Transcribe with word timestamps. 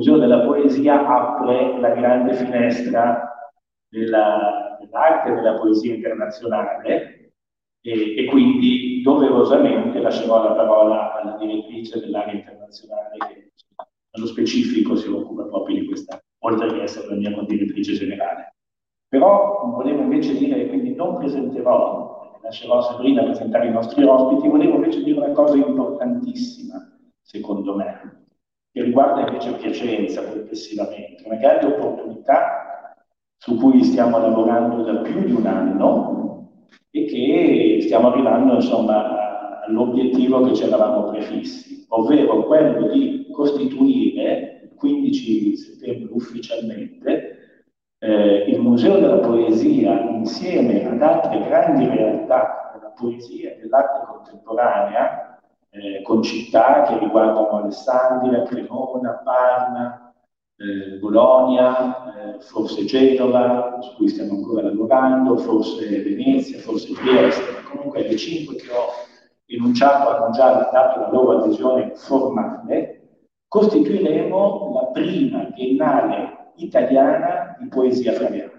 Museo 0.00 0.16
della 0.16 0.40
Poesia 0.40 1.06
apre 1.06 1.78
la 1.78 1.90
grande 1.90 2.32
finestra 2.32 3.52
della, 3.86 4.78
dell'arte 4.80 5.30
e 5.30 5.34
della 5.34 5.58
poesia 5.58 5.94
internazionale 5.94 7.34
e, 7.82 8.16
e, 8.16 8.24
quindi 8.30 9.02
doverosamente 9.02 10.00
lascerò 10.00 10.42
la 10.42 10.54
parola 10.54 11.20
alla 11.20 11.36
direttrice 11.36 12.00
dell'area 12.00 12.32
internazionale 12.32 13.16
che 13.28 13.52
nello 14.12 14.26
specifico 14.26 14.96
si 14.96 15.10
occupa 15.10 15.42
proprio 15.44 15.80
di 15.80 15.86
questa, 15.86 16.18
oltre 16.44 16.68
che 16.68 16.82
essere 16.82 17.08
la 17.08 17.16
mia 17.16 17.42
direttrice 17.42 17.92
generale. 17.92 18.54
Però 19.06 19.66
volevo 19.66 20.00
invece 20.00 20.34
dire, 20.38 20.66
quindi 20.68 20.94
non 20.94 21.18
presenterò, 21.18 22.38
lascerò 22.42 22.80
Sabrina 22.80 23.22
presentare 23.24 23.66
i 23.66 23.72
nostri 23.72 24.02
ospiti, 24.02 24.48
volevo 24.48 24.76
invece 24.76 25.02
dire 25.02 25.18
una 25.18 25.32
cosa 25.32 25.56
importantissima, 25.56 26.90
secondo 27.20 27.76
me, 27.76 28.19
che 28.72 28.82
riguarda 28.82 29.26
invece 29.26 29.54
Piacenza 29.54 30.24
complessivamente, 30.24 31.22
una 31.24 31.36
grande 31.36 31.66
opportunità 31.66 32.94
su 33.36 33.56
cui 33.56 33.82
stiamo 33.82 34.18
lavorando 34.18 34.82
da 34.82 35.00
più 35.00 35.24
di 35.24 35.32
un 35.32 35.46
anno 35.46 36.48
e 36.90 37.04
che 37.04 37.78
stiamo 37.82 38.08
arrivando 38.08 38.54
insomma 38.54 39.62
all'obiettivo 39.64 40.42
che 40.42 40.54
ci 40.54 40.64
eravamo 40.64 41.10
prefissi, 41.10 41.86
ovvero 41.88 42.44
quello 42.44 42.88
di 42.88 43.26
costituire 43.32 44.60
il 44.64 44.74
15 44.76 45.56
settembre 45.56 46.12
ufficialmente 46.12 47.40
eh, 47.98 48.44
il 48.48 48.60
Museo 48.60 48.98
della 48.98 49.18
Poesia 49.18 50.00
insieme 50.00 50.88
ad 50.88 51.02
altre 51.02 51.38
grandi 51.40 51.86
realtà 51.86 52.72
della 52.74 52.92
poesia 52.96 53.50
e 53.50 53.58
dell'arte 53.60 54.06
contemporanea 54.06 55.29
eh, 55.70 56.02
con 56.02 56.22
città 56.22 56.82
che 56.82 56.98
riguardano 56.98 57.48
Alessandria, 57.48 58.42
Cremona, 58.42 59.20
Parma, 59.24 60.12
eh, 60.56 60.98
Bologna, 60.98 62.34
eh, 62.34 62.40
forse 62.40 62.84
Genova, 62.84 63.78
su 63.80 63.94
cui 63.96 64.08
stiamo 64.08 64.34
ancora 64.34 64.62
lavorando, 64.62 65.36
forse 65.38 66.02
Venezia, 66.02 66.58
forse 66.58 66.92
Trieste, 66.92 67.62
comunque 67.70 68.02
le 68.02 68.16
cinque 68.16 68.56
che 68.56 68.70
ho 68.70 68.88
enunciato 69.46 70.10
hanno 70.10 70.30
già 70.30 70.68
dato 70.70 71.00
la 71.00 71.10
loro 71.10 71.42
adesione 71.42 71.94
formale, 71.94 72.96
costituiremo 73.48 74.72
la 74.74 74.86
prima 74.88 75.44
biennale 75.44 76.52
italiana 76.56 77.56
di 77.58 77.68
poesia 77.68 78.12
fra 78.12 78.28
le 78.28 78.44
arti. 78.44 78.58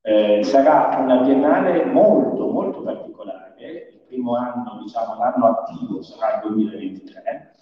Eh, 0.00 0.42
sarà 0.42 0.98
una 0.98 1.18
biennale 1.18 1.84
molto, 1.84 2.48
molto 2.48 2.82
particolare 2.82 3.97
primo 4.08 4.34
anno, 4.36 4.80
diciamo, 4.82 5.16
l'anno 5.16 5.46
attivo 5.46 6.02
sarà 6.02 6.36
il 6.36 6.48
2023 6.50 7.54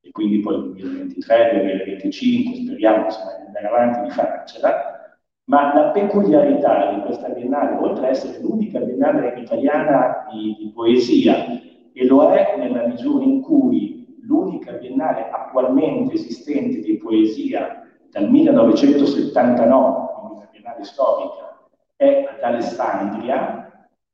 e 0.00 0.10
quindi 0.12 0.40
poi 0.40 0.54
il 0.54 0.72
2023, 0.72 1.50
2025, 1.52 2.54
speriamo 2.54 3.04
insomma, 3.04 3.36
di 3.36 3.46
andare 3.46 3.66
avanti 3.66 4.02
di 4.02 4.10
farcela, 4.10 5.18
ma 5.44 5.74
la 5.74 5.90
peculiarità 5.90 6.94
di 6.94 7.00
questa 7.02 7.28
biennale, 7.28 7.76
oltre 7.76 8.06
ad 8.06 8.10
essere 8.12 8.40
l'unica 8.40 8.80
biennale 8.80 9.40
italiana 9.40 10.26
di, 10.30 10.56
di 10.58 10.72
poesia, 10.74 11.44
e 11.92 12.06
lo 12.06 12.30
è 12.30 12.54
nella 12.56 12.86
misura 12.86 13.24
in 13.24 13.40
cui 13.42 14.16
l'unica 14.22 14.72
biennale 14.72 15.28
attualmente 15.30 16.14
esistente 16.14 16.80
di 16.80 16.96
poesia 16.96 17.86
dal 18.10 18.30
1979, 18.30 20.12
quindi 20.14 20.34
una 20.36 20.48
biennale 20.50 20.84
storica, 20.84 21.58
è 21.96 22.28
ad 22.30 22.42
Alessandria, 22.42 23.67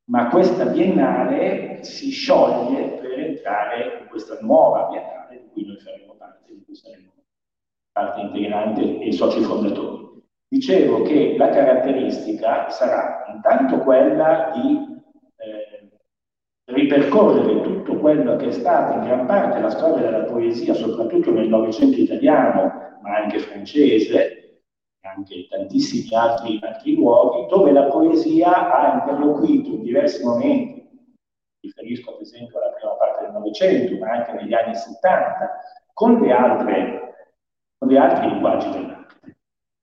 ma 0.05 0.29
questa 0.29 0.65
biennale 0.65 1.83
si 1.83 2.11
scioglie 2.11 2.99
per 2.99 3.19
entrare 3.19 3.99
in 4.01 4.07
questa 4.07 4.37
nuova 4.41 4.87
biennale 4.87 5.41
di 5.41 5.49
cui 5.51 5.65
noi 5.65 5.77
faremo 5.77 6.13
parte, 6.17 6.53
di 6.53 6.63
cui 6.63 6.75
saremo 6.75 7.11
parte 7.91 8.21
integrante 8.21 8.99
e 8.99 9.11
soci 9.11 9.41
fondatori. 9.41 10.03
Dicevo 10.47 11.01
che 11.01 11.35
la 11.37 11.49
caratteristica 11.49 12.69
sarà 12.69 13.25
intanto 13.33 13.79
quella 13.79 14.51
di 14.53 15.01
eh, 15.37 15.89
ripercorrere 16.65 17.61
tutto 17.61 17.97
quello 17.97 18.35
che 18.35 18.47
è 18.47 18.51
stato 18.51 18.97
in 18.99 19.05
gran 19.05 19.25
parte 19.25 19.59
la 19.59 19.69
storia 19.69 20.09
della 20.09 20.23
poesia, 20.25 20.73
soprattutto 20.73 21.31
nel 21.31 21.49
Novecento 21.49 21.99
italiano, 21.99 22.99
ma 23.01 23.17
anche 23.17 23.39
francese, 23.39 24.44
anche 25.15 25.47
tantissimi 25.49 26.13
altri, 26.13 26.59
altri 26.61 26.95
luoghi, 26.95 27.47
dove 27.47 27.71
la 27.71 27.85
poesia 27.85 28.71
ha 28.71 28.99
interloquito 28.99 29.69
in 29.69 29.81
diversi 29.81 30.23
momenti, 30.23 30.87
riferisco 31.61 32.15
ad 32.15 32.21
esempio 32.21 32.59
alla 32.59 32.73
prima 32.73 32.93
parte 32.93 33.23
del 33.23 33.31
Novecento, 33.31 33.97
ma 33.97 34.11
anche 34.11 34.33
negli 34.33 34.53
anni 34.53 34.75
70, 34.75 35.59
con 35.93 36.19
le 36.19 36.31
altre, 36.31 37.15
con 37.77 37.89
gli 37.89 37.97
altri 37.97 38.29
linguaggi 38.29 38.69
dell'arte. 38.69 39.37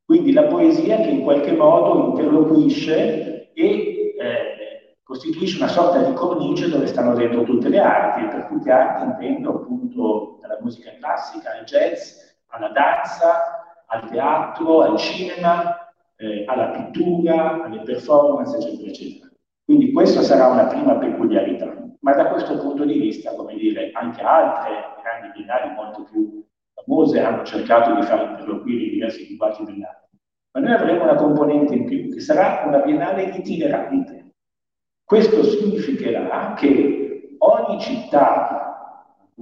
Quindi 0.05 0.33
la 0.33 0.45
poesia 0.45 0.97
che 0.97 1.09
in 1.09 1.23
qualche 1.23 1.53
modo 1.53 2.09
interloquisce 2.11 3.53
e 3.53 4.15
eh, 4.19 4.97
costituisce 5.03 5.57
una 5.57 5.69
sorta 5.69 6.03
di 6.03 6.13
cornice 6.13 6.69
dove 6.69 6.87
stanno 6.87 7.15
dentro 7.15 7.43
tutte 7.45 7.69
le 7.69 7.79
arti, 7.79 8.25
e 8.25 8.29
per 8.29 8.45
tutte 8.47 8.65
le 8.65 8.73
arti 8.73 9.05
intendo 9.05 9.51
appunto 9.51 10.39
dalla 10.41 10.59
musica 10.61 10.93
classica 10.99 11.57
al 11.59 11.65
jazz, 11.65 12.19
alla 12.49 12.69
danza, 12.69 13.62
al 13.93 14.09
teatro, 14.09 14.83
al 14.83 14.97
cinema, 14.97 15.93
eh, 16.17 16.45
alla 16.47 16.71
pittura, 16.71 17.65
alle 17.65 17.83
performance, 17.83 18.57
eccetera, 18.57 18.89
eccetera. 18.89 19.31
Quindi 19.65 19.93
questa 19.93 20.23
sarà 20.23 20.49
una 20.49 20.67
prima 20.67 20.97
peculiarità. 20.97 21.77
Ma 22.01 22.15
da 22.15 22.29
questo 22.29 22.59
punto 22.59 22.85
di 22.85 22.99
vista, 22.99 23.35
come 23.35 23.55
dire, 23.55 23.91
anche 23.93 24.23
altre 24.23 24.73
grandi 25.03 25.37
biennali 25.37 25.75
molto 25.75 26.03
più 26.11 26.45
famose 26.75 27.21
hanno 27.21 27.45
cercato 27.45 27.95
di 27.95 28.03
far 28.03 28.31
interloquire 28.31 28.85
i 28.85 28.91
diversi 28.91 29.27
linguaggi 29.29 29.65
dell'arte. 29.65 30.09
Ma 30.53 30.61
noi 30.61 30.73
avremo 30.73 31.05
una 31.05 31.15
componente 31.15 31.75
in 31.75 31.85
più, 31.85 32.13
che 32.13 32.21
sarà 32.21 32.65
una 32.67 32.79
biennale 32.79 33.25
itinerante. 33.25 34.33
Questo 35.05 35.45
significherà 35.45 36.55
che 36.55 37.37
ogni 37.39 37.81
città 37.81 38.72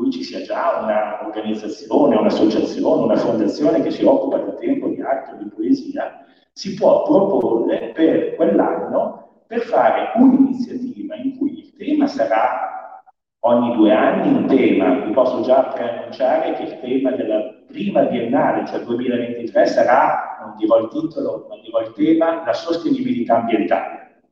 cui 0.01 0.11
ci 0.11 0.25
sia 0.25 0.41
già 0.41 0.81
un'organizzazione, 0.81 2.17
un'associazione, 2.17 3.03
una 3.03 3.17
fondazione 3.17 3.83
che 3.83 3.91
si 3.91 4.03
occupa 4.03 4.39
da 4.39 4.53
tempo 4.53 4.89
di 4.89 5.03
arte 5.03 5.33
o 5.33 5.37
di 5.37 5.51
poesia, 5.51 6.25
si 6.55 6.75
può 6.75 7.03
proporre 7.03 7.93
per 7.95 8.35
quell'anno 8.35 9.43
per 9.47 9.61
fare 9.61 10.13
un'iniziativa 10.15 11.17
in 11.17 11.37
cui 11.37 11.59
il 11.59 11.77
tema 11.77 12.07
sarà 12.07 13.03
ogni 13.41 13.77
due 13.77 13.93
anni 13.93 14.35
un 14.35 14.47
tema. 14.47 15.05
Vi 15.05 15.13
posso 15.13 15.43
già 15.43 15.65
preannunciare 15.65 16.55
che 16.55 16.63
il 16.63 16.81
tema 16.81 17.11
della 17.11 17.63
prima 17.67 18.05
biennale, 18.05 18.67
cioè 18.67 18.81
2023, 18.81 19.67
sarà, 19.67 20.39
non 20.41 20.55
dirò 20.57 20.79
il 20.79 20.89
titolo, 20.89 21.47
ma 21.47 21.57
dirò 21.61 21.81
il 21.83 21.93
tema, 21.93 22.43
la 22.43 22.55
sostenibilità 22.55 23.37
ambientale. 23.37 24.23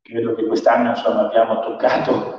Credo 0.00 0.34
che 0.34 0.46
quest'anno 0.46 0.90
insomma, 0.90 1.26
abbiamo 1.26 1.60
toccato 1.60 2.37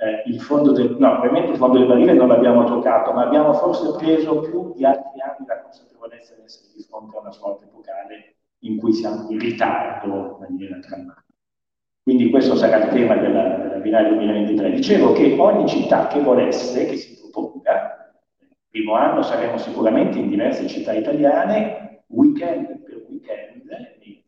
eh, 0.00 0.22
il 0.26 0.40
fondo 0.40 0.70
del, 0.70 0.94
no, 0.96 1.18
ovviamente 1.18 1.50
il 1.50 1.56
fondo 1.56 1.78
del 1.78 1.88
barile 1.88 2.12
non 2.12 2.28
l'abbiamo 2.28 2.64
toccato, 2.64 3.12
ma 3.12 3.24
abbiamo 3.24 3.52
forse 3.54 3.96
preso 3.98 4.40
più 4.40 4.72
di 4.74 4.84
altri 4.84 5.20
anni 5.20 5.44
la 5.46 5.60
consapevolezza 5.60 6.34
di 6.36 6.42
essere 6.44 6.72
di 6.76 6.82
fronte 6.84 7.16
a 7.16 7.20
una 7.20 7.32
svolta 7.32 7.64
epocale 7.64 8.36
in 8.60 8.76
cui 8.78 8.92
siamo 8.92 9.28
in 9.28 9.40
ritardo 9.40 10.06
in 10.06 10.36
maniera 10.38 10.78
drammatica. 10.78 11.24
Quindi 12.00 12.30
questo 12.30 12.54
sarà 12.54 12.84
il 12.84 12.90
tema 12.90 13.16
della, 13.16 13.56
della 13.56 13.78
Biennale 13.78 14.10
2023. 14.10 14.70
Dicevo 14.70 15.12
che 15.12 15.36
ogni 15.36 15.66
città 15.66 16.06
che 16.06 16.20
volesse, 16.20 16.86
che 16.86 16.96
si 16.96 17.18
proponga, 17.20 18.14
il 18.38 18.56
primo 18.70 18.94
anno 18.94 19.22
saremo 19.22 19.58
sicuramente 19.58 20.18
in 20.18 20.28
diverse 20.28 20.68
città 20.68 20.92
italiane, 20.92 22.04
weekend 22.06 22.82
per 22.84 23.04
weekend, 23.08 23.64
nei 24.00 24.24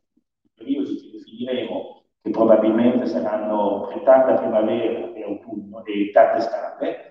periodi 0.53 0.97
che 0.97 1.11
definiremo 1.13 2.03
che 2.23 2.31
probabilmente 2.31 3.07
saranno 3.07 3.89
tarda 4.05 4.35
primavera 4.35 5.13
e 5.15 5.23
autunno 5.23 5.60
e 5.85 6.11
tarda 6.13 6.39
estate, 6.39 7.11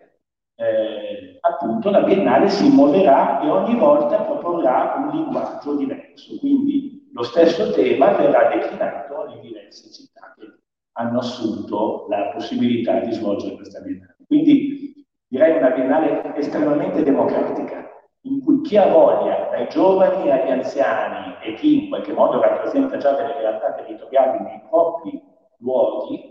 eh, 0.55 1.37
appunto 1.41 1.89
la 1.89 2.01
Biennale 2.01 2.49
si 2.49 2.69
muoverà 2.69 3.39
e 3.41 3.49
ogni 3.49 3.75
volta 3.77 4.21
proporrà 4.21 4.95
un 4.97 5.09
linguaggio 5.15 5.75
diverso, 5.75 6.37
quindi 6.39 7.09
lo 7.13 7.23
stesso 7.23 7.71
tema 7.71 8.11
verrà 8.11 8.49
declinato 8.49 9.25
nelle 9.25 9.41
diverse 9.41 9.91
città 9.91 10.33
che 10.37 10.45
hanno 10.93 11.19
assunto 11.19 12.07
la 12.09 12.31
possibilità 12.33 12.99
di 12.99 13.13
svolgere 13.13 13.55
questa 13.55 13.79
Biennale. 13.79 14.17
Quindi 14.27 15.05
direi 15.27 15.57
una 15.57 15.69
Biennale 15.69 16.35
estremamente 16.35 17.03
democratica, 17.03 17.89
in 18.21 18.41
cui 18.43 18.61
chi 18.61 18.75
ha 18.75 18.87
voglia, 18.87 19.47
dai 19.51 19.69
giovani 19.69 20.29
agli 20.29 20.51
anziani 20.51 21.35
e 21.41 21.53
chi 21.53 21.83
in 21.83 21.89
qualche 21.89 22.11
modo 22.11 22.41
rappresenta 22.41 22.97
già 22.97 23.13
delle 23.13 23.37
realtà 23.39 23.73
territoriali 23.73 24.43
nei 24.43 24.61
propri 24.69 25.21
luoghi, 25.59 26.28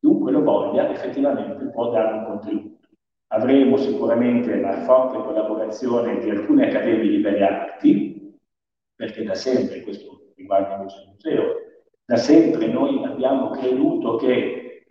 chiunque 0.00 0.32
lo 0.32 0.42
voglia, 0.42 0.90
effettivamente 0.90 1.64
può 1.66 1.90
dare 1.90 2.18
un 2.18 2.24
contributo. 2.24 2.88
Avremo 3.28 3.76
sicuramente 3.76 4.58
la 4.60 4.80
forte 4.82 5.18
collaborazione 5.18 6.18
di 6.18 6.30
alcune 6.30 6.68
accademie 6.68 7.10
di 7.10 7.18
belle 7.18 7.42
arti, 7.42 8.38
perché 8.94 9.22
da 9.24 9.34
sempre, 9.34 9.82
questo 9.82 10.32
riguarda 10.34 10.76
invece 10.76 11.00
il 11.02 11.08
museo, 11.12 11.54
da 12.04 12.16
sempre 12.16 12.66
noi 12.68 13.04
abbiamo 13.04 13.50
creduto 13.50 14.16
che, 14.16 14.86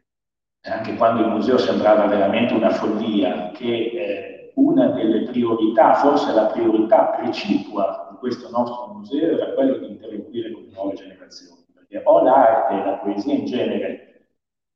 anche 0.62 0.96
quando 0.96 1.24
il 1.24 1.30
museo 1.30 1.58
sembrava 1.58 2.06
veramente 2.06 2.54
una 2.54 2.70
follia, 2.70 3.52
che 3.52 3.66
eh, 3.66 4.52
una 4.56 4.88
delle 4.88 5.24
priorità, 5.24 5.96
forse 5.96 6.34
la 6.34 6.46
priorità 6.46 7.16
precipua 7.20 8.08
di 8.12 8.18
questo 8.18 8.50
nostro 8.50 8.94
museo 8.94 9.36
era 9.36 9.54
quello 9.54 9.78
di 9.78 9.88
interloquire 9.88 10.52
con 10.52 10.64
le 10.64 10.72
nuove 10.74 10.94
generazioni, 10.94 11.66
perché 11.74 12.02
o 12.04 12.22
l'arte 12.22 12.74
e 12.74 12.86
la 12.86 12.98
poesia 12.98 13.34
in 13.34 13.46
genere, 13.46 14.17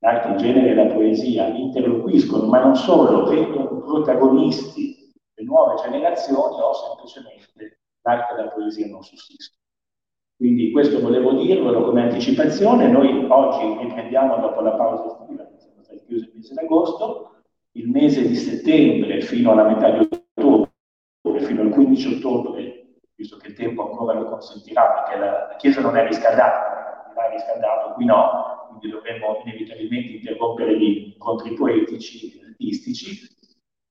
l'arte 0.02 0.28
in 0.30 0.38
genere 0.38 0.70
e 0.72 0.74
la 0.74 0.94
poesia 0.94 1.48
interloquiscono, 1.48 2.48
ma 2.48 2.60
non 2.60 2.76
solo, 2.76 3.26
vengono 3.30 3.82
protagonisti 3.82 5.12
le 5.34 5.44
nuove 5.44 5.82
generazioni 5.82 6.60
o 6.60 6.74
semplicemente 6.74 7.80
l'arte 8.02 8.34
e 8.34 8.44
la 8.44 8.50
poesia 8.50 8.88
non 8.88 9.04
sussistono. 9.04 9.60
Quindi 10.36 10.72
questo 10.72 11.00
volevo 11.02 11.34
dirvelo 11.34 11.84
come 11.84 12.02
anticipazione. 12.02 12.88
Noi 12.88 13.28
oggi 13.30 13.78
riprendiamo 13.84 14.38
dopo 14.38 14.62
la 14.62 14.72
pausa 14.72 15.06
estiva, 15.06 15.46
che 15.46 15.60
siamo 15.60 15.84
stati 15.84 16.04
chiusi 16.08 16.26
il 16.26 16.32
mese 16.36 16.54
d'agosto, 16.56 17.36
il 17.74 17.90
mese 17.90 18.28
di 18.28 18.36
settembre 18.36 19.22
fino 19.22 19.52
alla 19.52 19.68
metà 19.68 19.92
di 19.92 20.00
ottobre, 20.00 21.46
fino 21.46 21.62
al 21.62 21.70
15 21.70 22.16
ottobre, 22.16 22.96
visto 23.14 23.38
che 23.38 23.50
il 23.50 23.54
tempo 23.54 23.88
ancora 23.88 24.18
lo 24.18 24.30
consentirà, 24.30 25.04
perché 25.04 25.20
la, 25.20 25.56
Chiesa 25.60 25.82
non 25.82 25.96
è 25.96 26.08
riscaldata, 26.08 27.12
non 27.14 27.24
è 27.24 27.30
riscaldato, 27.34 27.94
qui 27.94 28.06
no, 28.06 28.51
quindi 28.82 28.98
dovremmo 28.98 29.42
inevitabilmente 29.46 30.14
interrompere 30.14 30.78
gli 30.78 31.14
incontri 31.14 31.54
poetici 31.54 32.40
e 32.40 32.46
artistici, 32.48 33.30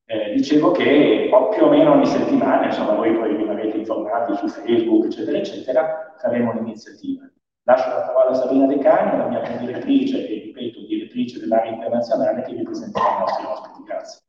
eh, 0.07 0.35
dicevo 0.35 0.73
che 0.73 1.31
più 1.55 1.65
o 1.65 1.69
meno 1.69 1.93
ogni 1.93 2.07
settimana, 2.07 2.67
insomma 2.67 2.95
voi 2.95 3.15
poi 3.15 3.37
rimarrete 3.37 3.77
informati 3.77 4.35
su 4.35 4.49
Facebook, 4.49 5.05
eccetera, 5.05 5.39
eccetera, 5.39 6.17
faremo 6.19 6.51
un'iniziativa. 6.51 7.31
Lascio 7.63 7.89
la 7.89 8.01
parola 8.01 8.31
a 8.31 8.35
Sabina 8.35 8.67
De 8.67 8.79
Cani, 8.79 9.19
la 9.19 9.29
mia 9.29 9.57
direttrice 9.59 10.27
e, 10.27 10.43
ripeto, 10.47 10.81
direttrice 10.87 11.39
dell'area 11.39 11.71
internazionale 11.71 12.43
che 12.43 12.55
vi 12.55 12.63
presenterà 12.63 13.17
i 13.17 13.19
nostri 13.21 13.45
ospiti. 13.45 13.83
Grazie. 13.85 14.21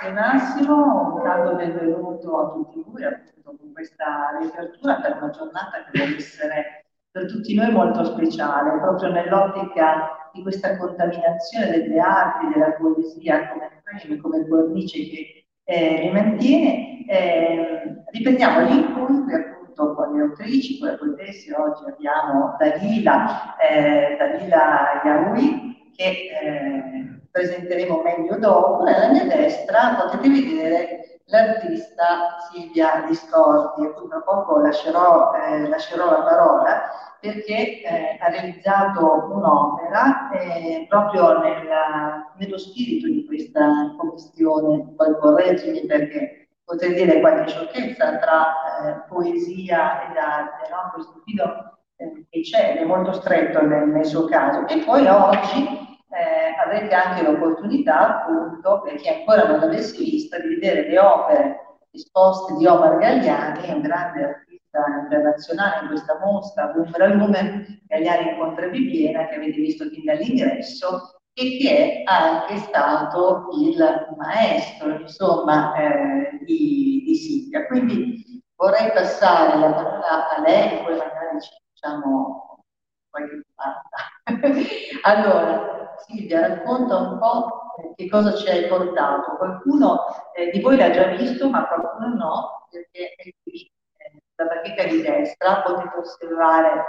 Grazie 0.00 0.12
Massimo, 0.12 1.20
caldo 1.22 1.56
benvenuto 1.56 2.38
a 2.38 2.52
tutti 2.52 2.82
voi 2.86 3.04
appunto 3.04 3.54
con 3.60 3.70
questa 3.74 4.38
riapertura 4.40 4.94
per 4.94 5.18
una 5.18 5.28
giornata 5.28 5.84
che 5.84 5.98
deve 5.98 6.16
essere 6.16 6.86
per 7.10 7.26
tutti 7.26 7.54
noi 7.54 7.70
molto 7.70 8.04
speciale, 8.04 8.80
proprio 8.80 9.10
nell'ottica 9.10 10.30
di 10.32 10.40
questa 10.40 10.78
contaminazione 10.78 11.70
delle 11.70 11.98
arti, 11.98 12.46
della 12.48 12.72
poesia 12.72 13.50
come 13.50 13.82
frame, 13.82 14.16
come 14.16 14.48
cornice 14.48 14.98
che 15.06 15.44
eh, 15.64 16.00
li 16.04 16.10
mantiene. 16.10 17.06
Eh, 17.06 18.02
riprendiamo 18.10 18.62
gli 18.62 18.76
incontri 18.76 19.34
appunto 19.34 19.94
con 19.94 20.16
le 20.16 20.22
autrici, 20.22 20.78
con 20.78 20.88
le 20.88 20.96
poetesse. 20.96 21.54
Oggi 21.54 21.84
abbiamo 21.84 22.56
Dalila, 22.58 23.54
eh, 23.58 24.16
Dalila 24.16 25.02
Yahui 25.04 25.92
che 25.94 26.30
eh, 26.40 27.19
presenteremo 27.30 28.02
meglio 28.02 28.36
dopo 28.36 28.86
e 28.86 28.92
alla 28.92 29.08
mia 29.08 29.24
destra 29.24 29.96
potete 30.10 30.28
vedere 30.28 31.20
l'artista 31.30 32.36
Silvia 32.50 33.04
Discordi, 33.06 33.86
a 33.86 33.92
cui 33.92 34.08
tra 34.08 34.20
poco 34.20 34.58
lascerò, 34.58 35.32
eh, 35.34 35.68
lascerò 35.68 36.10
la 36.10 36.22
parola, 36.22 36.82
perché 37.20 37.82
eh, 37.82 38.18
ha 38.20 38.28
realizzato 38.28 39.28
un'opera 39.30 40.30
eh, 40.32 40.86
proprio 40.88 41.38
nella, 41.38 42.32
nello 42.36 42.58
spirito 42.58 43.06
di 43.06 43.24
questa 43.26 43.94
commissione, 43.96 44.92
poi 44.96 45.18
correggimi 45.18 45.86
perché 45.86 46.48
potrei 46.64 46.94
dire 46.94 47.20
qualche 47.20 47.48
sciocchezza 47.48 48.18
tra 48.18 48.46
eh, 48.82 49.04
poesia 49.08 50.10
ed 50.10 50.16
arte, 50.16 50.68
no? 50.70 50.90
questo 50.94 51.22
filo 51.24 51.78
eh, 51.96 52.26
che 52.28 52.40
c'è, 52.40 52.78
è 52.78 52.84
molto 52.84 53.12
stretto 53.12 53.64
nel, 53.64 53.88
nel 53.88 54.06
suo 54.06 54.24
caso. 54.24 54.66
E 54.66 54.78
poi 54.78 55.06
oggi 55.06 55.79
eh, 56.10 56.54
avrete 56.62 56.94
anche 56.94 57.22
l'opportunità, 57.22 58.24
appunto, 58.24 58.82
per 58.82 58.96
chi 58.96 59.08
ancora 59.08 59.46
non 59.46 59.60
l'avesse 59.60 59.96
vista, 59.96 60.38
di 60.38 60.48
vedere 60.48 60.88
le 60.88 60.98
opere 60.98 61.78
esposte 61.92 62.54
di 62.56 62.66
Omar 62.66 62.98
Gagliani, 62.98 63.72
un 63.72 63.80
grande 63.80 64.24
artista 64.24 64.84
internazionale 65.02 65.82
in 65.82 65.88
questa 65.88 66.18
mostra, 66.18 66.72
Umbra 66.74 67.06
Lumen, 67.06 67.82
Gagliani 67.86 68.30
incontra 68.30 68.68
Bibiena, 68.68 69.26
che 69.26 69.36
avete 69.36 69.60
visto 69.60 69.88
fin 69.88 70.04
dall'ingresso, 70.04 71.20
e 71.32 71.58
che 71.58 71.70
è 71.70 72.02
anche 72.04 72.56
stato 72.58 73.48
il 73.60 74.14
maestro, 74.16 75.00
insomma, 75.00 75.74
eh, 75.74 76.38
di, 76.44 77.02
di 77.04 77.14
Silvia. 77.14 77.66
Quindi 77.66 78.42
vorrei 78.56 78.90
passare 78.92 79.58
la 79.58 79.72
parola 79.72 80.36
a 80.36 80.40
lei, 80.40 80.82
poi 80.82 80.96
magari 80.96 81.40
ci 81.40 81.50
facciamo 81.72 82.64
qualche 83.08 83.42
domanda. 83.46 84.66
allora, 85.02 85.79
Silvia, 86.06 86.46
racconta 86.46 86.96
un 86.96 87.18
po' 87.18 87.92
che 87.96 88.08
cosa 88.08 88.34
ci 88.34 88.48
hai 88.48 88.66
portato. 88.66 89.36
Qualcuno 89.36 90.00
eh, 90.34 90.50
di 90.50 90.60
voi 90.60 90.76
l'ha 90.76 90.90
già 90.90 91.06
visto, 91.16 91.48
ma 91.48 91.66
qualcuno 91.66 92.14
no, 92.14 92.66
perché 92.70 93.14
è 93.16 93.30
qui, 93.42 93.70
eh, 93.96 94.22
la 94.36 94.44
bacheca 94.46 94.84
di 94.84 95.02
destra, 95.02 95.62
potete 95.62 95.96
osservare 95.96 96.84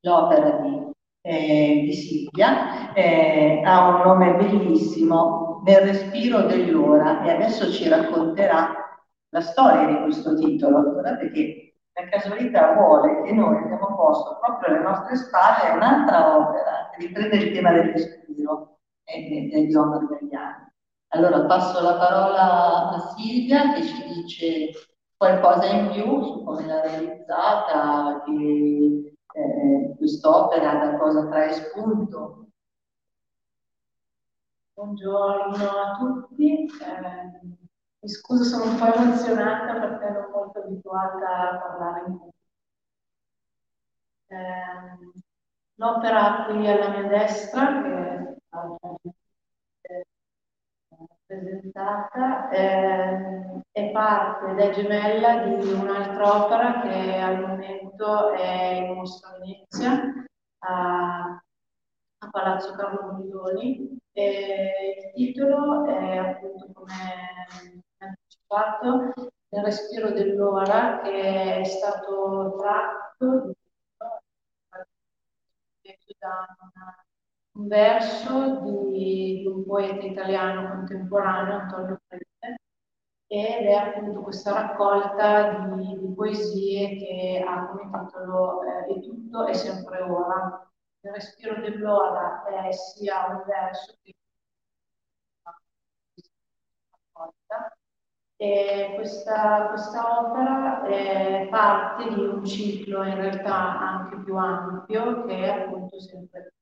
l'opera 0.00 0.50
di, 0.50 0.90
eh, 1.22 1.82
di 1.84 1.92
Silvia. 1.92 2.92
Eh, 2.94 3.62
ha 3.64 3.88
un 3.88 4.02
nome 4.02 4.34
bellissimo, 4.36 5.62
Nel 5.64 5.80
respiro 5.80 6.42
dell'ora, 6.42 7.24
e 7.24 7.30
adesso 7.30 7.70
ci 7.72 7.88
racconterà 7.88 8.72
la 9.30 9.40
storia 9.40 9.86
di 9.86 10.02
questo 10.02 10.36
titolo. 10.36 10.94
Che 11.32 11.65
la 11.98 12.08
casualità 12.10 12.74
vuole 12.74 13.22
che 13.22 13.32
noi 13.32 13.56
abbiamo 13.56 13.96
posto 13.96 14.38
proprio 14.38 14.68
alle 14.68 14.82
nostre 14.84 15.16
spalle 15.16 15.74
un'altra 15.74 16.36
opera 16.36 16.90
che 16.90 17.06
riprende 17.06 17.36
il 17.36 17.52
tema 17.54 17.72
del 17.72 17.92
respiro 17.92 18.78
e 19.04 19.66
di 19.66 19.74
Omar 19.74 20.06
Gagliani. 20.06 20.64
Allora 21.08 21.46
passo 21.46 21.80
la 21.80 21.96
parola 21.96 22.90
a 22.90 22.98
Silvia 23.16 23.72
che 23.72 23.82
ci 23.82 24.04
dice 24.12 24.72
qualcosa 25.16 25.64
in 25.66 25.90
più 25.90 26.22
su 26.22 26.44
come 26.44 26.66
l'ha 26.66 26.82
realizzata, 26.82 28.22
che 28.26 29.16
eh, 29.32 29.94
quest'opera 29.96 30.74
da 30.74 30.98
cosa 30.98 31.26
trae 31.28 31.52
spunto. 31.52 32.48
Buongiorno 34.74 35.64
a 35.64 35.96
tutti. 35.98 36.64
Eh, 36.66 37.65
mi 38.06 38.12
scuso, 38.12 38.44
sono 38.44 38.70
un 38.70 38.78
po' 38.78 38.94
emozionata 38.94 39.80
perché 39.80 40.10
non 40.10 40.30
molto 40.30 40.60
abituata 40.60 41.50
a 41.50 41.58
parlare 41.58 42.04
in 42.06 42.18
pubblico. 42.18 42.34
Eh, 44.28 45.22
l'opera 45.74 46.44
qui 46.46 46.68
alla 46.68 46.88
mia 46.90 47.08
destra, 47.08 47.82
che 47.82 48.36
è 49.80 50.02
presentata, 51.26 52.48
eh, 52.50 53.62
è 53.72 53.90
parte 53.90 54.50
ed 54.52 54.58
è 54.60 54.70
gemella 54.70 55.44
di 55.46 55.72
un'altra 55.72 56.44
opera 56.44 56.80
che 56.82 57.16
al 57.18 57.40
momento 57.40 58.30
è 58.34 58.72
in 58.84 58.94
mostra 58.94 59.36
Venezia, 59.38 60.12
a, 60.60 61.42
a 62.18 62.30
Palazzo 62.30 62.72
Carlo 62.76 63.16
Guidoni. 63.16 63.98
il 64.12 65.12
titolo 65.12 65.84
è 65.86 66.16
appunto 66.16 66.70
come 66.72 67.84
anticipato 67.98 69.12
nel 69.48 69.64
respiro 69.64 70.10
dell'ora 70.10 71.00
che 71.02 71.60
è 71.60 71.64
stato 71.64 72.56
tratto 72.58 73.54
da 76.18 76.46
un 77.52 77.68
verso 77.68 78.60
di, 78.60 79.40
di, 79.40 79.46
un 79.46 79.64
poeta 79.64 80.04
italiano 80.04 80.68
contemporaneo, 80.70 81.58
Antonio 81.58 82.00
Prete, 82.06 82.60
ed 83.26 83.66
è 83.66 83.72
appunto 83.72 84.20
questa 84.22 84.52
raccolta 84.52 85.66
di, 85.74 85.98
di 85.98 86.14
poesie 86.14 86.96
che 86.96 87.44
ha 87.46 87.66
come 87.68 87.90
titolo 87.90 88.62
eh, 88.62 88.92
E 88.94 89.00
tutto 89.00 89.46
è 89.46 89.52
sempre 89.54 90.00
ora. 90.02 90.68
Il 91.00 91.12
respiro 91.12 91.60
dell'ora 91.60 92.44
è 92.44 92.72
sia 92.72 93.26
un 93.26 93.42
verso 93.46 93.96
che 94.02 94.14
una 95.42 95.54
raccolta 97.12 97.76
e 98.36 98.92
questa, 98.94 99.68
questa 99.68 100.20
opera 100.20 100.84
è 100.86 101.48
parte 101.50 102.12
di 102.14 102.20
un 102.20 102.44
ciclo 102.44 103.02
in 103.04 103.14
realtà 103.14 103.78
anche 103.78 104.22
più 104.22 104.36
ampio 104.36 105.24
che 105.24 105.36
è 105.36 105.48
appunto 105.48 105.98
sempre 106.00 106.52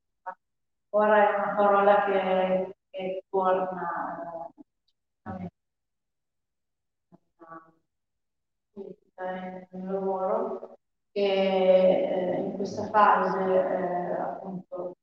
Ora 0.94 1.28
è 1.28 1.34
una 1.34 1.54
parola 1.56 2.04
che, 2.04 2.76
che 2.90 3.24
torna 3.28 4.48
eh, 9.16 9.68
nel 9.70 9.84
lavoro 9.92 10.78
che 11.10 11.20
eh, 11.22 12.40
in 12.40 12.54
questa 12.56 12.88
fase 12.90 13.38
eh, 13.40 14.20
appunto 14.20 14.96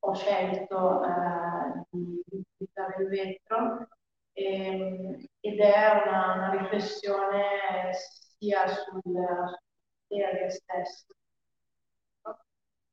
ho 0.00 0.14
scelto 0.14 1.04
eh, 1.04 1.84
di, 1.90 2.22
utilizzare 2.28 3.02
il 3.02 3.08
vetro. 3.08 3.88
E, 4.32 5.28
ed 5.44 5.60
è 5.60 5.90
una, 6.06 6.32
una, 6.32 6.50
riflessione 6.52 7.92
sia 7.92 8.66
sul, 8.66 9.02
sulla 9.02 9.60
materia 10.08 10.48
stessa, 10.48 11.12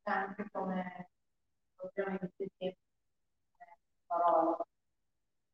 anche 0.04 0.50
come 0.52 1.10
ovviamente 1.78 2.76
parola. 4.06 4.58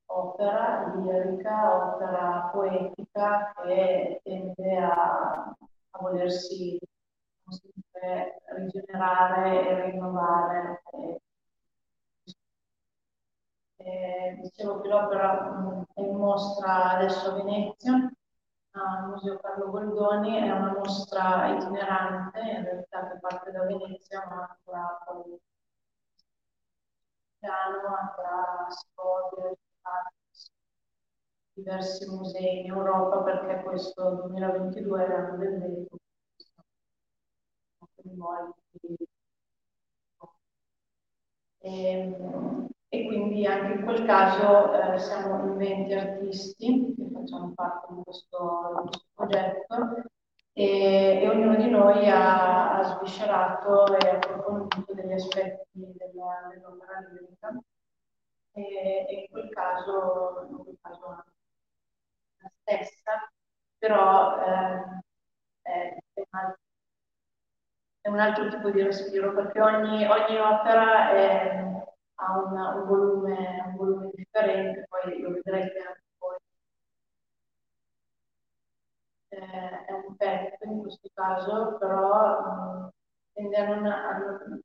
Opera 0.09 0.95
lirica, 0.95 1.93
opera 1.93 2.49
poetica 2.51 3.53
che 3.61 4.19
tende 4.23 4.77
a, 4.77 5.55
a 5.91 5.99
volersi 5.99 6.79
rigenerare 8.55 9.67
e 9.69 9.91
rinnovare. 9.91 10.81
E, 10.93 11.21
dicevo 14.41 14.81
che 14.81 14.87
l'opera 14.87 15.85
è 15.93 16.01
in 16.01 16.15
mostra 16.15 16.91
adesso 16.97 17.31
a 17.31 17.43
Venezia, 17.43 18.11
al 18.71 19.09
Museo 19.09 19.39
Carlo 19.39 19.69
Goldoni, 19.71 20.35
è 20.37 20.51
una 20.51 20.73
mostra 20.73 21.55
itinerante, 21.55 22.39
in 22.39 22.63
realtà 22.63 23.09
che 23.09 23.19
parte 23.19 23.51
da 23.51 23.63
Venezia, 23.65 24.25
ma 24.29 24.47
ancora 24.49 25.01
poi 25.05 25.39
Milano 27.41 27.95
avrà 27.95 28.67
storie, 28.69 29.57
diversi 31.55 32.05
musei 32.09 32.59
in 32.61 32.67
Europa 32.71 33.21
perché 33.23 33.61
questo 33.63 34.11
2022 34.11 35.03
è 35.05 35.07
l'anno 35.09 35.37
del 35.37 35.59
vetro. 35.59 35.97
E, 41.61 42.15
e, 42.97 43.05
quindi 43.05 43.45
anche 43.45 43.73
in 43.79 43.83
quel 43.83 44.05
caso 44.05 44.73
eh, 44.73 44.97
siamo 44.99 45.45
in 45.45 45.57
20 45.57 45.93
artisti 45.93 46.93
che 46.95 47.09
facciamo 47.13 47.53
parte 47.53 47.93
di 47.93 48.01
questo, 48.03 48.81
di 48.83 48.89
questo 48.89 49.07
progetto 49.13 50.03
e, 50.53 51.19
e, 51.21 51.29
ognuno 51.29 51.55
di 51.55 51.69
noi 51.69 52.09
ha, 52.09 52.77
ha 52.77 52.83
sviscerato 52.83 53.95
e 53.97 54.09
approfondito 54.09 54.93
degli 54.93 55.13
aspetti 55.13 55.67
della, 55.73 56.49
dell'opera 56.49 56.99
lirica. 57.11 57.59
E, 58.53 59.05
e, 59.07 59.13
in 59.21 59.27
quel 59.29 59.49
caso, 59.49 60.47
in 60.49 60.57
quel 60.57 60.77
caso 60.81 61.07
la 62.39 62.51
stessa, 62.61 63.31
però 63.77 64.39
eh, 64.41 65.01
è, 65.61 65.97
è, 66.13 66.19
un 66.19 66.39
altro, 66.39 66.59
è, 68.01 68.07
un 68.09 68.19
altro, 68.19 68.49
tipo 68.49 68.71
di 68.71 68.81
respiro 68.81 69.33
perché 69.33 69.61
ogni, 69.61 70.05
ogni 70.07 70.39
opera 70.39 71.11
è, 71.11 71.76
ha 72.19 72.39
una, 72.43 72.75
un, 72.75 72.87
volume, 72.87 73.63
un 73.67 73.75
volume 73.75 74.11
differente, 74.13 74.85
poi 74.89 75.21
lo 75.21 75.31
vedrete 75.31 75.79
anche 75.79 76.01
eh, 79.29 79.85
è 79.85 79.91
un 79.91 80.15
pezzo 80.15 80.65
in 80.65 80.81
questo 80.81 81.09
caso, 81.13 81.77
però 81.77 82.89
mh, 83.33 83.53
a 83.55 84.17
non, 84.17 84.61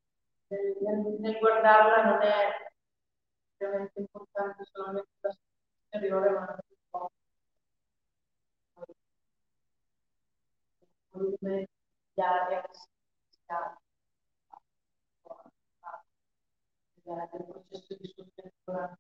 nel, 0.48 1.16
nel, 1.20 1.38
guardarla 1.38 2.04
non 2.04 2.22
è 2.22 2.70
veramente 3.56 4.00
importante 4.00 4.64
solamente 4.72 5.10
la 5.20 5.36
superiore, 5.90 6.30
ma 6.30 6.40
anche 6.40 6.64
un 6.68 6.76
po' 6.90 7.10
il 8.76 8.94
volume 11.10 11.68
di 12.14 12.22
aria 12.22 12.60
che 12.62 12.68
si 12.74 12.88
ha 13.46 13.81
del 17.04 17.44
processo 17.46 17.96
di 17.98 18.08
struttura 18.08 18.96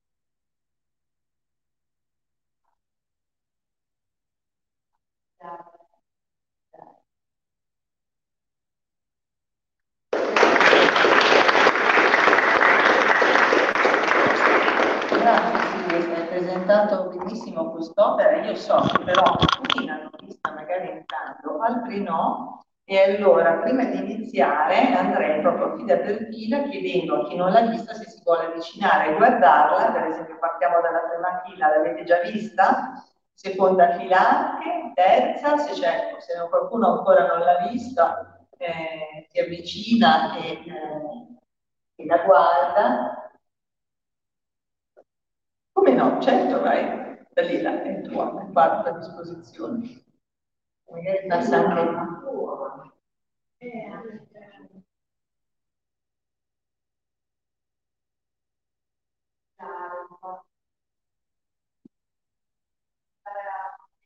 Grazie 15.08 16.14
hai 16.14 16.26
presentato 16.26 17.08
benissimo 17.08 17.70
quest'opera. 17.70 18.44
Io 18.44 18.56
so 18.56 18.80
che 18.80 19.04
però 19.04 19.22
alcuni 19.22 19.86
l'hanno 19.86 20.10
vista 20.20 20.52
magari 20.52 20.90
entrando, 20.90 21.60
altri 21.60 22.02
no. 22.02 22.64
E 22.84 22.98
allora, 22.98 23.58
prima 23.58 23.84
di 23.84 23.98
iniziare, 23.98 24.92
andrei 24.92 25.40
proprio 25.40 25.76
fila 25.76 25.96
per 25.98 26.28
fila 26.30 26.62
chiedendo 26.68 27.22
a 27.22 27.28
chi 27.28 27.36
non 27.36 27.52
l'ha 27.52 27.66
vista 27.66 27.94
se 27.94 28.08
si 28.08 28.20
vuole 28.24 28.46
avvicinare 28.46 29.12
e 29.12 29.16
guardarla. 29.16 29.92
Per 29.92 30.04
esempio, 30.06 30.38
partiamo 30.38 30.80
dalla 30.80 31.00
prima 31.00 31.42
fila, 31.44 31.68
l'avete 31.68 32.04
già 32.04 32.20
vista? 32.20 33.02
seconda 33.34 33.98
fila 33.98 34.52
anche, 34.58 34.92
terza, 34.94 35.56
se, 35.58 35.72
c'è, 35.72 36.16
se 36.18 36.48
qualcuno 36.48 36.98
ancora 36.98 37.26
non 37.26 37.40
l'ha 37.40 37.66
vista, 37.68 38.46
eh, 38.56 39.26
si 39.28 39.40
avvicina 39.40 40.36
e, 40.36 40.52
eh, 40.52 41.36
e, 41.96 42.06
la 42.06 42.18
guarda. 42.18 43.32
Come 45.72 45.92
no? 45.94 46.20
Certo, 46.20 46.60
vai, 46.60 47.18
da 47.30 47.42
lì 47.42 47.60
là, 47.60 47.82
è 47.82 48.02
tua, 48.02 48.42
è 48.42 48.52
fatta 48.52 48.90
a 48.90 48.98
disposizione. 48.98 50.04
Magari 50.88 51.26
passa 51.26 51.56
anche. 51.56 52.30
Eh, 53.62 53.88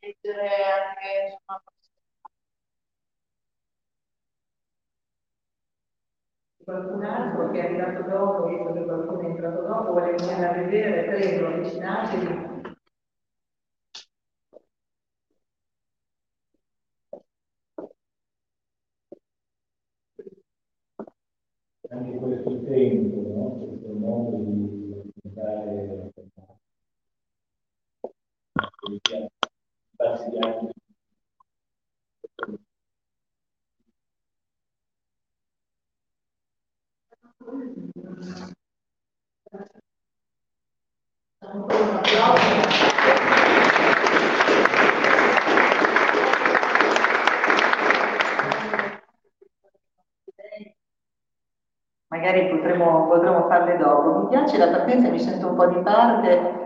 leggere 0.01 0.49
anche 0.65 1.09
insomma, 1.33 1.63
qualcun 6.65 7.05
altro 7.05 7.51
che 7.51 7.61
è 7.61 7.65
arrivato 7.65 8.03
dopo, 8.11 8.47
visto 8.47 8.73
che 8.75 8.85
qualcuno 8.85 9.21
è 9.21 9.25
entrato 9.25 9.63
dopo, 9.63 9.93
vuole 9.93 10.15
venire 10.17 10.47
a 10.49 10.53
vedere, 10.53 11.05
prego, 11.05 11.47
avvicinatevi. 11.47 12.56
Anche 21.97 22.19
questo 22.19 22.62
tempo, 22.65 23.23
no? 23.26 23.57
questo 23.57 23.93
modo 23.95 24.37
di 24.37 25.03
andare 25.25 26.12
diversi 29.97 30.31
viaggi. 30.31 30.71
Magari 52.09 52.49
potremo, 52.49 53.07
potremo 53.09 53.47
farle 53.49 53.76
dopo. 53.76 54.21
Mi 54.21 54.29
piace 54.29 54.57
la 54.59 54.69
partenza, 54.69 55.09
mi 55.11 55.19
sento 55.21 55.49
un 55.49 55.57
po' 55.57 55.67
di 55.67 55.81
parte 55.83 56.57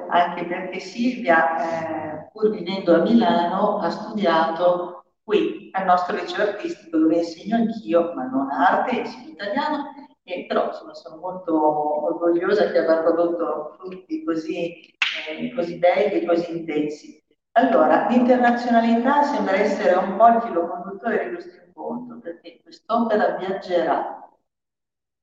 Silvia 0.80 2.24
eh, 2.24 2.28
pur 2.32 2.50
vivendo 2.50 2.94
a 2.94 3.02
Milano, 3.02 3.78
ha 3.78 3.90
studiato 3.90 5.04
qui 5.22 5.70
al 5.72 5.84
nostro 5.84 6.16
liceo 6.16 6.48
artistico 6.48 6.98
dove 6.98 7.18
insegno 7.18 7.56
anch'io, 7.56 8.12
ma 8.14 8.24
non 8.24 8.50
arte, 8.50 8.96
insegno 8.96 9.30
italiano, 9.30 9.84
e 10.22 10.46
però 10.46 10.66
insomma, 10.66 10.94
sono 10.94 11.16
molto 11.16 12.04
orgogliosa 12.04 12.70
che 12.70 12.78
abbia 12.78 13.02
prodotto 13.02 13.76
frutti 13.78 14.24
così, 14.24 14.94
eh, 15.28 15.52
così 15.54 15.78
belli 15.78 16.20
e 16.20 16.26
così 16.26 16.56
intensi. 16.56 17.22
Allora, 17.52 18.06
l'internazionalità 18.08 19.22
sembra 19.24 19.56
essere 19.56 19.94
un 19.94 20.16
po' 20.16 20.28
il 20.28 20.42
filo 20.42 20.68
conduttore 20.68 21.24
di 21.24 21.34
questo 21.34 21.64
incontro, 21.66 22.18
perché 22.20 22.60
quest'opera 22.62 23.36
viaggerà. 23.36 24.28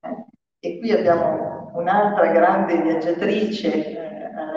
Eh? 0.02 0.26
E 0.60 0.80
qui 0.80 0.92
abbiamo 0.92 1.72
un'altra 1.74 2.28
grande 2.32 2.82
viaggiatrice 2.82 3.97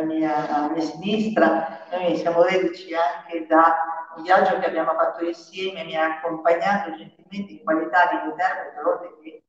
alla, 0.01 0.05
mia, 0.05 0.49
alla 0.49 0.73
mia 0.73 0.83
sinistra, 0.83 1.87
noi 1.91 2.17
siamo 2.17 2.43
reduci 2.43 2.95
anche 2.95 3.47
da 3.47 4.09
un 4.17 4.23
viaggio 4.23 4.59
che 4.59 4.67
abbiamo 4.67 4.93
fatto 4.93 5.25
insieme, 5.25 5.85
mi 5.85 5.97
ha 5.97 6.17
accompagnato 6.17 6.95
gentilmente 6.97 7.53
in 7.53 7.63
qualità 7.63 8.09
di 8.11 8.29
interprete, 8.29 9.21
che 9.23 9.43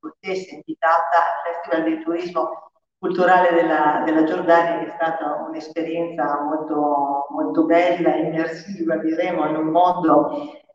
cortese 0.00 0.54
invitata 0.54 1.16
al 1.16 1.52
Festival 1.54 1.82
del 1.84 2.02
Turismo 2.02 2.70
culturale 2.98 3.52
della, 3.52 4.02
della, 4.04 4.24
Giordania 4.24 4.78
che 4.78 4.86
è 4.86 4.94
stata 4.94 5.44
un'esperienza 5.48 6.40
molto, 6.40 7.26
molto 7.30 7.64
bella, 7.64 8.14
immersiva, 8.14 8.96
diremo, 8.96 9.48
in 9.48 9.56
un 9.56 9.68
mondo 9.68 10.30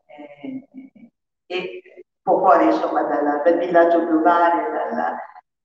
eh, 0.06 0.68
che 1.46 1.82
può 2.22 2.38
fuori 2.38 2.66
insomma 2.66 3.02
dal, 3.04 3.42
dal 3.42 3.58
villaggio 3.58 4.04
globale, 4.04 4.70
dalla, 4.70 5.16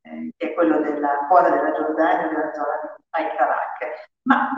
eh, 0.03 0.33
che 0.37 0.51
è 0.51 0.53
quello 0.53 0.79
della 0.81 1.25
cuore 1.27 1.49
della 1.49 1.71
Giordania, 1.71 2.27
della 2.27 2.53
zona 2.53 2.79
di 2.83 3.03
Al-Karak. 3.09 4.11
Ma 4.23 4.49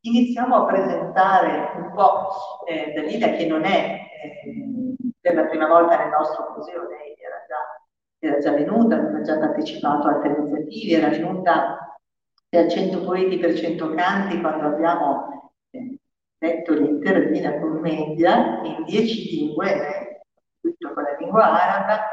iniziamo 0.00 0.56
a 0.56 0.66
presentare 0.66 1.72
un 1.76 1.92
po' 1.92 2.64
eh, 2.66 2.92
Dalila 2.92 3.28
che 3.30 3.46
non 3.46 3.64
è 3.64 4.00
eh, 4.22 4.94
per 5.20 5.34
la 5.34 5.44
prima 5.46 5.66
volta 5.66 5.96
nel 5.96 6.10
nostro 6.10 6.54
museo, 6.56 6.88
lei 6.88 7.14
era 7.18 7.42
già 7.46 7.84
era 8.26 8.38
già 8.38 8.52
venuta, 8.52 8.96
aveva 8.96 9.20
già 9.20 9.38
partecipato 9.38 10.08
a 10.08 10.14
altre 10.14 10.34
iniziative, 10.34 10.96
era 10.96 11.08
venuta 11.10 11.98
per 12.48 12.70
100 12.70 13.04
poeti 13.04 13.38
per 13.38 13.54
100 13.54 13.94
canti 13.94 14.40
quando 14.40 14.66
abbiamo 14.66 15.52
eh, 15.70 15.98
letto 16.38 16.72
l'intera 16.72 17.18
Divina 17.20 17.58
Commedia 17.58 18.62
in 18.62 18.84
10 18.84 19.36
lingue, 19.36 20.22
tutto 20.60 20.92
con 20.94 21.02
la 21.02 21.16
lingua 21.18 21.44
araba, 21.44 22.04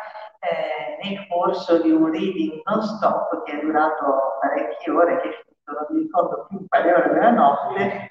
eh, 0.41 0.97
nel 1.03 1.27
corso 1.27 1.81
di 1.81 1.91
un 1.91 2.11
reading 2.11 2.61
non 2.63 2.81
stop 2.81 3.43
che 3.43 3.59
è 3.59 3.61
durato 3.61 4.37
parecchie 4.39 4.91
ore, 4.91 5.21
che 5.21 5.29
non 5.65 5.85
mi 5.89 6.01
ricordo 6.01 6.45
più 6.49 6.65
quale 6.67 6.93
ora 6.93 7.07
della 7.07 7.31
notte, 7.31 8.07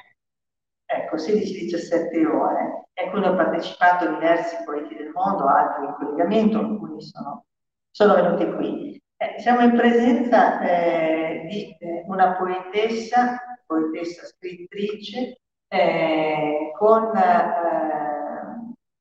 ecco, 0.86 1.16
16-17 1.16 2.26
ore, 2.26 2.86
e 2.94 3.10
cui 3.10 3.22
hanno 3.22 3.36
partecipato 3.36 4.08
diversi 4.08 4.56
poeti 4.64 4.94
del 4.94 5.10
mondo, 5.12 5.46
altri 5.46 5.84
in 5.84 5.94
collegamento, 5.94 6.58
alcuni 6.58 7.02
sono 7.02 7.44
sono 7.90 8.14
venuti 8.14 8.50
qui. 8.52 9.02
Eh, 9.16 9.40
siamo 9.40 9.60
in 9.60 9.74
presenza 9.74 10.60
eh, 10.60 11.46
di 11.48 11.76
eh, 11.78 12.04
una 12.06 12.36
poetessa, 12.36 13.38
poetessa 13.66 14.24
scrittrice, 14.26 15.40
eh, 15.68 16.72
con, 16.78 17.14
eh, 17.16 17.20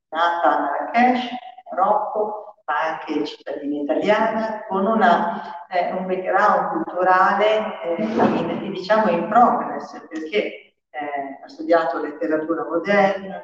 nata 0.09 0.57
a 0.57 0.59
Marrakesh, 0.59 1.29
Marocco, 1.71 2.48
ma 2.69 2.99
anche 2.99 3.25
cittadina 3.25 3.81
italiana, 3.81 4.63
con 4.67 4.85
una, 4.85 5.67
eh, 5.67 5.91
un 5.93 6.05
background 6.05 6.83
culturale 6.83 7.79
in, 7.97 8.71
diciamo 8.71 9.09
in 9.09 9.27
progress, 9.27 10.05
perché 10.07 10.75
ha 11.43 11.47
studiato 11.47 11.99
letteratura 11.99 12.63
moderna, 12.65 13.43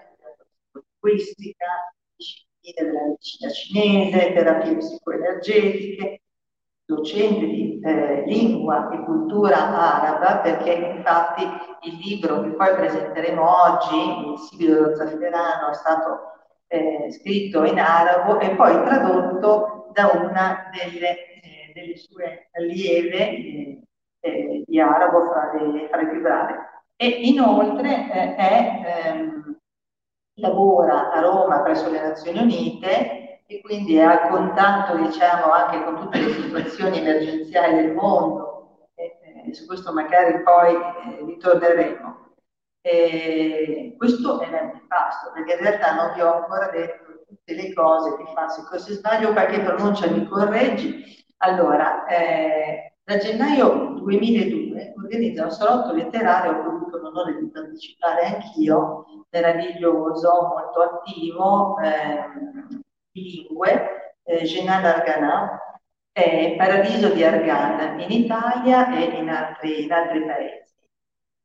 linguistica, 1.01 1.65
della 2.73 3.03
medicina 3.03 3.51
cinese, 3.51 4.33
terapie 4.33 4.77
psicoenergetiche, 4.77 6.21
docente 6.83 7.45
di 7.45 7.79
eh, 7.83 8.23
lingua 8.25 8.89
e 8.89 9.03
cultura 9.03 9.55
araba, 9.55 10.37
perché 10.39 10.73
infatti 10.73 11.43
il 11.83 11.95
libro 11.97 12.41
che 12.41 12.49
poi 12.49 12.75
presenteremo 12.75 13.41
oggi, 13.41 14.31
Il 14.31 14.39
Sibilo 14.39 14.73
dello 14.73 14.95
Zafferano, 14.95 15.69
è 15.69 15.73
stato 15.73 16.34
eh, 16.67 17.11
scritto 17.11 17.63
in 17.63 17.79
arabo 17.79 18.39
e 18.39 18.55
poi 18.55 18.73
tradotto 18.83 19.89
da 19.93 20.11
una 20.13 20.69
delle, 20.73 21.39
eh, 21.41 21.71
delle 21.73 21.95
sue 21.97 22.49
allieve 22.51 23.29
eh, 23.29 23.81
eh, 24.19 24.63
di 24.65 24.79
arabo 24.79 25.25
fra 25.25 25.53
le, 25.53 25.87
fra 25.87 26.01
le 26.01 26.09
più 26.09 26.21
brave. 26.21 26.73
E 26.97 27.07
inoltre 27.07 28.11
eh, 28.11 28.35
è 28.35 29.03
ehm, 29.05 29.57
lavora 30.39 31.11
a 31.11 31.21
Roma 31.21 31.61
presso 31.61 31.89
le 31.89 32.01
Nazioni 32.01 32.39
Unite 32.39 33.41
e 33.47 33.61
quindi 33.61 33.97
è 33.97 34.01
a 34.01 34.27
contatto 34.27 34.97
diciamo, 34.97 35.51
anche 35.51 35.83
con 35.83 35.95
tutte 35.97 36.19
le 36.19 36.31
situazioni 36.31 36.97
emergenziali 36.99 37.75
del 37.75 37.93
mondo 37.93 38.89
e, 38.95 39.17
e 39.47 39.53
su 39.53 39.65
questo 39.65 39.93
magari 39.93 40.41
poi 40.41 40.73
eh, 40.73 41.25
ritorneremo. 41.25 42.23
E 42.87 43.95
questo 43.97 44.41
è 44.41 44.49
l'antipasto, 44.51 45.31
perché 45.33 45.53
in 45.53 45.59
realtà 45.59 45.95
non 45.95 46.13
vi 46.13 46.21
ho 46.21 46.35
ancora 46.35 46.69
detto 46.69 47.23
tutte 47.27 47.55
le 47.55 47.73
cose 47.73 48.15
che 48.15 48.25
fa, 48.31 48.47
se 48.47 48.93
sbaglio 48.93 49.33
qualche 49.33 49.59
pronuncia 49.61 50.07
mi 50.07 50.27
correggi. 50.27 51.03
Allora, 51.37 52.05
eh, 52.05 52.93
da 53.03 53.17
gennaio 53.17 53.95
2002 54.03 54.93
organizza 55.03 55.45
un 55.45 55.49
salotto 55.49 55.93
letterario 55.93 56.51
a 56.51 56.57
ho 56.57 56.75
avuto 56.75 56.97
l'onore 56.97 57.39
di 57.39 57.49
partecipare 57.49 58.25
anch'io, 58.25 59.25
meraviglioso, 59.31 60.53
molto 60.53 60.81
attivo, 60.81 61.79
eh, 61.79 62.81
bilingue, 63.09 64.15
eh, 64.25 64.43
Genan 64.43 64.85
Argana, 64.85 65.59
eh, 66.11 66.53
Paradiso 66.55 67.09
di 67.09 67.23
Argan 67.23 67.99
in 67.99 68.11
Italia 68.11 68.95
e 68.95 69.17
in 69.17 69.29
altri, 69.29 69.85
in 69.85 69.91
altri 69.91 70.23
paesi. 70.23 70.64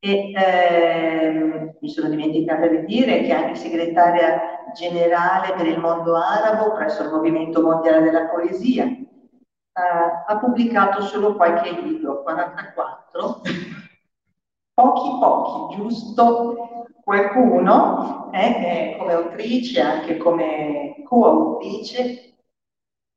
E 0.03 0.33
ehm, 0.35 1.77
mi 1.79 1.89
sono 1.91 2.09
dimenticata 2.09 2.67
di 2.67 2.85
dire 2.87 3.21
che 3.23 3.33
anche 3.33 3.55
segretaria 3.57 4.73
generale 4.75 5.53
per 5.55 5.67
il 5.67 5.79
mondo 5.79 6.17
arabo 6.17 6.73
presso 6.73 7.03
il 7.03 7.11
Movimento 7.11 7.61
Mondiale 7.61 8.01
della 8.03 8.29
Poesia, 8.29 8.85
eh, 8.85 9.07
ha 10.27 10.39
pubblicato 10.39 11.03
solo 11.03 11.37
qualche 11.37 11.71
libro, 11.73 12.23
44, 12.23 13.43
pochi 14.73 15.19
pochi, 15.21 15.77
giusto? 15.77 16.85
Qualcuno, 17.05 18.31
eh, 18.33 18.97
come 18.99 19.13
autrice, 19.13 19.81
anche 19.81 20.17
come 20.17 21.03
coautrice, 21.05 22.37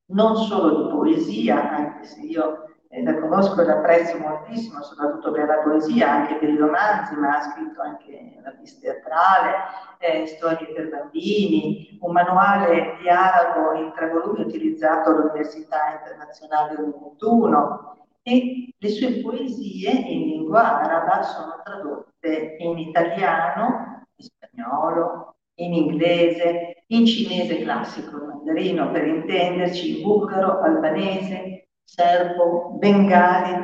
non 0.08 0.36
solo 0.36 0.84
di 0.84 0.92
poesia, 0.92 1.70
anche 1.72 2.06
se 2.06 2.22
io 2.22 2.66
eh, 2.66 2.73
la 3.02 3.20
conosco 3.20 3.62
e 3.62 3.66
la 3.66 3.78
apprezzo 3.78 4.18
moltissimo, 4.20 4.84
soprattutto 4.84 5.32
per 5.32 5.48
la 5.48 5.58
poesia, 5.58 6.12
anche 6.12 6.36
per 6.36 6.50
i 6.50 6.58
romanzi, 6.58 7.16
ma 7.16 7.38
ha 7.38 7.42
scritto 7.42 7.82
anche 7.82 8.36
una 8.38 8.52
pista 8.52 8.92
teatrale, 8.92 9.54
eh, 10.00 10.28
storie 10.28 10.68
per 10.74 10.90
bambini, 10.90 11.98
un 12.02 12.12
manuale 12.12 12.98
di 13.02 13.10
arabo 13.10 13.74
in 13.74 13.92
tre 13.96 14.10
volumi 14.10 14.42
utilizzato 14.42 15.10
all'Università 15.10 16.00
Internazionale 16.00 16.76
del 16.76 16.94
21 16.94 17.98
e 18.22 18.74
le 18.78 18.90
sue 18.90 19.22
poesie 19.22 19.92
in 19.92 20.28
lingua 20.28 20.82
araba 20.82 21.24
sono 21.24 21.62
tradotte 21.64 22.58
in 22.60 22.78
italiano, 22.78 24.06
in 24.16 24.26
spagnolo, 24.26 25.36
in 25.56 25.74
inglese, 25.74 26.84
in 26.88 27.06
cinese 27.06 27.62
classico, 27.62 28.18
in 28.18 28.28
mandarino 28.28 28.92
per 28.92 29.08
intenderci, 29.08 29.98
in 29.98 30.04
bulgaro, 30.04 30.60
albanese, 30.60 31.63
serbo, 31.84 32.76
bengali, 32.80 33.56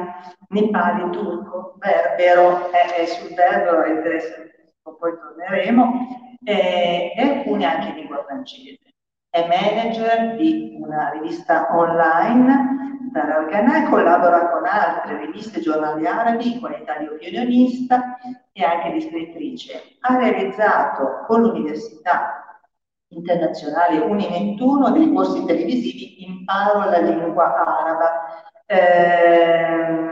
nepali, 0.49 1.09
turco, 1.11 1.75
berbero, 1.77 2.71
è, 2.71 2.95
è 2.95 3.05
sul 3.05 3.33
berbero 3.33 3.83
è 3.83 3.89
interessantissimo, 3.89 4.95
poi 4.97 5.11
torneremo, 5.17 6.37
e, 6.43 7.13
e 7.15 7.21
alcune 7.21 7.65
anche 7.65 7.87
in 7.89 7.95
lingua. 7.95 8.25
È 9.31 9.47
manager 9.47 10.35
di 10.37 10.79
una 10.81 11.09
rivista 11.11 11.67
online, 11.77 12.89
al 13.13 13.47
e 13.51 13.89
collabora 13.89 14.49
con 14.49 14.65
altre 14.65 15.25
riviste 15.25 15.59
giornali 15.59 16.05
arabi 16.05 16.53
in 16.53 16.59
qualità 16.59 16.97
di 16.97 17.07
opinionista 17.07 18.17
e 18.51 18.63
anche 18.63 18.91
di 18.91 19.01
scrittrice. 19.01 19.97
Ha 20.01 20.17
realizzato 20.17 21.25
con 21.27 21.41
l'Università 21.41 22.38
internazionale 23.09 23.99
Uni21 23.99 24.91
dei 24.91 25.11
corsi 25.11 25.45
televisivi 25.45 26.23
Imparo 26.23 26.89
la 26.89 26.99
lingua 26.99 27.55
araba. 27.55 28.43
Eh, 28.65 30.07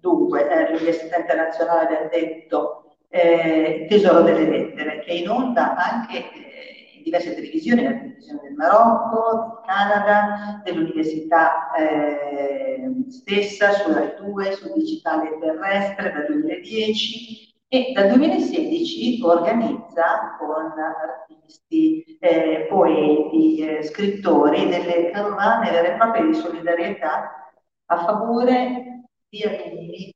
dunque, 0.00 0.68
l'Università 0.70 1.18
Internazionale 1.18 1.86
del 1.88 2.08
Detto 2.10 2.96
eh, 3.08 3.86
Tesoro 3.88 4.22
delle 4.22 4.48
Lettere, 4.48 5.00
che 5.00 5.12
in 5.12 5.28
onda 5.28 5.76
anche 5.76 6.18
eh, 6.18 6.96
in 6.96 7.02
diverse 7.02 7.34
televisioni, 7.34 7.84
la 7.84 7.92
televisione 7.92 8.40
del 8.42 8.54
Marocco, 8.54 9.38
del 9.38 9.74
Canada, 9.74 10.60
dell'Università 10.64 11.72
eh, 11.74 12.92
stessa, 13.08 13.72
su 13.72 13.92
Rai 13.92 14.14
2, 14.18 14.52
sul 14.52 14.72
digitale 14.74 15.38
terrestre 15.38 16.12
dal 16.12 16.26
2010 16.26 17.53
e 17.74 17.90
dal 17.92 18.06
2016 18.06 19.20
organizza 19.24 20.36
con 20.38 20.72
artisti, 20.78 22.04
eh, 22.20 22.66
poeti, 22.68 23.56
eh, 23.56 23.82
scrittori 23.82 24.68
delle 24.68 25.10
carovane 25.10 25.72
vere 25.72 25.94
e 25.94 25.96
proprie 25.96 26.26
di 26.26 26.34
solidarietà 26.34 27.52
a 27.86 27.96
favore 28.04 29.06
di 29.28 29.42
alunni 29.42 30.14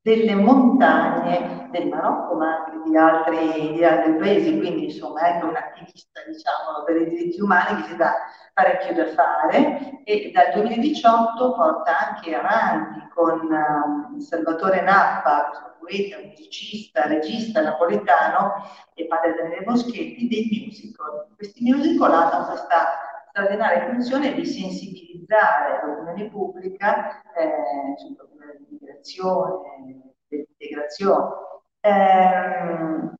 delle 0.00 0.36
montagne 0.36 1.68
del 1.72 1.88
Marocco, 1.88 2.36
ma 2.36 2.61
di 2.84 2.96
altri, 2.96 3.72
di 3.72 3.84
altri 3.84 4.16
paesi, 4.16 4.58
quindi 4.58 4.84
insomma 4.84 5.20
è 5.20 5.42
un 5.42 5.56
attivista 5.56 6.20
diciamo, 6.26 6.84
per 6.84 6.96
i 6.96 7.08
diritti 7.08 7.40
umani 7.40 7.82
che 7.82 7.88
si 7.88 7.96
dà 7.96 8.14
parecchio 8.54 8.94
da 8.94 9.06
fare 9.12 10.02
e 10.04 10.30
dal 10.32 10.52
2018 10.54 11.54
porta 11.54 12.08
anche 12.08 12.34
avanti 12.34 13.08
con 13.14 13.40
um, 13.50 14.18
Salvatore 14.18 14.82
Nappa, 14.82 15.76
poeta, 15.78 16.18
musicista, 16.18 17.06
regista 17.06 17.60
napoletano 17.60 18.52
e 18.94 19.06
padre 19.06 19.34
Daniele 19.34 19.64
Moschetti, 19.66 20.28
dei 20.28 20.64
musical. 20.66 21.28
Questi 21.36 21.62
musical 21.62 22.12
hanno 22.12 22.46
questa 22.46 22.86
straordinaria 23.30 23.88
funzione 23.88 24.34
di 24.34 24.44
sensibilizzare 24.44 25.84
l'opinione 25.84 26.30
pubblica 26.30 27.22
eh, 27.32 27.96
sul 27.96 28.14
problema 28.14 28.52
dell'educazione, 28.52 30.14
dell'integrazione. 30.28 31.50
Ehm, 31.84 33.14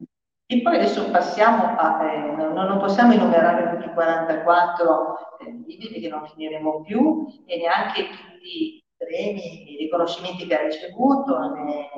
e 0.46 0.62
poi 0.62 0.77
adesso 0.77 1.11
passiamo 1.11 1.77
a, 1.77 2.05
eh, 2.05 2.18
non, 2.37 2.53
non, 2.53 2.79
possiamo 2.79 3.12
enumerare 3.12 3.70
tutti 3.70 3.88
i 3.88 3.92
44 3.92 5.38
eh, 5.40 5.51
libri 5.66 6.01
che 6.01 6.09
non 6.09 6.27
finiremo 6.29 6.83
più 6.83 7.27
e 7.46 7.57
neanche 7.57 8.09
tutti 8.11 8.77
i 8.77 8.85
premi, 8.96 9.72
i 9.72 9.77
riconoscimenti 9.79 10.46
che 10.46 10.57
ha 10.57 10.62
ricevuto, 10.62 11.38
ne 11.55 11.88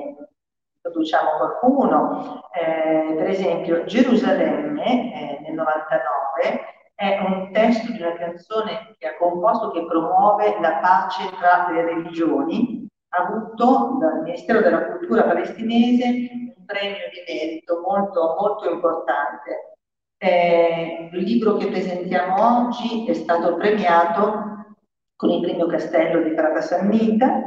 produciamo 0.80 1.30
qualcuno. 1.36 2.48
Eh, 2.52 3.14
per 3.14 3.28
esempio, 3.28 3.84
Gerusalemme 3.84 4.84
eh, 4.84 5.40
nel 5.40 5.54
99 5.54 6.60
è 6.94 7.18
un 7.18 7.50
testo 7.52 7.92
di 7.92 8.00
una 8.00 8.14
canzone 8.14 8.94
che 8.98 9.08
ha 9.08 9.16
composto 9.16 9.70
che 9.72 9.84
promuove 9.84 10.58
la 10.60 10.76
pace 10.76 11.28
tra 11.38 11.68
le 11.70 11.82
religioni, 11.82 12.86
avuto 13.08 13.98
dal 14.00 14.22
Ministero 14.22 14.60
della 14.60 14.86
Cultura 14.86 15.24
palestinese 15.24 16.43
premio 16.64 17.08
di 17.10 17.24
merito 17.26 17.80
molto, 17.80 18.36
molto 18.38 18.70
importante. 18.70 19.76
Eh, 20.16 21.10
il 21.12 21.22
libro 21.22 21.56
che 21.56 21.68
presentiamo 21.68 22.66
oggi 22.66 23.06
è 23.06 23.14
stato 23.14 23.56
premiato 23.56 24.76
con 25.16 25.30
il 25.30 25.40
premio 25.40 25.66
Castello 25.66 26.22
di 26.22 26.34
Frata 26.34 26.60
Sannita. 26.60 27.42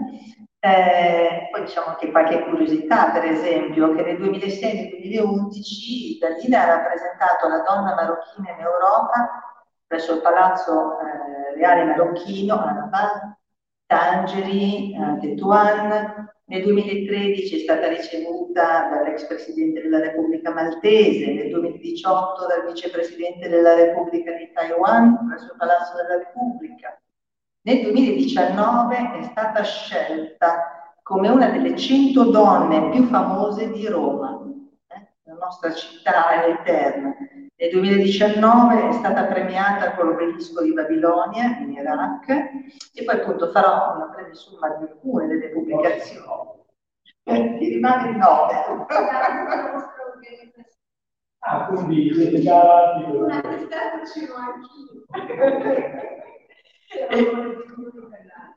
Eh, 0.60 1.50
poi 1.52 1.62
diciamo 1.62 1.88
anche 1.88 2.12
qualche 2.12 2.44
curiosità, 2.44 3.12
per 3.12 3.26
esempio, 3.26 3.94
che 3.94 4.04
nel 4.04 4.18
2006 4.18 4.70
e 4.70 4.74
nel 4.74 4.90
2011 4.90 6.18
Dalila 6.20 6.62
ha 6.62 6.76
rappresentato 6.76 7.48
la 7.48 7.62
donna 7.62 7.96
marocchina 7.96 8.52
in 8.52 8.60
Europa 8.60 9.48
presso 9.88 10.16
il 10.16 10.22
Palazzo 10.22 11.00
eh, 11.00 11.56
Reale 11.56 11.86
Marocchino 11.86 12.56
a 12.56 12.74
Rabat, 12.74 13.38
Tangeri, 13.88 14.96
a 14.96 15.18
Tetuan. 15.18 16.36
Nel 16.50 16.64
2013 16.64 17.58
è 17.58 17.60
stata 17.60 17.90
ricevuta 17.90 18.88
dall'ex 18.88 19.26
presidente 19.28 19.82
della 19.82 20.00
Repubblica 20.00 20.54
Maltese, 20.54 21.34
nel 21.34 21.50
2018 21.50 22.48
dal 22.48 22.66
vicepresidente 22.66 23.50
della 23.50 23.74
Repubblica 23.74 24.32
di 24.32 24.50
Taiwan 24.54 25.28
presso 25.28 25.52
il 25.52 25.58
Palazzo 25.58 25.98
della 25.98 26.20
Repubblica. 26.20 26.98
Nel 27.64 27.82
2019 27.82 29.20
è 29.20 29.24
stata 29.24 29.62
scelta 29.64 30.96
come 31.04 31.28
una 31.28 31.50
delle 31.50 31.76
100 31.76 32.24
donne 32.30 32.92
più 32.92 33.04
famose 33.08 33.70
di 33.70 33.86
Roma, 33.88 34.42
eh? 34.88 35.08
la 35.24 35.34
nostra 35.34 35.74
città 35.74 36.46
eterna. 36.46 37.14
Nel 37.60 37.72
2019 37.72 38.89
è 38.89 38.91
stata 38.91 39.26
premiata 39.26 39.96
con 39.96 40.10
l'obelisco 40.10 40.62
di 40.62 40.74
Babilonia 40.74 41.58
in 41.58 41.72
Iraq 41.72 42.30
e 42.93 43.04
poi 43.04 43.15
appunto 43.15 43.50
farò 43.50 43.96
una 43.96 44.06
breve 44.13 44.36
somma 44.36 44.76
di 44.76 44.84
alcune 44.84 45.26
delle 45.26 45.50
pubblicazioni. 45.50 46.52
Eh, 47.24 47.58
ti 47.58 47.70
rimane 47.70 48.10
il 48.12 48.15
nome. 48.17 48.86
Ah, 51.39 51.65
quindi 51.65 52.13
siete 52.13 52.41
già 52.41 52.62
avanti. 52.62 53.15
Una 53.15 53.41
testata 53.41 54.06
ce 54.06 54.28
l'ho 54.28 54.36
anch'io. 54.36 55.06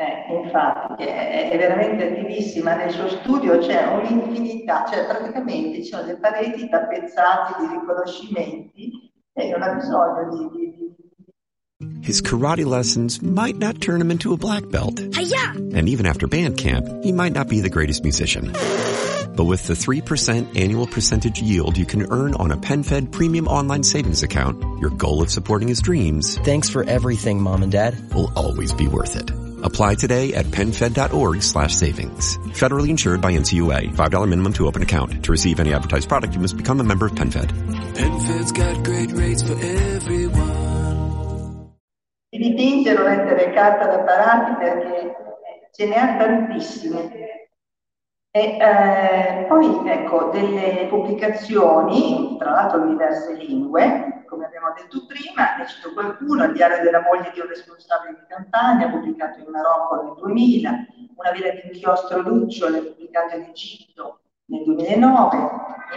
Eh, 0.00 0.32
infatti, 0.34 1.04
è, 1.04 1.50
è, 1.50 1.58
veramente 1.58 2.08
attivissima 2.08 2.74
nel 2.74 2.90
suo 2.90 3.06
studio, 3.06 3.58
c'è 3.58 3.86
un'infinità, 3.86 4.86
cioè 4.90 5.04
praticamente 5.04 5.82
ci 5.82 5.90
sono 5.90 6.06
le 6.06 6.16
pareti 6.16 6.70
tappezzate 6.70 7.60
di 7.60 7.66
riconoscimenti 7.74 9.12
e 9.34 9.50
non 9.50 9.60
ha 9.60 9.74
bisogno 9.74 10.30
di, 10.30 10.58
di, 10.58 10.74
di 10.74 12.00
His 12.00 12.22
karate 12.22 12.64
lessons 12.64 13.20
might 13.20 13.58
not 13.58 13.82
turn 13.82 14.00
him 14.00 14.10
into 14.10 14.32
a 14.32 14.38
black 14.38 14.70
belt. 14.70 14.98
Hi-ya! 15.14 15.52
And 15.76 15.86
even 15.86 16.06
after 16.06 16.26
band 16.26 16.56
camp, 16.56 16.86
he 17.04 17.12
might 17.12 17.34
not 17.34 17.48
be 17.48 17.60
the 17.60 17.68
greatest 17.68 18.02
musician. 18.02 18.52
But 19.36 19.44
with 19.44 19.66
the 19.66 19.74
3% 19.74 20.58
annual 20.58 20.86
percentage 20.86 21.42
yield 21.42 21.76
you 21.76 21.84
can 21.84 22.10
earn 22.10 22.32
on 22.36 22.52
a 22.52 22.56
PenFed 22.56 23.12
premium 23.12 23.46
online 23.48 23.82
savings 23.82 24.22
account, 24.22 24.62
your 24.80 24.90
goal 24.90 25.20
of 25.20 25.30
supporting 25.30 25.68
his 25.68 25.82
dreams. 25.82 26.38
Thanks 26.38 26.70
for 26.70 26.84
everything, 26.84 27.42
Mom 27.42 27.62
and 27.62 27.70
Dad. 27.70 28.14
Will 28.14 28.32
always 28.34 28.72
be 28.72 28.88
worth 28.88 29.14
it. 29.14 29.30
Apply 29.62 29.94
today 29.94 30.34
at 30.34 30.46
PenFed.org 30.46 31.42
slash 31.42 31.74
savings. 31.74 32.38
Federally 32.58 32.88
insured 32.88 33.20
by 33.20 33.32
NCUA. 33.32 33.94
$5 33.94 34.28
minimum 34.28 34.52
to 34.54 34.66
open 34.66 34.82
account. 34.82 35.24
To 35.24 35.30
receive 35.30 35.60
any 35.60 35.72
advertised 35.72 36.08
product, 36.08 36.34
you 36.34 36.40
must 36.40 36.56
become 36.56 36.80
a 36.80 36.84
member 36.84 37.06
of 37.06 37.12
PenFed. 37.12 37.50
PenFed's 37.94 38.52
got 38.52 38.84
great 38.84 39.12
rates 39.12 39.42
for 39.42 39.54
everyone. 39.54 40.70
I 42.32 42.38
dipinti 42.38 42.94
non 42.94 43.04
mettere 43.04 43.52
carta 43.52 43.86
da 43.86 43.98
parati 44.04 44.54
perché 44.54 45.14
ce 45.72 45.86
ne 45.86 45.94
ha 45.96 46.16
tantissime. 46.16 47.10
E 48.32 48.56
eh, 48.60 49.46
poi 49.48 49.90
ecco 49.90 50.30
delle 50.32 50.86
pubblicazioni, 50.88 52.36
tra 52.38 52.50
l'altro 52.52 52.84
in 52.84 52.90
diverse 52.90 53.34
lingue, 53.34 54.19
come 54.30 54.46
abbiamo 54.46 54.72
detto 54.74 55.04
prima, 55.06 55.56
ne 55.56 55.66
cito 55.66 55.92
qualcuno, 55.92 56.44
il 56.44 56.52
diario 56.52 56.82
della 56.82 57.02
moglie 57.02 57.32
di 57.34 57.40
un 57.40 57.48
responsabile 57.48 58.20
di 58.20 58.26
campagna, 58.28 58.88
pubblicato 58.88 59.40
in 59.40 59.50
Marocco 59.50 60.02
nel 60.02 60.14
2000, 60.14 60.86
una 61.16 61.30
villa 61.32 61.50
di 61.50 61.60
inchiostro 61.64 62.20
lucciole, 62.20 62.80
pubblicato 62.80 63.36
in 63.36 63.42
Egitto 63.42 64.20
nel 64.46 64.62
2009, 64.62 65.36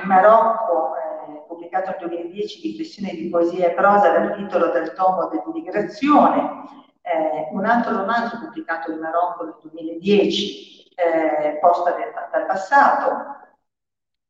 in 0.01 0.07
Marocco, 0.07 0.95
eh, 0.95 1.43
pubblicato 1.47 1.91
nel 1.91 2.09
2010, 2.09 2.61
riflessione 2.71 3.13
di 3.13 3.29
poesia 3.29 3.67
e 3.67 3.73
prosa 3.75 4.09
dal 4.09 4.35
titolo 4.35 4.71
del 4.71 4.93
tomo 4.93 5.27
dell'immigrazione, 5.27 6.63
eh, 7.01 7.49
un 7.51 7.65
altro 7.65 7.97
romanzo 7.97 8.39
pubblicato 8.39 8.91
in 8.91 8.99
Marocco 8.99 9.43
nel 9.43 9.57
2010, 9.61 10.91
eh, 10.95 11.59
posta 11.61 11.91
dal 12.31 12.45
passato. 12.47 13.41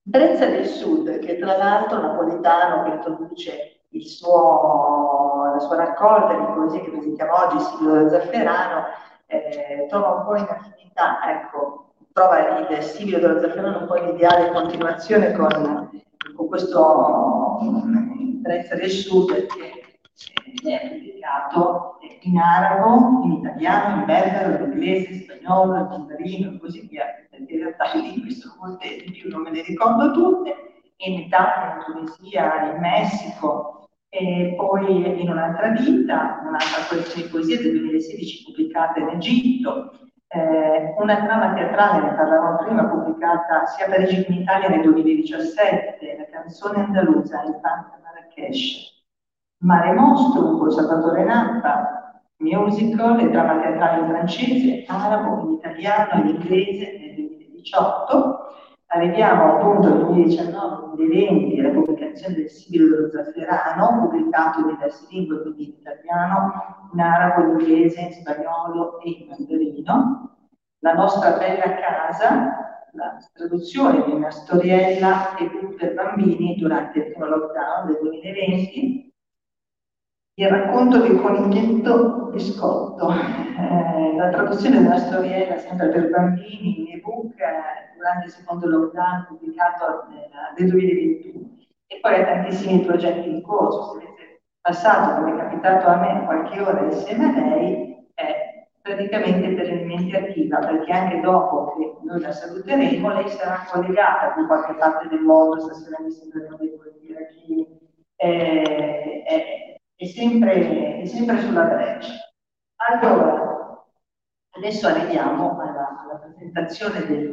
Brezza 0.06 0.46
del 0.48 0.66
Sud, 0.66 1.20
che 1.20 1.38
tra 1.38 1.56
l'altro 1.56 2.02
napoletano 2.02 2.84
che 2.84 2.90
introduce 2.90 3.83
suo, 4.02 5.52
la 5.54 5.60
sua 5.60 5.76
raccolta 5.76 6.34
di 6.34 6.46
poesie 6.54 6.82
che 6.82 6.90
presentiamo 6.92 7.32
oggi, 7.34 7.60
Silvio 7.60 8.10
Zafferano, 8.10 8.86
eh, 9.28 9.86
trova 9.90 10.16
un 10.16 10.26
po' 10.26 10.36
in 10.36 10.48
affinità, 10.50 11.20
ecco, 11.30 11.94
trova 12.12 12.60
il 12.60 12.82
Silvio 12.84 13.20
dello 13.20 13.40
Zafferano 13.40 13.80
un 13.80 13.88
po' 13.88 13.98
in 13.98 14.16
ideale 14.16 14.52
continuazione 14.52 15.34
con, 15.34 15.90
con 16.36 16.48
questo 16.48 17.60
Brezza 18.42 18.76
del 18.76 18.90
Sud 18.90 19.32
che 19.46 20.70
è 20.70 20.90
pubblicato 20.90 21.98
in 22.22 22.38
arabo, 22.38 23.22
in 23.24 23.32
italiano, 23.34 24.00
in 24.00 24.06
belgaro, 24.06 24.64
in 24.64 24.72
inglese, 24.72 25.12
in 25.12 25.20
spagnolo, 25.22 25.78
in 25.78 25.88
mandarino 25.88 26.52
e 26.52 26.60
così 26.60 26.88
via, 26.88 27.06
in 27.32 27.46
realtà 27.48 27.94
le 27.94 28.02
lingue 28.02 28.32
sono 28.32 28.56
molte 28.60 29.04
più, 29.12 29.30
non 29.30 29.42
me 29.42 29.52
le 29.52 29.64
ricordo 29.64 30.12
tutte, 30.12 30.56
in 30.98 31.20
Italia, 31.20 31.76
in 31.76 31.94
Tunisia, 31.94 32.72
in 32.72 32.80
Messico, 32.80 33.83
e 34.16 34.54
poi 34.56 35.22
in 35.22 35.28
un'altra 35.28 35.70
vita, 35.70 36.40
un'altra 36.46 36.86
collezione 36.88 37.24
di 37.24 37.30
poesie 37.30 37.58
del 37.58 37.72
2016 37.72 38.44
pubblicata 38.44 39.00
in 39.00 39.08
Egitto, 39.10 39.92
eh, 40.28 40.94
una 41.00 41.26
trama 41.26 41.54
teatrale, 41.56 42.04
ne 42.04 42.14
parlavamo 42.16 42.58
prima, 42.58 42.86
pubblicata 42.86 43.66
sia 43.66 43.88
a 43.88 43.90
Parigi 43.90 44.24
che 44.24 44.32
in 44.32 44.42
Italia 44.42 44.70
nel 44.70 44.82
2017, 44.82 46.16
la 46.16 46.40
canzone 46.40 46.84
andalusa, 46.84 47.42
Il 47.42 47.60
Panta 47.60 48.00
Marrakesh, 48.04 49.04
Mare 49.62 49.94
Mostro 49.94 50.58
con 50.60 50.70
Salvatore 50.70 51.24
Nappa, 51.24 52.22
musical 52.38 53.20
e 53.20 53.30
dramma 53.32 53.62
teatrale 53.62 54.02
in 54.02 54.08
francese, 54.10 54.84
arabo, 54.88 55.48
in 55.48 55.54
italiano 55.54 56.12
e 56.14 56.28
in 56.28 56.36
inglese 56.36 56.98
nel 57.00 57.16
2018. 57.16 58.43
Arriviamo 58.96 59.58
al 59.58 59.80
2019-2020 60.14 61.60
alla 61.60 61.70
pubblicazione 61.72 62.36
del 62.36 62.48
Sibilo 62.48 62.96
dello 62.96 63.10
Zafferano, 63.10 64.02
pubblicato 64.02 64.60
in 64.60 64.68
diverse 64.68 65.08
lingue, 65.10 65.42
quindi 65.42 65.64
in 65.64 65.74
italiano, 65.80 66.90
in 66.94 67.00
arabo, 67.00 67.42
in 67.42 67.60
inglese, 67.60 68.02
in 68.02 68.12
spagnolo 68.12 69.00
e 69.00 69.10
in 69.10 69.28
mandarino. 69.30 70.38
La 70.80 70.94
nostra 70.94 71.32
bella 71.38 71.74
casa, 71.74 72.88
la 72.92 73.18
traduzione 73.34 74.04
di 74.06 74.12
una 74.12 74.30
storiella 74.30 75.38
e 75.38 75.50
per 75.76 75.96
bambini 75.96 76.56
durante 76.60 77.00
il 77.00 77.12
primo 77.14 77.26
lockdown 77.26 77.88
del 77.88 77.98
2020, 78.00 79.14
il 80.36 80.48
racconto 80.48 81.00
del 81.00 81.20
coniglietto 81.20 82.30
biscotto, 82.32 83.10
eh, 83.12 84.16
la 84.16 84.30
traduzione 84.30 84.78
di 84.78 84.86
una 84.86 84.98
storiella 84.98 85.58
sempre 85.58 85.90
per 85.90 86.10
bambini 86.12 86.82
in 86.82 86.98
ebook 86.98 87.40
eh, 87.40 87.93
durante 88.14 88.26
il 88.26 88.32
secondo 88.32 88.68
lockdown 88.68 89.26
pubblicato 89.28 90.08
nel, 90.10 90.30
nel 90.58 90.70
2021 90.70 91.58
e 91.88 92.00
poi 92.00 92.26
tantissimi 92.26 92.86
progetti 92.86 93.30
in 93.30 93.42
corso, 93.42 93.94
se 93.94 94.06
avete 94.06 94.42
passato 94.62 95.22
come 95.22 95.34
è 95.34 95.38
capitato 95.38 95.88
a 95.88 95.98
me 95.98 96.26
qualche 96.26 96.60
ora 96.62 96.82
insieme 96.82 97.26
a 97.26 97.56
lei 97.56 98.08
è 98.14 98.68
praticamente 98.82 99.54
perennemente 99.54 100.18
attiva 100.18 100.60
perché 100.60 100.92
anche 100.92 101.20
dopo 101.22 101.74
che 101.76 101.98
noi 102.04 102.22
la 102.22 102.32
saluteremo 102.32 103.14
lei 103.14 103.30
sarà 103.30 103.66
collegata 103.70 104.34
da 104.36 104.46
qualche 104.46 104.74
parte 104.76 105.08
del 105.08 105.22
mondo, 105.22 105.60
stasera 105.60 105.98
mi 106.02 106.12
sembra 106.12 106.42
che 106.58 106.78
chi, 107.32 107.68
eh, 108.16 109.24
eh, 109.28 109.82
è 109.96 110.06
sempre, 110.06 111.02
è 111.02 111.06
sempre 111.06 111.40
sulla 111.40 111.66
Grecia. 111.66 112.14
Allora, 112.76 113.53
adesso 114.56 114.88
arriviamo 114.88 115.60
alla, 115.60 116.04
alla 116.04 116.20
presentazione 116.20 117.06
del, 117.08 117.32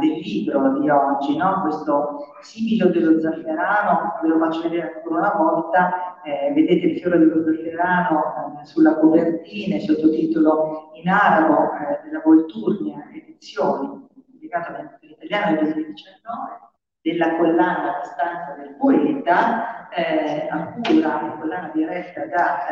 del, 0.00 0.18
libro 0.18 0.78
di 0.78 0.88
oggi, 0.88 1.36
no? 1.36 1.60
questo 1.62 2.36
similo 2.40 2.88
dello 2.88 3.20
zafferano, 3.20 4.18
ve 4.22 4.28
lo 4.28 4.38
faccio 4.38 4.62
vedere 4.62 4.94
ancora 4.94 5.18
una 5.18 5.34
volta, 5.34 6.22
eh, 6.22 6.52
vedete 6.52 6.86
il 6.86 7.00
fiore 7.00 7.18
dello 7.18 7.42
zafferano 7.42 8.60
eh, 8.60 8.64
sulla 8.64 8.96
copertina, 8.96 9.76
il 9.76 9.82
sottotitolo 9.82 10.90
in 10.94 11.08
arabo 11.08 11.72
eh, 11.74 12.00
della 12.04 12.22
Volturnia 12.24 13.08
Edizioni, 13.12 14.08
pubblicato 14.14 14.72
in 15.00 15.10
italiano 15.10 15.60
nel 15.60 15.72
2019 15.72 16.60
della 17.02 17.36
collana 17.36 17.84
La 17.84 18.04
stanza 18.04 18.54
del 18.56 18.76
poeta, 18.76 19.88
eh, 19.90 20.46
a 20.48 20.72
cura, 20.80 21.16
una 21.16 21.36
collana 21.40 21.70
diretta 21.74 22.24
da 22.26 22.66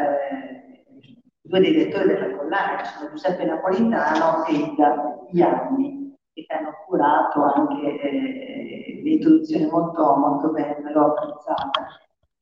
due 1.42 1.60
direttori 1.60 2.08
della 2.08 2.36
collana, 2.36 2.76
che 2.76 2.84
sono 2.84 3.10
Giuseppe 3.10 3.44
Napolitano 3.44 4.44
e 4.46 4.74
da 4.76 5.18
Ianni, 5.32 6.16
che 6.32 6.46
hanno 6.54 6.72
curato 6.86 7.42
anche 7.44 8.00
eh, 8.00 9.00
l'introduzione 9.02 9.66
molto, 9.66 10.16
molto 10.16 10.50
bella, 10.50 10.90
l'ho 10.90 11.14
apprezzata. 11.14 11.86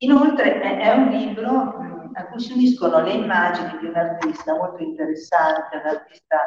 Inoltre 0.01 0.61
è, 0.61 0.77
è 0.77 0.93
un 0.95 1.07
libro 1.07 1.51
mh, 1.51 2.11
a 2.13 2.25
cui 2.27 2.39
si 2.39 2.53
uniscono 2.53 3.01
le 3.01 3.11
immagini 3.11 3.77
di 3.79 3.87
un 3.87 3.95
artista 3.95 4.55
molto 4.55 4.81
interessante, 4.83 5.77
un 5.77 5.87
artista 5.89 6.37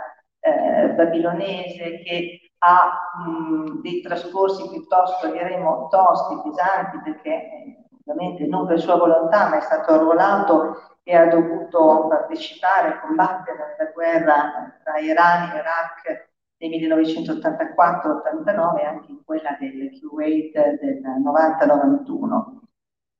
eh, 0.40 0.88
babilonese 0.94 2.02
che 2.02 2.52
ha 2.58 3.10
mh, 3.26 3.80
dei 3.82 4.00
trascorsi 4.00 4.68
piuttosto 4.68 5.30
diremo 5.30 5.88
tosti, 5.90 6.40
pesanti, 6.42 6.98
perché 7.04 7.30
eh, 7.30 7.86
ovviamente 8.06 8.46
non 8.46 8.66
per 8.66 8.80
sua 8.80 8.96
volontà, 8.96 9.48
ma 9.48 9.58
è 9.58 9.60
stato 9.60 9.92
arruolato 9.92 10.91
e 11.04 11.16
ha 11.16 11.26
dovuto 11.26 12.06
partecipare, 12.08 13.00
combattere 13.00 13.74
nella 13.76 13.90
guerra 13.90 14.78
tra 14.82 14.98
Iran 14.98 15.50
e 15.50 15.58
Iraq 15.58 16.30
nel 16.58 16.70
1984-89 16.70 18.78
e 18.78 18.84
anche 18.84 19.10
in 19.10 19.24
quella 19.24 19.56
del 19.58 19.98
Kuwait 20.00 20.52
del 20.80 21.00
90-91. 21.02 22.60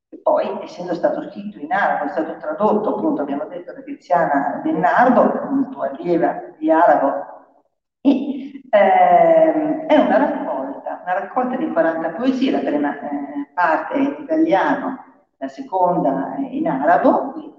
E 0.08 0.18
poi, 0.18 0.60
essendo 0.62 0.94
stato 0.94 1.28
scritto 1.30 1.58
in 1.58 1.72
arabo, 1.72 2.04
è 2.04 2.08
stato 2.08 2.36
tradotto, 2.36 2.96
appunto, 2.96 3.22
abbiamo 3.22 3.46
detto, 3.46 3.72
da 3.72 3.80
Tiziana 3.80 4.60
Bennardo, 4.62 5.68
tua 5.70 5.88
allieva 5.88 6.40
di 6.58 6.70
arabo, 6.70 7.30
e 8.00 8.62
eh, 8.70 9.86
è 9.86 9.98
una 9.98 10.18
raccolta, 10.18 11.00
una 11.02 11.14
raccolta 11.14 11.56
di 11.56 11.72
40 11.72 12.10
poesie, 12.10 12.50
la 12.50 12.58
prima 12.58 13.00
eh, 13.00 13.48
parte 13.54 13.94
è 13.94 13.98
in 13.98 14.16
italiano, 14.18 15.04
la 15.38 15.48
seconda 15.48 16.36
in 16.38 16.68
arabo, 16.68 17.51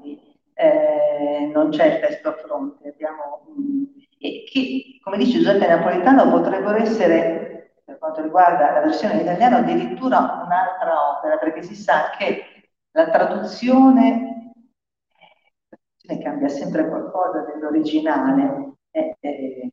eh, 0.64 1.46
non 1.54 1.70
c'è 1.70 1.86
il 1.96 2.00
testo 2.00 2.30
a 2.30 2.34
fronte, 2.34 2.90
abbiamo, 2.90 3.46
mh, 3.56 3.84
e 4.20 4.44
che, 4.50 5.00
come 5.04 5.18
dice 5.18 5.38
Giuseppe 5.40 5.68
Napolitano, 5.68 6.30
potrebbero 6.30 6.78
essere, 6.78 7.74
per 7.84 7.98
quanto 7.98 8.22
riguarda 8.22 8.72
la 8.72 8.82
versione 8.82 9.16
in 9.16 9.20
italiano, 9.22 9.58
addirittura 9.58 10.18
un'altra 10.18 11.18
opera, 11.18 11.38
perché 11.38 11.62
si 11.64 11.76
sa 11.76 12.12
che 12.18 12.44
la 12.92 13.10
traduzione, 13.10 14.54
eh, 16.08 16.22
cambia 16.22 16.50
sempre 16.50 16.88
qualcosa 16.88 17.42
dell'originale, 17.42 18.74
eh, 18.92 19.16
eh, 19.20 19.70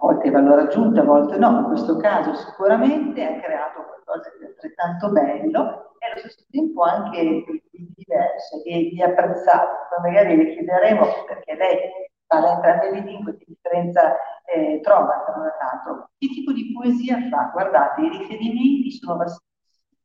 a 0.00 0.06
volte 0.06 0.30
valore 0.30 0.62
aggiunto, 0.62 1.00
a 1.00 1.04
volte 1.04 1.36
no, 1.36 1.58
in 1.58 1.64
questo 1.64 1.96
caso 1.96 2.34
sicuramente 2.34 3.22
ha 3.22 3.38
creato 3.38 3.82
qualcosa 3.82 4.30
di 4.38 4.46
altrettanto 4.46 5.10
bello 5.10 5.94
e 5.98 6.06
allo 6.06 6.18
stesso 6.18 6.44
tempo 6.50 6.82
anche 6.82 7.22
di 7.22 7.92
diverso, 7.94 8.62
di, 8.64 8.90
di 8.90 9.02
apprezzato. 9.02 9.68
Poi 9.90 10.10
magari 10.10 10.36
le 10.36 10.54
chiederemo 10.54 11.04
perché 11.26 11.54
lei 11.54 11.78
parla 12.26 12.54
entrambe 12.54 12.90
le 12.92 13.00
lingue, 13.00 13.36
che 13.36 13.44
differenza 13.46 14.16
eh, 14.44 14.80
trova 14.80 15.22
tra 15.26 15.36
un 15.36 15.42
l'altro. 15.42 16.10
Che 16.16 16.28
tipo 16.28 16.52
di 16.52 16.72
poesia 16.72 17.18
fa? 17.28 17.50
Guardate, 17.52 18.00
i 18.00 18.08
riferimenti 18.08 18.90
sono 18.92 19.18
vastissimi 19.18 19.98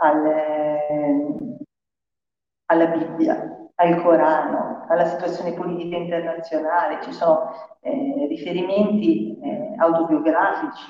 alle, 0.00 1.58
alla 2.66 2.86
Bibbia, 2.86 3.67
al 3.80 4.02
Corano, 4.02 4.86
alla 4.88 5.04
situazione 5.04 5.52
politica 5.52 5.96
internazionale, 5.96 7.00
ci 7.02 7.12
sono 7.12 7.52
eh, 7.80 8.26
riferimenti 8.28 9.38
eh, 9.38 9.74
autobiografici, 9.76 10.82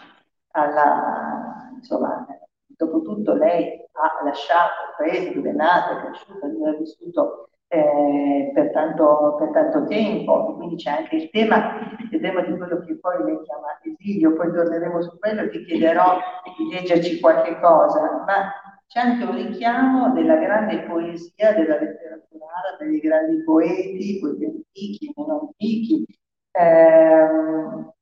alla, 0.52 1.70
insomma, 1.74 2.26
dopo 2.66 3.02
tutto 3.02 3.34
lei 3.34 3.78
ha 3.92 4.24
lasciato 4.24 4.72
il 4.88 4.94
paese 4.96 5.34
dove 5.34 5.50
è 5.50 5.52
nata, 5.52 5.98
è 5.98 6.04
cresciuta, 6.04 6.46
dove 6.46 6.70
ha 6.70 6.76
vissuto 6.78 7.48
eh, 7.68 8.50
per, 8.54 8.70
tanto, 8.70 9.36
per, 9.38 9.50
tanto, 9.50 9.86
tempo, 9.86 10.54
quindi 10.54 10.76
c'è 10.76 10.90
anche 10.90 11.16
il 11.16 11.30
tema, 11.30 11.96
il 12.10 12.20
tema 12.20 12.40
di 12.40 12.56
quello 12.56 12.82
che 12.84 12.96
poi 12.98 13.22
lei 13.22 13.42
chiama 13.42 13.78
esilio, 13.82 14.32
poi 14.32 14.50
torneremo 14.50 15.02
su 15.02 15.18
quello 15.18 15.42
e 15.42 15.50
ti 15.50 15.64
chiederò 15.64 16.16
di 16.56 16.72
leggerci 16.72 17.20
qualche 17.20 17.60
cosa, 17.60 18.24
ma 18.26 18.50
c'è 18.88 19.00
anche 19.00 19.24
un 19.24 19.34
richiamo 19.36 20.12
della 20.12 20.36
grande 20.36 20.80
poesia 20.84 21.52
della 21.54 21.78
letteratura 21.78 22.46
arabe, 22.64 22.90
dei 22.90 23.00
grandi 23.00 23.42
poeti, 23.44 24.18
quelli 24.18 24.44
antichi, 24.46 25.12
meno 25.14 25.40
antichi, 25.40 26.06
ehm, 26.52 27.92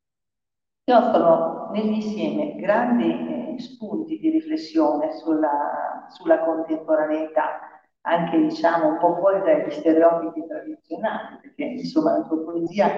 che 0.84 0.94
offrono 0.94 1.70
nell'insieme 1.72 2.56
grandi 2.56 3.54
eh, 3.56 3.60
spunti 3.60 4.18
di 4.18 4.30
riflessione 4.30 5.12
sulla, 5.14 6.06
sulla 6.10 6.44
contemporaneità, 6.44 7.60
anche 8.02 8.38
diciamo 8.38 8.88
un 8.88 8.98
po' 8.98 9.16
fuori 9.16 9.40
dagli 9.42 9.70
stereotipi 9.70 10.46
tradizionali, 10.46 11.38
perché 11.42 11.64
insomma 11.64 12.18
la 12.18 12.24
tua 12.24 12.44
poesia 12.44 12.88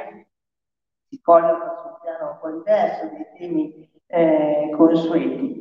si 1.09 1.21
colloca 1.23 1.75
su 1.81 1.89
un 1.89 1.99
piano 2.01 2.31
un 2.33 2.39
po' 2.41 2.51
diverso 2.51 3.07
dei 3.09 3.27
temi 3.37 3.91
eh, 4.07 4.71
consueti. 4.77 5.58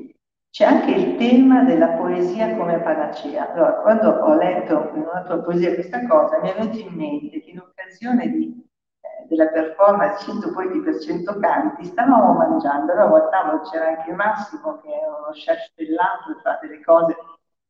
C'è 0.58 0.66
anche 0.66 0.90
il 0.90 1.18
tema 1.18 1.62
della 1.66 1.90
poesia 1.90 2.56
come 2.56 2.80
panacea. 2.80 3.54
Allora, 3.54 3.74
quando 3.74 4.10
ho 4.10 4.34
letto 4.34 4.90
in 4.96 5.02
una 5.02 5.22
tua 5.22 5.38
poesia 5.38 5.76
questa 5.76 6.04
cosa, 6.08 6.42
mi 6.42 6.50
è 6.50 6.56
venuto 6.56 6.80
in 6.80 6.96
mente 6.96 7.44
che 7.44 7.52
in 7.52 7.60
occasione 7.60 8.28
di, 8.32 8.68
eh, 9.02 9.28
della 9.28 9.50
performance 9.50 10.26
100 10.26 10.52
poeti 10.54 10.82
per 10.82 11.00
100 11.00 11.38
canti 11.38 11.86
stavamo 11.86 12.34
mangiando, 12.34 12.92
allora 12.92 13.26
al 13.26 13.30
tavolo 13.30 13.62
c'era 13.70 13.90
anche 13.90 14.12
Massimo 14.14 14.80
che 14.80 14.88
è 14.88 15.06
uno 15.06 15.30
chef 15.34 15.60
stellato 15.60 16.32
e 16.32 16.42
fa 16.42 16.58
delle 16.60 16.84
cose 16.84 17.16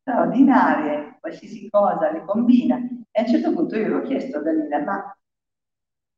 straordinarie, 0.00 1.18
qualsiasi 1.20 1.68
cosa 1.68 2.10
le 2.10 2.24
combina. 2.24 2.76
E 3.10 3.20
a 3.20 3.20
un 3.20 3.28
certo 3.28 3.52
punto 3.52 3.76
io 3.76 3.88
l'ho 3.88 4.00
chiesto 4.00 4.38
a 4.38 4.40
Dalila, 4.40 4.78
ma 4.78 5.18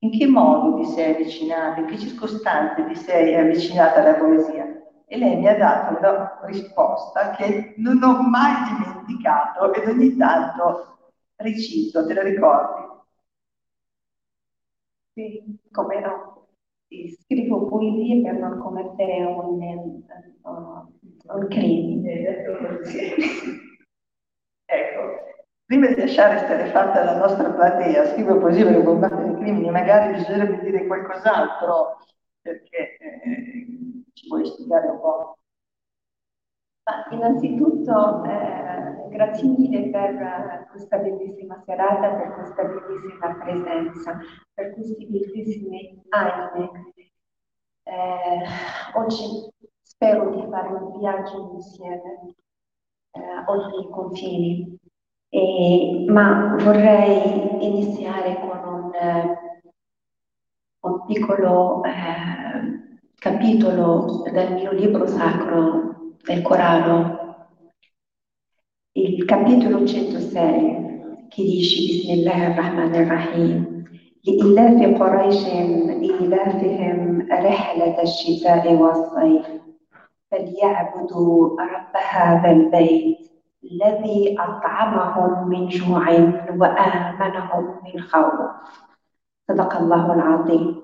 in 0.02 0.10
che 0.12 0.28
modo 0.28 0.76
ti 0.76 0.84
sei 0.84 1.14
avvicinata, 1.14 1.80
in 1.80 1.86
che 1.86 1.98
circostanze 1.98 2.86
ti 2.86 2.94
sei 2.94 3.34
avvicinata 3.34 4.02
alla 4.02 4.14
poesia? 4.14 4.79
E 5.12 5.18
lei 5.18 5.36
mi 5.36 5.48
ha 5.48 5.56
dato 5.56 5.98
una 5.98 6.38
risposta 6.44 7.32
che 7.32 7.74
non 7.78 8.00
ho 8.00 8.22
mai 8.22 8.54
dimenticato 8.68 9.72
ed 9.74 9.88
ogni 9.88 10.16
tanto 10.16 10.98
recito, 11.34 12.06
te 12.06 12.14
la 12.14 12.22
ricordi? 12.22 12.86
Sì, 15.14 15.58
come 15.70 16.00
no. 16.00 16.48
Scrivo 17.22 17.66
poesie 17.66 18.22
per 18.22 18.34
non 18.34 18.58
commettere 18.58 19.22
un, 19.24 19.60
un, 20.42 20.86
un 21.22 21.48
crimine. 21.48 22.44
ecco, 24.64 25.00
prima 25.66 25.86
di 25.88 25.96
lasciare 25.96 26.38
stare 26.38 26.66
fatta 26.66 27.04
la 27.04 27.16
nostra 27.18 27.50
platea, 27.50 28.06
scrivo 28.06 28.38
poesie 28.38 28.64
per 28.64 28.82
combattere 28.84 29.30
i 29.30 29.36
crimini, 29.36 29.70
magari 29.70 30.14
bisognerebbe 30.14 30.60
dire 30.62 30.86
qualcos'altro, 30.86 31.98
perché 32.40 32.96
eh, 32.98 33.66
ci 34.30 34.36
vuoi 34.36 34.46
spiegare 34.46 34.88
un 34.88 35.00
po'? 35.00 35.38
Ma 36.84 37.16
innanzitutto 37.16 38.24
eh, 38.24 39.08
grazie 39.10 39.48
mille 39.48 39.90
per 39.90 40.22
eh, 40.22 40.66
questa 40.70 40.98
bellissima 40.98 41.60
serata, 41.66 42.14
per 42.14 42.34
questa 42.34 42.64
bellissima 42.64 43.34
presenza, 43.34 44.18
per 44.54 44.72
questi 44.74 45.06
bellissimi 45.06 46.02
anime. 46.10 46.70
Eh, 47.82 48.44
oggi 48.94 49.52
spero 49.82 50.30
di 50.30 50.46
fare 50.48 50.68
un 50.68 50.98
viaggio 50.98 51.50
insieme 51.54 52.34
eh, 53.10 53.20
oltre 53.46 53.80
i 53.80 53.90
confini, 53.90 54.78
e, 55.28 56.04
ma 56.08 56.56
vorrei 56.60 57.64
iniziare 57.64 58.38
con 58.40 58.74
un, 58.74 58.94
eh, 58.94 59.38
un 60.80 61.04
piccolo 61.04 61.82
eh, 61.84 62.79
capitolo 63.20 64.24
del 64.32 64.54
mio 64.54 64.72
libro 64.72 65.06
sacro 65.06 66.14
del 66.24 66.40
Corano, 66.40 67.46
il 68.92 69.26
capitolo 69.26 69.86
106, 69.86 71.28
che 71.28 71.42
dice 71.42 71.76
Bismillah 71.86 72.46
ar-Rahman 72.46 72.94
ar-Rahim. 72.94 73.78
لإلاف 74.24 75.00
قريش 75.00 75.44
إيلافهم 75.46 77.26
رحلة 77.32 78.02
الشتاء 78.02 78.72
والصيف 78.72 79.46
فليعبدوا 80.30 81.60
رب 81.60 81.94
هذا 82.10 82.50
البيت 82.50 83.18
الذي 83.64 84.36
أطعمهم 84.38 85.48
من 85.48 85.68
جوع 85.68 86.04
وآمنهم 86.56 87.64
من 87.84 88.00
خوف 88.00 88.50
صدق 89.48 89.76
الله 89.76 90.14
العظيم 90.14 90.82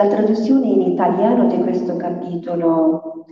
La 0.00 0.08
traduzione 0.08 0.66
in 0.68 0.80
italiano 0.80 1.46
di 1.46 1.58
questo 1.58 1.94
capitolo 1.96 3.26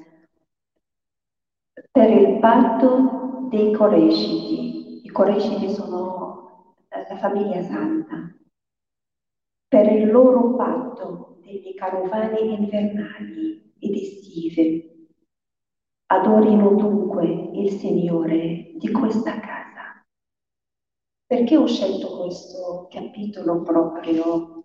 per 1.90 2.10
il 2.10 2.38
patto 2.40 3.46
dei 3.48 3.72
Coresciti. 3.72 5.00
I 5.06 5.08
Coresciti 5.08 5.70
sono 5.70 6.76
la 6.90 7.16
famiglia 7.16 7.62
santa. 7.62 8.16
Per 9.66 9.92
il 9.92 10.10
loro 10.10 10.56
patto 10.56 11.38
delle 11.40 11.72
carovane 11.72 12.38
invernali 12.38 13.72
ed 13.78 13.94
estive. 13.94 15.06
Adorino 16.08 16.74
dunque 16.74 17.24
il 17.54 17.70
Signore 17.78 18.74
di 18.76 18.92
questa 18.92 19.40
casa. 19.40 20.04
Perché 21.26 21.56
ho 21.56 21.66
scelto 21.66 22.18
questo 22.18 22.88
capitolo 22.90 23.62
proprio? 23.62 24.57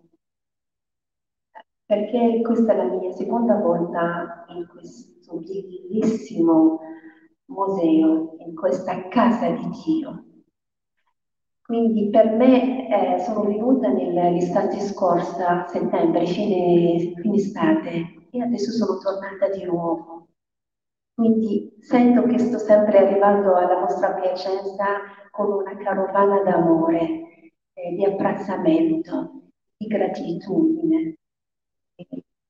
Perché 1.86 2.40
questa 2.42 2.72
è 2.72 2.76
la 2.76 2.84
mia 2.84 3.12
seconda 3.12 3.56
volta 3.56 4.46
in 4.48 4.66
questo 4.66 5.36
bellissimo 5.36 6.80
museo, 7.46 8.36
in 8.38 8.54
questa 8.54 9.08
casa 9.08 9.50
di 9.50 9.68
Dio. 9.84 10.24
Quindi 11.62 12.10
per 12.10 12.30
me 12.30 12.88
eh, 12.88 13.20
sono 13.20 13.44
venuta 13.44 13.88
nell'estate 13.88 14.80
scorsa, 14.80 15.66
settembre, 15.66 16.26
fine, 16.26 17.14
fine 17.16 17.36
estate, 17.36 18.26
e 18.30 18.42
adesso 18.42 18.70
sono 18.70 18.98
tornata 18.98 19.48
di 19.48 19.64
nuovo. 19.64 20.28
Quindi 21.14 21.74
sento 21.80 22.24
che 22.24 22.38
sto 22.38 22.58
sempre 22.58 22.98
arrivando 22.98 23.54
alla 23.54 23.78
vostra 23.78 24.12
Piacenza 24.12 24.84
con 25.30 25.52
una 25.52 25.76
carovana 25.76 26.42
d'amore, 26.42 27.52
eh, 27.72 27.94
di 27.94 28.04
apprezzamento, 28.04 29.42
di 29.76 29.86
gratitudine. 29.86 31.18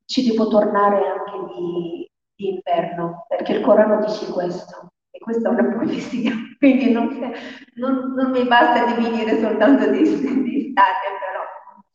Ci 0.07 0.29
devo 0.29 0.49
tornare 0.49 1.07
anche 1.07 1.55
di, 1.55 2.11
di 2.35 2.49
inverno, 2.55 3.25
perché 3.29 3.55
il 3.55 3.61
Corano 3.63 4.05
dice 4.05 4.31
questo, 4.33 4.93
e 5.11 5.19
questa 5.19 5.49
è 5.49 5.53
una 5.53 5.75
profezia, 5.75 6.33
quindi 6.59 6.91
non, 6.93 7.09
non, 7.77 8.13
non 8.15 8.31
mi 8.31 8.47
basta 8.47 8.87
di 8.87 9.03
venire 9.03 9.41
soltanto 9.41 9.91
di, 9.91 10.03
di 10.03 10.67
estate, 10.67 11.07
però 11.21 11.43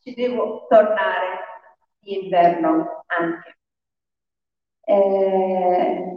ci 0.00 0.14
devo 0.14 0.66
tornare 0.68 1.38
di 2.00 2.24
inverno 2.24 3.04
anche. 3.06 3.58
Eh, 4.82 6.10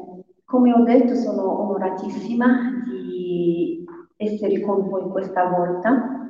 come 0.45 0.73
ho 0.73 0.83
detto, 0.83 1.15
sono 1.15 1.61
onoratissima 1.61 2.83
di 2.85 3.83
essere 4.17 4.61
con 4.61 4.87
voi 4.89 5.09
questa 5.09 5.45
volta, 5.45 6.22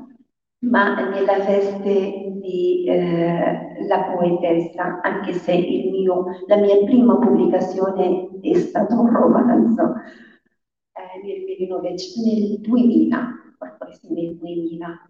ma 0.64 1.10
nella 1.10 1.40
veste 1.40 2.32
di 2.42 2.86
eh, 2.88 3.86
la 3.88 4.04
poetessa, 4.16 5.02
anche 5.02 5.34
se 5.34 5.54
mio, 5.56 6.26
la 6.48 6.58
mia 6.58 6.84
prima 6.86 7.18
pubblicazione 7.18 8.30
è 8.42 8.54
stato 8.56 9.00
un 9.00 9.14
romanzo 9.14 9.94
eh, 10.94 11.26
nel, 11.26 11.68
nel 11.68 12.60
2000, 12.62 13.34
nel 14.10 14.36
2000. 14.38 15.10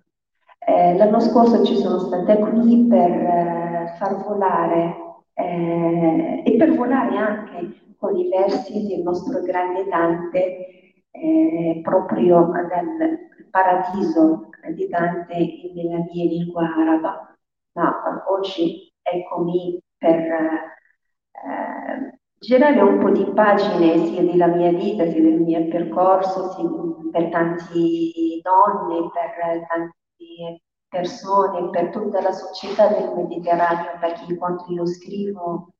Eh, 0.65 0.95
l'anno 0.95 1.19
scorso 1.19 1.63
ci 1.65 1.75
sono 1.75 1.99
stata 1.99 2.37
qui 2.37 2.87
per 2.87 3.11
eh, 3.11 3.95
far 3.99 4.23
volare 4.23 4.95
eh, 5.33 6.41
e 6.45 6.55
per 6.55 6.73
volare 6.73 7.17
anche 7.17 7.81
con 7.97 8.15
i 8.17 8.29
versi 8.29 8.87
del 8.87 9.01
nostro 9.01 9.41
grande 9.41 9.85
Dante 9.87 10.93
eh, 11.11 11.79
proprio 11.83 12.49
dal 12.69 13.19
paradiso 13.51 14.49
di 14.71 14.87
Dante 14.87 15.71
nella 15.73 15.99
mia 16.11 16.25
lingua 16.25 16.63
araba. 16.75 17.35
Ma 17.73 18.23
oggi 18.27 18.93
eccomi 19.01 19.79
per 19.97 20.19
eh, 20.21 22.19
girare 22.39 22.81
un 22.81 22.99
po' 22.99 23.09
di 23.09 23.25
pagine 23.33 24.05
sia 24.05 24.21
della 24.21 24.47
mia 24.47 24.71
vita, 24.71 25.05
sia 25.09 25.21
del 25.21 25.41
mio 25.41 25.67
percorso, 25.67 26.51
sia 26.51 26.69
per 27.11 27.29
tanti 27.29 28.41
donne, 28.41 29.09
per 29.11 29.67
tante 29.67 30.61
persone, 30.87 31.69
per 31.69 31.89
tutta 31.89 32.21
la 32.21 32.31
società 32.31 32.87
del 32.87 33.13
Mediterraneo, 33.15 33.97
perché 33.99 34.35
quando 34.37 34.65
io 34.69 34.85
scrivo 34.85 35.73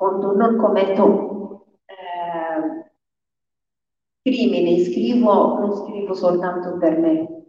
quando 0.00 0.34
non 0.34 0.56
commetto 0.56 1.66
eh, 1.84 2.90
crimini, 4.22 4.82
scrivo, 4.82 5.58
non 5.58 5.74
scrivo 5.74 6.14
soltanto 6.14 6.78
per 6.78 6.98
me, 6.98 7.39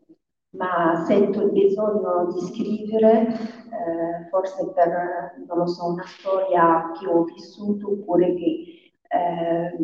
ma 0.51 1.03
sento 1.05 1.41
il 1.43 1.51
bisogno 1.51 2.27
di 2.33 2.39
scrivere, 2.41 3.27
eh, 3.27 4.27
forse 4.29 4.71
per, 4.73 5.33
so, 5.65 5.85
una 5.87 6.05
storia 6.05 6.91
che 6.99 7.07
ho 7.07 7.23
vissuto 7.23 7.91
oppure 7.91 8.33
che, 8.35 8.91
eh, 9.07 9.77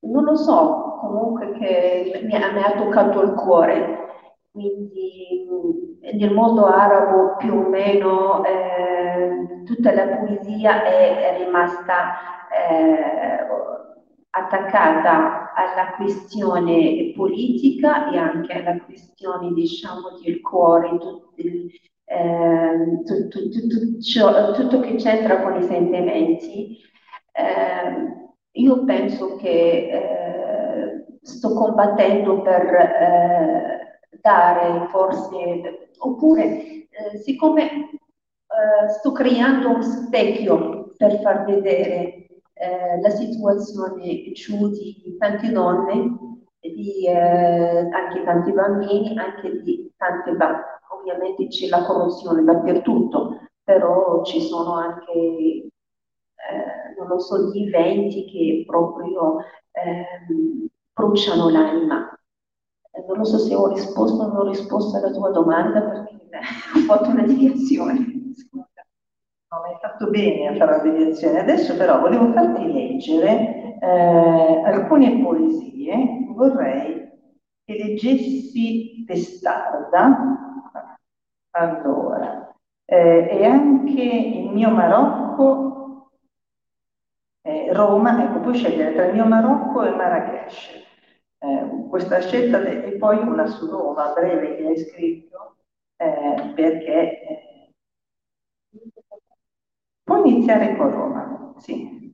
non 0.00 0.24
lo 0.24 0.36
so, 0.36 0.98
comunque 1.00 1.52
che 1.52 2.20
mi 2.24 2.34
ha, 2.34 2.52
mi 2.52 2.62
ha 2.62 2.72
toccato 2.76 3.22
il 3.22 3.32
cuore. 3.34 4.06
Quindi 4.50 5.46
nel 6.12 6.32
mondo 6.32 6.66
arabo 6.66 7.36
più 7.36 7.54
o 7.54 7.68
meno 7.68 8.44
eh, 8.44 9.62
tutta 9.64 9.92
la 9.92 10.06
poesia 10.06 10.84
è, 10.84 11.34
è 11.34 11.44
rimasta 11.44 12.38
eh, 12.50 13.46
attaccata 14.44 15.52
alla 15.54 15.94
questione 15.96 17.12
politica 17.14 18.10
e 18.10 18.18
anche 18.18 18.52
alla 18.52 18.78
questione, 18.80 19.52
diciamo, 19.52 20.18
del 20.22 20.40
cuore, 20.40 20.90
eh, 22.04 23.02
tutto, 23.04 23.48
tutto, 23.48 24.00
ciò, 24.00 24.52
tutto, 24.52 24.80
che 24.80 24.94
c'entra 24.96 25.42
con 25.42 25.60
i 25.60 25.64
sentimenti. 25.64 26.78
Eh, 27.32 28.26
io 28.52 28.84
penso 28.84 29.36
che 29.36 29.90
eh, 29.90 31.06
sto 31.22 31.52
combattendo 31.54 32.42
per 32.42 32.74
eh, 32.74 34.00
dare 34.20 34.86
forse, 34.88 35.90
oppure 35.98 36.44
eh, 36.44 37.18
siccome 37.22 37.90
eh, 38.50 38.88
sto 38.88 39.12
creando 39.12 39.70
un 39.70 39.82
specchio 39.82 40.94
per 40.96 41.20
far 41.20 41.44
vedere 41.44 42.27
eh, 42.58 43.00
la 43.00 43.10
situazione 43.10 44.02
di 44.04 45.16
tante 45.18 45.50
donne, 45.50 46.18
di 46.60 47.06
eh, 47.06 47.88
anche 47.90 48.22
tanti 48.24 48.52
bambini, 48.52 49.16
anche 49.18 49.62
di 49.62 49.92
tante 49.96 50.32
bambine. 50.32 50.76
Ovviamente 50.90 51.46
c'è 51.48 51.68
la 51.68 51.84
corruzione 51.84 52.42
dappertutto, 52.42 53.40
però 53.62 54.22
ci 54.24 54.40
sono 54.40 54.74
anche, 54.74 55.12
eh, 55.12 55.70
non 56.98 57.08
lo 57.08 57.18
so, 57.18 57.50
gli 57.50 57.66
eventi 57.66 58.24
che 58.26 58.64
proprio 58.66 59.38
ehm, 59.72 60.66
bruciano 60.92 61.48
l'anima 61.50 62.18
non 63.06 63.18
lo 63.18 63.24
so 63.24 63.38
se 63.38 63.54
ho 63.54 63.68
risposto 63.68 64.22
o 64.22 64.26
non 64.26 64.36
ho 64.36 64.48
risposto 64.48 64.96
alla 64.96 65.10
tua 65.10 65.30
domanda 65.30 65.80
perché 65.80 66.18
ho 66.76 66.80
fatto 66.86 67.10
una 67.10 67.24
deviazione. 67.24 68.34
No, 69.50 69.62
hai 69.62 69.76
fatto 69.80 70.10
bene 70.10 70.48
a 70.48 70.56
fare 70.56 70.76
la 70.76 70.82
deviazione. 70.82 71.40
Adesso 71.40 71.76
però 71.76 72.00
volevo 72.00 72.32
farti 72.32 72.70
leggere 72.70 73.78
eh, 73.80 74.62
alcune 74.64 75.20
poesie. 75.22 76.26
Vorrei 76.28 77.10
che 77.64 77.74
leggessi 77.74 79.04
Testarda. 79.06 80.36
Allora, 81.50 82.54
eh, 82.84 83.28
e 83.30 83.44
anche 83.46 84.02
il 84.02 84.50
mio 84.50 84.70
Marocco, 84.70 86.10
eh, 87.42 87.72
Roma, 87.72 88.22
ecco, 88.24 88.40
puoi 88.40 88.54
scegliere 88.54 88.94
tra 88.94 89.06
il 89.06 89.14
mio 89.14 89.24
Marocco 89.24 89.82
e 89.82 89.90
Marrakesh 89.90 90.68
eh, 91.38 91.86
questa 91.88 92.20
scelta 92.20 92.62
e 92.64 92.96
poi 92.98 93.18
una 93.18 93.46
su 93.46 93.66
Roma 93.70 94.12
breve 94.12 94.56
che 94.56 94.66
hai 94.66 94.76
scritto 94.76 95.56
eh, 95.96 96.52
perché 96.54 97.47
puoi 100.08 100.30
iniziare 100.30 100.74
con 100.74 100.90
Roma, 100.90 101.52
sì. 101.58 102.12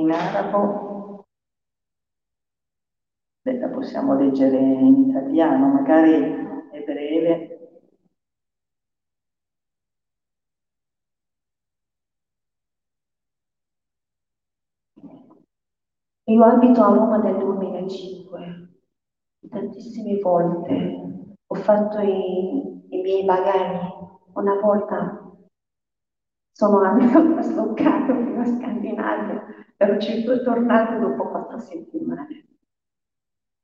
In 0.00 0.10
arabo 0.10 1.26
la 3.44 3.68
possiamo 3.68 4.14
leggere 4.16 4.56
in 4.56 5.08
italiano, 5.08 5.68
magari 5.68 6.12
è 6.70 6.82
breve. 6.84 7.51
Io 16.31 16.43
abito 16.43 16.83
a 16.83 16.93
Roma 16.93 17.19
del 17.19 17.37
2005. 17.37 18.67
tantissime 19.49 20.19
volte, 20.19 21.35
ho 21.45 21.55
fatto 21.55 21.99
i, 21.99 22.85
i 22.89 23.01
miei 23.01 23.23
bagagli, 23.23 23.87
una 24.33 24.59
volta 24.59 25.35
sono 26.51 26.81
andata 26.81 27.41
sloccato 27.41 28.13
fino 28.13 28.41
a 28.41 28.45
Scandinavia, 28.45 29.45
ero 29.77 29.97
circa 29.99 30.37
tornata 30.39 30.97
dopo 30.97 31.29
quattro 31.29 31.59
settimane. 31.59 32.47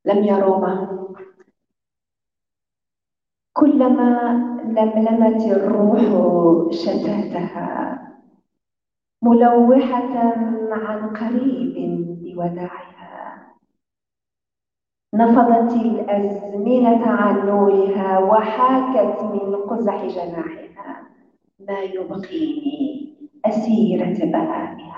La 0.02 0.14
mia 0.14 0.38
Roma 0.38 1.04
كلما 3.56 4.32
لملمت 4.64 5.42
الروح 5.42 6.02
شتاتها 6.72 8.00
ملوحة 9.22 10.18
عن 10.70 11.16
قريب 11.16 11.76
بوداعها 12.38 13.54
نفضت 15.14 15.72
الأزمنة 15.72 17.06
عن 17.06 17.46
نورها 17.46 18.18
وحاكت 18.18 19.22
من 19.22 19.56
قزح 19.56 20.04
جناحها 20.06 21.02
ما 21.58 21.80
يبقيني 21.80 23.14
أسيرة 23.44 24.24
بهائها 24.24 24.94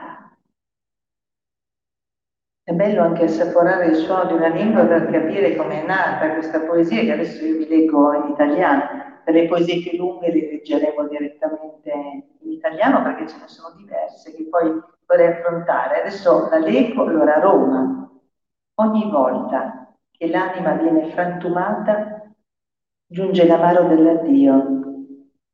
È 2.68 2.72
bello 2.72 3.02
anche 3.04 3.26
assaporare 3.26 3.86
il 3.86 3.94
suono 3.94 4.24
di 4.24 4.32
una 4.32 4.48
lingua 4.48 4.84
per 4.86 5.08
capire 5.08 5.54
come 5.54 5.84
è 5.84 5.86
nata 5.86 6.32
questa 6.32 6.58
poesia, 6.58 7.02
che 7.02 7.12
adesso 7.12 7.44
io 7.44 7.58
vi 7.58 7.68
leggo 7.68 8.12
in 8.12 8.32
italiano. 8.32 9.20
Per 9.24 9.34
le 9.34 9.46
poesie 9.46 9.82
più 9.82 9.96
lunghe 9.96 10.32
le 10.32 10.50
leggeremo 10.50 11.06
direttamente 11.06 11.92
in 12.40 12.50
italiano 12.50 13.04
perché 13.04 13.28
ce 13.28 13.36
ne 13.38 13.46
sono 13.46 13.72
diverse 13.76 14.34
che 14.34 14.48
poi 14.50 14.82
vorrei 15.11 15.27
affrontare. 15.27 16.01
Adesso 16.01 16.47
la 16.49 16.57
leggo, 16.57 17.03
allora 17.03 17.39
Roma. 17.39 18.09
Ogni 18.75 19.11
volta 19.11 19.93
che 20.09 20.27
l'anima 20.27 20.73
viene 20.73 21.11
frantumata, 21.11 22.33
giunge 23.05 23.45
l'amaro 23.45 23.87
dell'addio. 23.87 24.79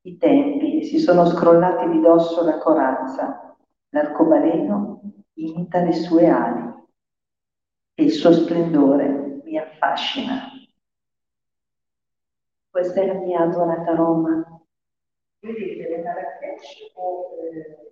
I 0.01 0.17
tempi 0.17 0.83
si 0.83 0.99
sono 0.99 1.25
scrollati 1.25 1.89
di 1.89 1.99
dosso 1.99 2.43
la 2.43 2.59
corazza, 2.59 3.57
l'arcobaleno 3.89 5.01
imita 5.33 5.81
le 5.81 5.93
sue 5.93 6.29
ali 6.29 6.73
e 7.93 8.03
il 8.03 8.11
suo 8.11 8.31
splendore 8.31 9.41
mi 9.43 9.57
affascina. 9.57 10.51
Questa 12.69 13.01
è 13.01 13.07
la 13.07 13.13
mia 13.15 13.41
adorata 13.41 13.95
Roma. 13.95 14.61
Vedete 15.39 15.89
le 15.89 16.03
Marrakesh 16.03 16.91
o 16.93 17.29
eh, 17.51 17.87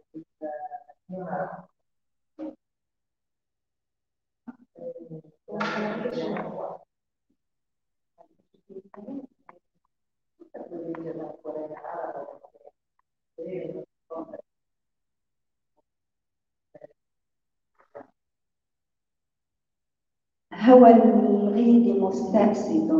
هوى 20.53 20.89
الغيد 20.89 21.97
مستأسد. 22.01 22.91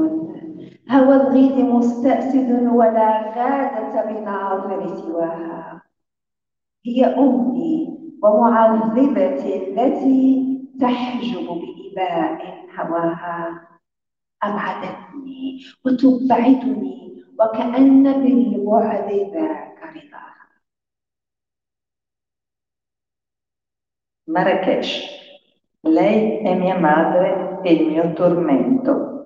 هوى 0.90 1.16
الغيد 1.16 1.66
مستأسد 1.66 2.52
ولا 2.76 3.22
غادة 3.36 4.06
بناظر 4.06 4.96
سواها. 4.98 5.75
هي 6.86 7.06
أمي 7.06 7.98
ومعذبتي 8.24 9.58
التي 9.58 10.46
تحجب 10.82 11.48
بإباء 11.48 12.66
هواها 12.80 13.68
أبعدتني 14.44 15.62
وتبعدني 15.86 17.24
وكأن 17.40 18.04
بالبعد 18.04 19.12
ذاك 19.34 19.80
رضاها 19.84 20.36
Marrakesh. 24.28 24.92
Lei 25.82 26.40
è 26.40 26.56
mia 26.56 26.80
madre 26.80 27.60
e 27.64 27.74
il 27.74 27.88
mio 27.88 28.12
tormento, 28.14 29.26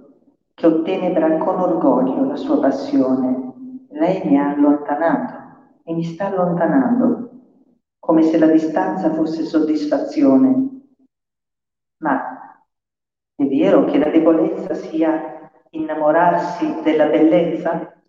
che 0.53 0.67
ottenebra 0.67 1.37
con 1.37 1.57
orgoglio 1.57 2.25
la 2.25 2.35
sua 2.35 2.59
passione. 2.59 3.53
Lei 3.91 4.21
mi 4.25 4.37
ha 4.37 4.49
allontanato 4.49 5.33
e 5.85 5.93
mi 5.93 6.03
sta 6.03 6.25
allontanando, 6.25 7.28
come 8.09 8.23
se 8.23 8.39
la 8.39 8.47
distanza 8.47 9.13
fosse 9.13 9.43
soddisfazione. 9.43 10.95
Ma 11.97 12.65
è 13.35 13.45
vero 13.45 13.85
che 13.85 13.99
la 13.99 14.09
debolezza 14.09 14.73
sia 14.73 15.51
innamorarsi 15.69 16.81
della 16.81 17.05
bellezza? 17.05 18.01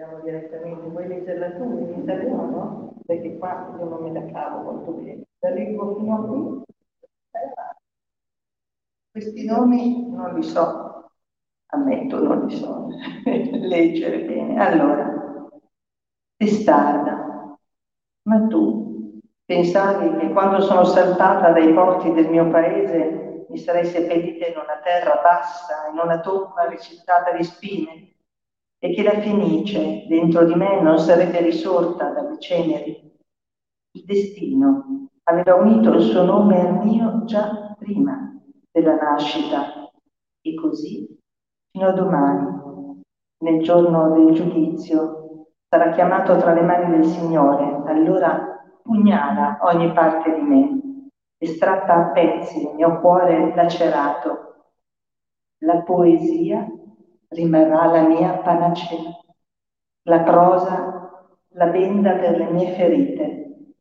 Vediamo 0.00 0.22
direttamente, 0.22 0.88
vuoi 0.88 1.08
leggerla 1.08 1.50
tu 1.56 1.62
in 1.76 2.00
italiano? 2.00 2.94
Perché 3.04 3.36
qua 3.36 3.70
io 3.78 3.84
non 3.84 4.02
me 4.02 4.12
la 4.12 4.32
cavo 4.32 4.72
molto 4.72 4.92
bene. 4.92 5.24
La 5.40 5.50
leggo 5.50 5.94
fino 5.96 6.14
a 6.14 6.26
qui. 6.26 6.62
Questi 9.10 9.44
nomi 9.44 10.08
non 10.08 10.36
li 10.36 10.42
so, 10.42 11.10
ammetto, 11.66 12.18
non 12.18 12.46
li 12.46 12.56
so 12.56 12.88
leggere 13.60 14.24
bene. 14.24 14.58
Allora, 14.58 15.50
testarda, 16.38 17.58
ma 18.22 18.46
tu 18.46 19.20
pensavi 19.44 20.16
che 20.16 20.32
quando 20.32 20.62
sono 20.62 20.84
saltata 20.84 21.52
dai 21.52 21.74
porti 21.74 22.10
del 22.12 22.30
mio 22.30 22.48
paese 22.48 23.44
mi 23.50 23.58
sarei 23.58 23.84
seppellita 23.84 24.46
in 24.46 24.56
una 24.56 24.80
terra 24.82 25.20
bassa, 25.22 25.88
in 25.92 25.98
una 25.98 26.20
tomba 26.20 26.66
ricettata 26.70 27.32
di 27.32 27.44
spine? 27.44 28.10
E 28.82 28.94
che 28.94 29.02
la 29.02 29.20
Fenice 29.20 30.06
dentro 30.08 30.44
di 30.44 30.54
me 30.54 30.80
non 30.80 30.98
sarebbe 30.98 31.42
risorta 31.42 32.10
dalle 32.10 32.38
ceneri. 32.38 33.12
Il 33.92 34.04
destino 34.04 35.08
aveva 35.24 35.54
unito 35.54 35.92
il 35.92 36.02
suo 36.02 36.24
nome 36.24 36.60
al 36.60 36.84
mio 36.84 37.24
già 37.24 37.76
prima 37.78 38.40
della 38.70 38.96
nascita 38.96 39.90
e 40.40 40.54
così 40.54 41.18
fino 41.70 41.88
a 41.88 41.92
domani, 41.92 43.02
nel 43.42 43.62
giorno 43.62 44.12
del 44.12 44.34
giudizio, 44.34 45.46
sarà 45.68 45.92
chiamato 45.92 46.36
tra 46.36 46.52
le 46.52 46.62
mani 46.62 46.96
del 46.96 47.04
Signore, 47.04 47.82
allora 47.86 48.60
pugnala 48.82 49.58
ogni 49.62 49.92
parte 49.92 50.34
di 50.34 50.40
me 50.40 50.80
e 51.38 51.46
stratta 51.46 51.94
a 51.94 52.10
pezzi 52.10 52.62
il 52.62 52.74
mio 52.74 52.98
cuore 53.00 53.54
lacerato. 53.54 54.48
La 55.58 55.82
poesia 55.82 56.66
rimarrà 57.30 57.86
la 57.86 58.02
mia 58.08 58.32
panacea, 58.38 59.16
la 60.02 60.20
prosa, 60.20 61.28
la 61.54 61.66
benda 61.66 62.12
per 62.14 62.36
le 62.36 62.50
mie 62.50 62.72
ferite 62.72 63.74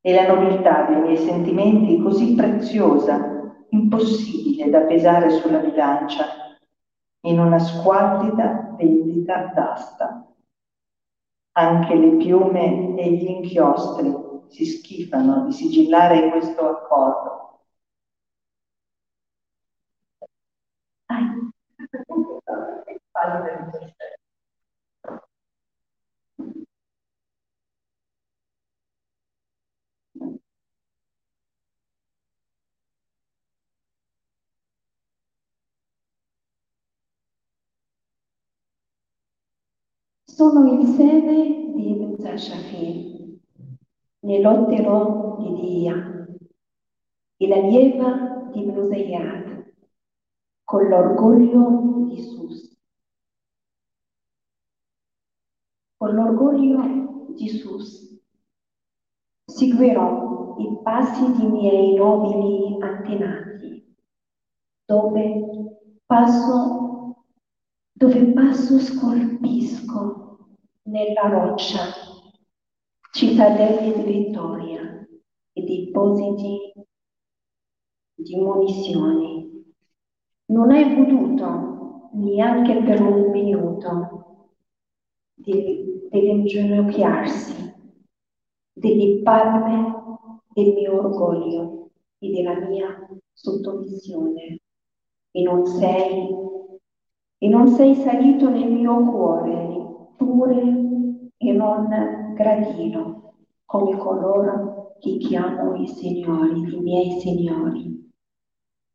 e 0.00 0.14
la 0.14 0.26
nobiltà 0.26 0.84
dei 0.84 1.00
miei 1.00 1.16
sentimenti 1.16 2.00
così 2.00 2.34
preziosa, 2.34 3.54
impossibile 3.70 4.70
da 4.70 4.80
pesare 4.82 5.30
sulla 5.30 5.58
bilancia, 5.58 6.26
in 7.22 7.40
una 7.40 7.58
squallida 7.58 8.74
vendita 8.76 9.50
d'asta. 9.54 10.26
Anche 11.54 11.94
le 11.94 12.16
piume 12.16 12.96
e 12.96 13.10
gli 13.10 13.26
inchiostri 13.26 14.14
si 14.46 14.64
schifano 14.64 15.44
di 15.44 15.52
sigillare 15.52 16.30
questo 16.30 16.68
accordo. 16.68 17.41
Palle 23.32 23.70
del 23.72 23.94
Sono 40.24 40.80
il 40.80 40.86
seme 40.88 41.72
di 41.74 42.38
Shafir, 42.38 43.38
nell'ottero 44.20 45.36
di 45.38 45.60
Dia, 45.60 46.26
e 47.36 47.48
la 47.48 47.56
lieva 47.56 48.48
di 48.50 48.72
Zayyad, 48.74 49.72
con 50.64 50.88
l'orgoglio 50.88 52.06
di 52.08 52.20
Sus. 52.20 52.71
Con 56.12 56.14
l'orgoglio 56.14 57.32
di 57.34 57.48
Sus, 57.48 58.20
seguirò 59.46 60.56
i 60.58 60.78
passi 60.82 61.32
di 61.32 61.46
miei 61.46 61.94
nobili 61.94 62.76
antenati, 62.82 63.96
dove 64.84 65.78
passo, 66.04 67.16
dove 67.92 68.32
passo 68.32 68.78
scolpisco 68.78 70.56
nella 70.82 71.28
roccia 71.28 71.80
cittadelle 73.10 73.94
di 73.94 74.12
vittoria 74.12 75.06
e 75.52 75.62
depositi 75.62 76.72
di 78.14 78.36
munizioni. 78.36 79.64
Non 80.46 80.70
hai 80.70 80.94
potuto 80.94 82.10
neanche 82.12 82.82
per 82.82 83.00
un 83.00 83.30
minuto 83.30 84.50
di, 85.34 85.91
dell'inginocchiarsi 86.12 87.74
delle 88.74 89.22
palme 89.22 90.02
del 90.48 90.74
mio 90.74 90.98
orgoglio 90.98 91.90
e 92.18 92.30
della 92.30 92.60
mia 92.68 93.08
sottomissione 93.32 94.60
e 95.30 95.42
non 95.42 95.64
sei 95.64 96.28
e 97.38 97.48
non 97.48 97.66
sei 97.68 97.94
salito 97.94 98.50
nel 98.50 98.70
mio 98.70 99.10
cuore 99.10 100.12
pure 100.16 100.62
e 101.38 101.52
non 101.52 101.88
gradino 102.34 103.34
come 103.64 103.96
coloro 103.96 104.96
che 105.00 105.16
chiamo 105.16 105.74
i 105.74 105.86
signori, 105.88 106.76
i 106.76 106.80
miei 106.80 107.18
signori. 107.18 108.10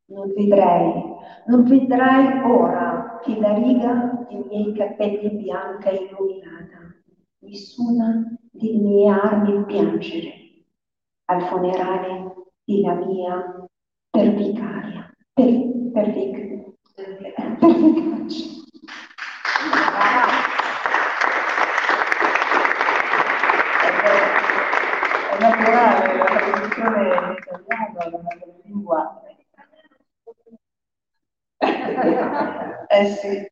Non 0.05 0.32
vedrai, 0.34 1.03
non 1.47 1.63
vedrai 1.63 2.49
ora 2.49 3.20
che 3.22 3.38
la 3.38 3.53
riga 3.55 4.26
dei 4.30 4.45
miei 4.47 4.74
capelli 4.74 5.30
bianca 5.32 5.89
illuminata, 5.89 6.86
nessuna 7.48 8.38
delle 8.52 8.78
mie 8.78 9.10
armi 9.10 9.66
piangere 9.66 10.34
al 11.26 11.41
funerale 11.43 12.34
della 12.64 12.93
mia 12.93 13.68
pervicaria, 14.10 15.14
per, 15.34 15.91
pervic, 15.93 16.76
pervicacia. 16.95 18.56
È 25.30 25.39
naturale 25.39 26.18
la. 26.18 26.26
Eh 32.89 33.06
sì. 33.06 33.45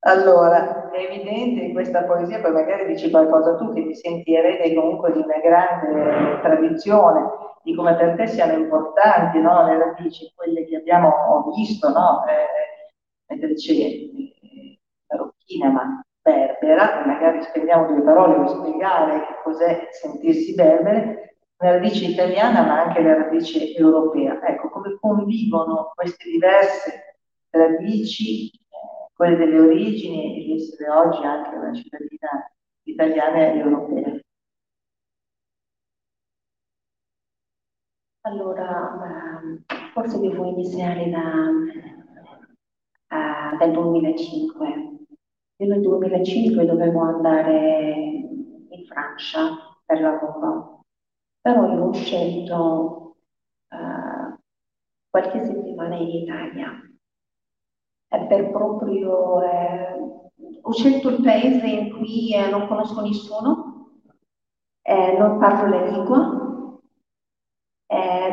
Allora, 0.00 0.85
evidente 1.16 1.64
in 1.64 1.72
questa 1.72 2.04
poesia, 2.04 2.40
poi 2.40 2.52
magari 2.52 2.86
dici 2.86 3.10
qualcosa 3.10 3.56
tu 3.56 3.72
che 3.72 3.86
ti 3.86 3.94
senti 3.94 4.34
erede 4.34 4.74
comunque 4.74 5.12
di 5.12 5.18
una 5.18 5.38
grande 5.38 6.40
tradizione, 6.40 7.28
di 7.62 7.74
come 7.74 7.96
per 7.96 8.14
te 8.16 8.26
siano 8.26 8.52
importanti 8.52 9.40
no? 9.40 9.66
le 9.66 9.78
radici, 9.78 10.32
quelle 10.34 10.64
che 10.64 10.76
abbiamo 10.76 11.52
visto, 11.54 11.88
no? 11.88 12.24
eh, 12.26 12.92
mentre 13.28 13.54
c'è 13.54 13.72
eh, 13.72 14.78
marocchina 15.08 15.70
ma 15.70 16.00
berbera, 16.22 17.04
magari 17.04 17.42
spendiamo 17.42 17.86
due 17.86 18.02
parole 18.02 18.36
per 18.36 18.48
spiegare 18.48 19.26
che 19.26 19.34
cos'è 19.42 19.88
sentirsi 19.90 20.54
berbere, 20.54 21.38
la 21.58 21.72
radice 21.72 22.04
italiana 22.04 22.62
ma 22.62 22.82
anche 22.82 23.02
la 23.02 23.14
radice 23.14 23.74
europea. 23.74 24.40
Ecco, 24.46 24.68
come 24.68 24.96
convivono 25.00 25.92
queste 25.94 26.28
diverse 26.30 27.16
radici 27.50 28.50
quelle 29.16 29.36
delle 29.36 29.58
origini 29.58 30.36
e 30.36 30.44
di 30.44 30.54
essere 30.54 30.90
oggi 30.90 31.24
anche 31.24 31.56
una 31.56 31.72
cittadina 31.72 32.52
italiana 32.82 33.36
e 33.38 33.58
europea. 33.58 34.20
Allora, 38.20 39.40
ehm, 39.40 39.64
forse 39.92 40.20
devo 40.20 40.44
iniziare 40.44 41.08
da, 41.08 41.48
uh, 43.08 43.56
dal 43.56 43.72
2005. 43.72 44.66
Io 45.58 45.66
nel 45.66 45.80
2005 45.80 46.66
dovevo 46.66 47.00
andare 47.00 47.94
in 48.68 48.84
Francia 48.86 49.78
per 49.86 50.00
lavoro, 50.00 50.84
però 51.40 51.72
io 51.72 51.84
ho 51.84 51.92
scelto 51.94 53.16
uh, 53.68 54.36
qualche 55.08 55.44
settimana 55.44 55.96
in 55.96 56.08
Italia 56.08 56.85
per 58.08 58.50
proprio... 58.50 59.42
Eh, 59.42 60.14
ho 60.62 60.72
scelto 60.72 61.08
il 61.10 61.22
paese 61.22 61.66
in 61.66 61.92
cui 61.96 62.34
eh, 62.34 62.48
non 62.50 62.66
conosco 62.66 63.00
nessuno, 63.00 64.00
eh, 64.82 65.16
non 65.16 65.38
parlo 65.38 65.68
la 65.68 65.86
lingua, 65.86 66.46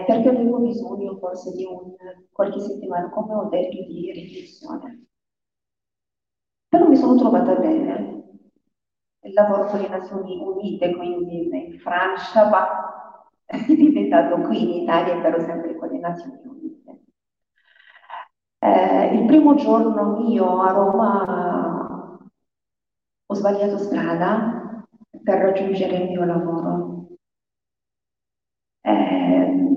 perché 0.05 0.29
avevo 0.29 0.59
bisogno 0.59 1.17
forse 1.17 1.51
di 1.51 1.65
un, 1.65 1.95
qualche 2.31 2.59
settimana, 2.59 3.09
come 3.09 3.33
ho 3.33 3.49
detto, 3.49 3.83
di 3.83 4.11
riflessione. 4.11 5.05
Però 6.67 6.87
mi 6.87 6.95
sono 6.95 7.15
trovata 7.15 7.55
bene. 7.55 8.11
Il 9.21 9.33
lavoro 9.33 9.65
con 9.65 9.79
le 9.79 9.87
Nazioni 9.87 10.37
Unite, 10.37 10.95
quindi 10.95 11.47
in 11.47 11.79
Francia, 11.79 12.49
ma 12.49 13.23
è 13.45 13.57
diventato 13.73 14.41
qui 14.41 14.63
in 14.63 14.81
Italia, 14.81 15.21
però 15.21 15.39
sempre 15.39 15.75
con 15.75 15.87
le 15.89 15.99
Nazioni 15.99 16.41
Unite. 16.43 16.62
Eh, 18.63 19.15
il 19.15 19.25
primo 19.25 19.55
giorno 19.55 20.21
mio 20.21 20.61
a 20.61 20.71
Roma 20.71 22.17
ho 23.25 23.33
sbagliato 23.33 23.77
strada 23.77 24.85
per 25.21 25.39
raggiungere 25.39 25.97
il 25.97 26.09
mio 26.09 26.23
lavoro. 26.23 27.07
Eh, 28.81 29.67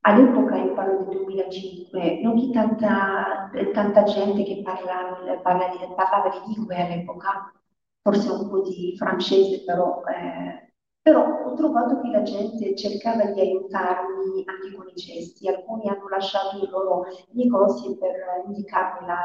all'epoca, 0.00 0.56
io 0.56 0.74
parlo 0.74 1.04
del 1.04 1.18
2005, 1.18 2.20
non 2.22 2.34
che 2.34 2.50
tanta, 2.50 3.50
tanta 3.72 4.02
gente 4.02 4.42
che 4.42 4.62
parla, 4.64 5.38
parla, 5.40 5.68
parlava 5.94 6.28
di 6.30 6.54
lingue 6.54 6.74
all'epoca, 6.76 7.52
forse 8.00 8.30
un 8.32 8.48
po' 8.48 8.62
di 8.62 8.96
francese, 8.96 9.62
però 9.64 10.02
eh, 10.06 10.71
però 11.02 11.44
ho 11.46 11.54
trovato 11.54 12.00
che 12.00 12.08
la 12.10 12.22
gente 12.22 12.74
cercava 12.76 13.24
di 13.26 13.40
aiutarmi 13.40 14.44
anche 14.46 14.74
con 14.76 14.86
i 14.88 14.94
gesti, 14.94 15.48
alcuni 15.48 15.88
hanno 15.88 16.08
lasciato 16.08 16.58
i 16.64 16.68
loro 16.68 17.04
negozi 17.32 17.96
per 17.98 18.14
indicarmi 18.46 19.06
la, 19.06 19.16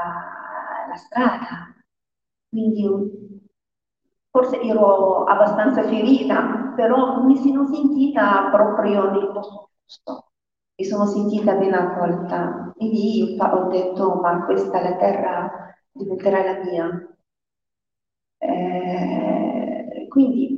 la 0.89 0.95
strada, 0.95 1.75
quindi 2.49 2.83
forse 4.29 4.59
ero 4.61 5.23
abbastanza 5.25 5.83
ferita, 5.83 6.73
però 6.75 7.23
mi 7.23 7.37
sono 7.37 7.65
sentita 7.67 8.49
proprio 8.51 9.09
nel 9.11 9.31
posto 9.31 9.69
giusto, 9.85 10.31
mi 10.77 10.85
sono 10.85 11.05
sentita 11.05 11.53
ben 11.55 11.73
accolta. 11.73 12.73
E 12.77 12.85
lì 12.85 13.37
ho 13.39 13.67
detto 13.67 14.15
ma 14.15 14.45
questa 14.45 14.81
la 14.81 14.95
terra 14.97 15.75
diventerà 15.91 16.43
la 16.43 16.63
mia. 16.63 17.07
Eh, 18.39 20.05
quindi 20.09 20.56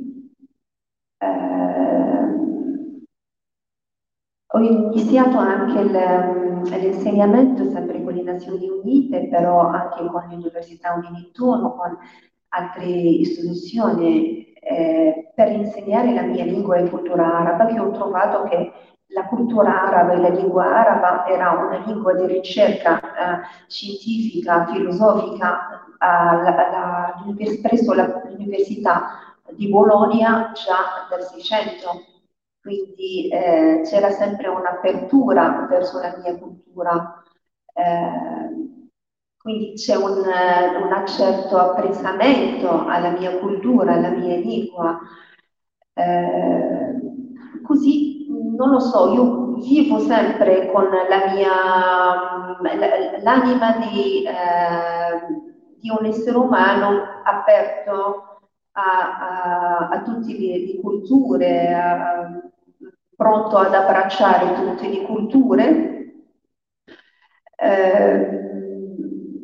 ho 4.52 4.58
iniziato 4.58 5.38
anche 5.38 5.82
l'insegnamento 5.84 7.70
sempre 7.70 8.02
con 8.02 8.14
le 8.14 8.22
Nazioni 8.22 8.68
Unite, 8.68 9.28
però 9.28 9.60
anche 9.68 10.06
con 10.06 10.26
l'Università 10.28 10.94
Unitone, 10.94 11.62
con 11.76 11.98
altre 12.48 12.84
istituzioni, 12.84 14.52
eh, 14.54 15.30
per 15.34 15.52
insegnare 15.52 16.12
la 16.12 16.22
mia 16.22 16.44
lingua 16.44 16.76
e 16.76 16.88
cultura 16.88 17.38
araba, 17.38 17.66
che 17.66 17.78
ho 17.78 17.90
trovato 17.92 18.42
che 18.44 18.72
la 19.12 19.26
cultura 19.26 19.82
araba 19.86 20.12
e 20.12 20.20
la 20.20 20.28
lingua 20.28 20.64
araba 20.64 21.26
era 21.26 21.50
una 21.50 21.84
lingua 21.84 22.14
di 22.14 22.26
ricerca 22.26 23.00
eh, 23.00 23.40
scientifica, 23.68 24.66
filosofica 24.66 25.84
eh, 26.00 27.60
presso 27.60 27.94
l'Università 27.94 29.29
di 29.56 29.68
Bologna 29.68 30.52
già 30.52 31.06
dal 31.08 31.22
600, 31.24 32.04
quindi 32.60 33.28
eh, 33.28 33.82
c'era 33.84 34.10
sempre 34.10 34.48
un'apertura 34.48 35.66
verso 35.68 35.98
la 36.00 36.16
mia 36.22 36.36
cultura, 36.38 37.22
eh, 37.74 38.50
quindi 39.38 39.72
c'è 39.74 39.96
un, 39.96 40.18
un 40.18 41.06
certo 41.06 41.56
apprezzamento 41.56 42.86
alla 42.86 43.10
mia 43.10 43.38
cultura, 43.38 43.94
alla 43.94 44.10
mia 44.10 44.36
lingua. 44.36 44.98
Eh, 45.94 47.00
così, 47.62 48.26
non 48.28 48.70
lo 48.70 48.80
so, 48.80 49.12
io 49.12 49.54
vivo 49.54 49.98
sempre 50.00 50.70
con 50.70 50.84
la 50.84 51.32
mia, 51.32 51.50
l'anima 53.22 53.76
di, 53.78 54.24
eh, 54.24 54.32
di 55.78 55.90
un 55.90 56.04
essere 56.04 56.36
umano 56.36 57.22
aperto 57.24 58.29
a, 58.72 59.18
a, 59.18 59.88
a 59.88 60.02
tutte 60.02 60.32
le, 60.32 60.66
le 60.66 60.80
culture, 60.80 61.72
a, 61.74 62.40
pronto 63.16 63.56
ad 63.56 63.74
abbracciare 63.74 64.54
tutte 64.54 64.88
le 64.88 65.02
culture. 65.02 66.14
Eh, 67.56 68.40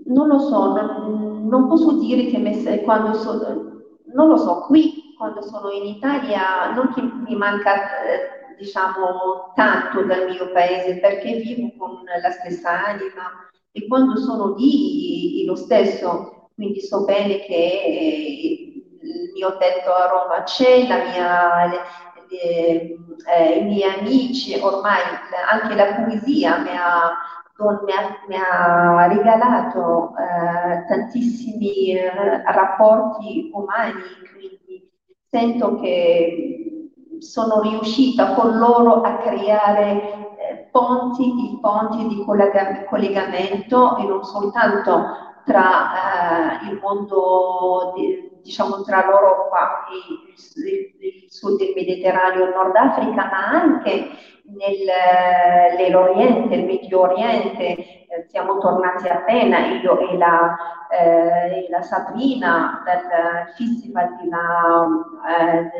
non 0.07 0.29
lo 0.29 0.39
so, 0.39 0.72
non, 0.72 1.47
non, 1.49 1.68
posso 1.68 1.99
dire 1.99 2.27
che 2.27 2.39
me, 2.39 2.81
quando 2.83 3.12
so, 3.12 3.83
non 4.14 4.29
lo 4.29 4.37
so, 4.37 4.64
qui 4.66 5.14
quando 5.16 5.43
sono 5.43 5.70
in 5.70 5.85
Italia, 5.85 6.72
non 6.74 6.93
che 6.95 7.03
mi 7.03 7.35
manca, 7.37 8.03
eh, 8.03 8.57
diciamo, 8.59 9.53
tanto 9.55 10.05
dal 10.05 10.29
mio 10.31 10.51
paese, 10.53 10.99
perché 10.99 11.37
vivo 11.37 11.72
con 11.77 12.03
la 12.22 12.31
stessa 12.31 12.87
anima 12.87 13.51
e 13.72 13.87
quando 13.87 14.16
sono 14.16 14.55
lì 14.55 15.45
lo 15.45 15.55
stesso, 15.55 16.51
quindi 16.55 16.81
so 16.81 17.05
bene 17.05 17.41
che 17.41 17.55
eh, 17.55 18.66
il 19.07 19.31
mio 19.33 19.57
tetto 19.57 19.93
a 19.93 20.07
Roma 20.09 20.43
c'è, 20.43 20.87
la 20.87 20.97
mia, 21.05 21.67
le, 21.67 21.81
le, 22.29 22.97
eh, 23.27 23.59
i 23.59 23.65
miei 23.65 23.99
amici, 23.99 24.59
ormai 24.59 25.01
anche 25.51 25.75
la 25.75 25.95
poesia 25.95 26.59
mi 26.59 26.71
ha, 26.71 27.13
mi 27.85 27.93
ha, 27.93 28.19
mi 28.29 28.37
ha 28.37 29.07
regalato 29.07 30.13
eh, 30.17 30.85
tantissimi 30.87 31.97
eh, 31.97 32.43
rapporti 32.45 33.51
umani, 33.53 34.03
quindi 34.33 34.91
sento 35.29 35.81
che 35.81 36.57
sono 37.19 37.61
riuscita 37.63 38.35
con 38.35 38.59
loro 38.59 39.01
a 39.01 39.17
creare 39.19 40.37
eh, 40.37 40.69
ponti, 40.71 41.59
ponti 41.61 42.07
di 42.09 42.25
collegamento 42.25 43.97
e 43.97 44.05
non 44.05 44.23
soltanto 44.23 45.25
tra 45.45 46.61
eh, 46.61 46.67
il 46.71 46.79
mondo, 46.83 47.93
di, 47.95 48.36
diciamo, 48.47 48.83
tra 48.83 49.05
l'Europa 49.05 49.85
e 49.91 49.97
il, 50.61 51.27
sud 51.29 51.59
del 51.59 51.73
Mediterraneo 51.75 52.45
e 52.45 52.49
il 52.49 52.55
Nord 52.55 52.77
Africa, 52.77 53.29
ma 53.31 53.49
anche 53.49 54.09
nell'Oriente, 55.77 56.55
il 56.55 56.65
Medio 56.65 57.01
Oriente. 57.01 58.07
Eh, 58.09 58.27
siamo 58.29 58.59
tornati 58.59 59.09
appena, 59.09 59.59
io 59.67 59.99
e 59.99 60.17
la, 60.17 60.57
eh, 60.89 61.67
la 61.69 61.83
Sabrina, 61.83 62.83
dal 62.85 63.51
Festival 63.57 64.17
della, 64.23 64.87
eh, 65.41 65.71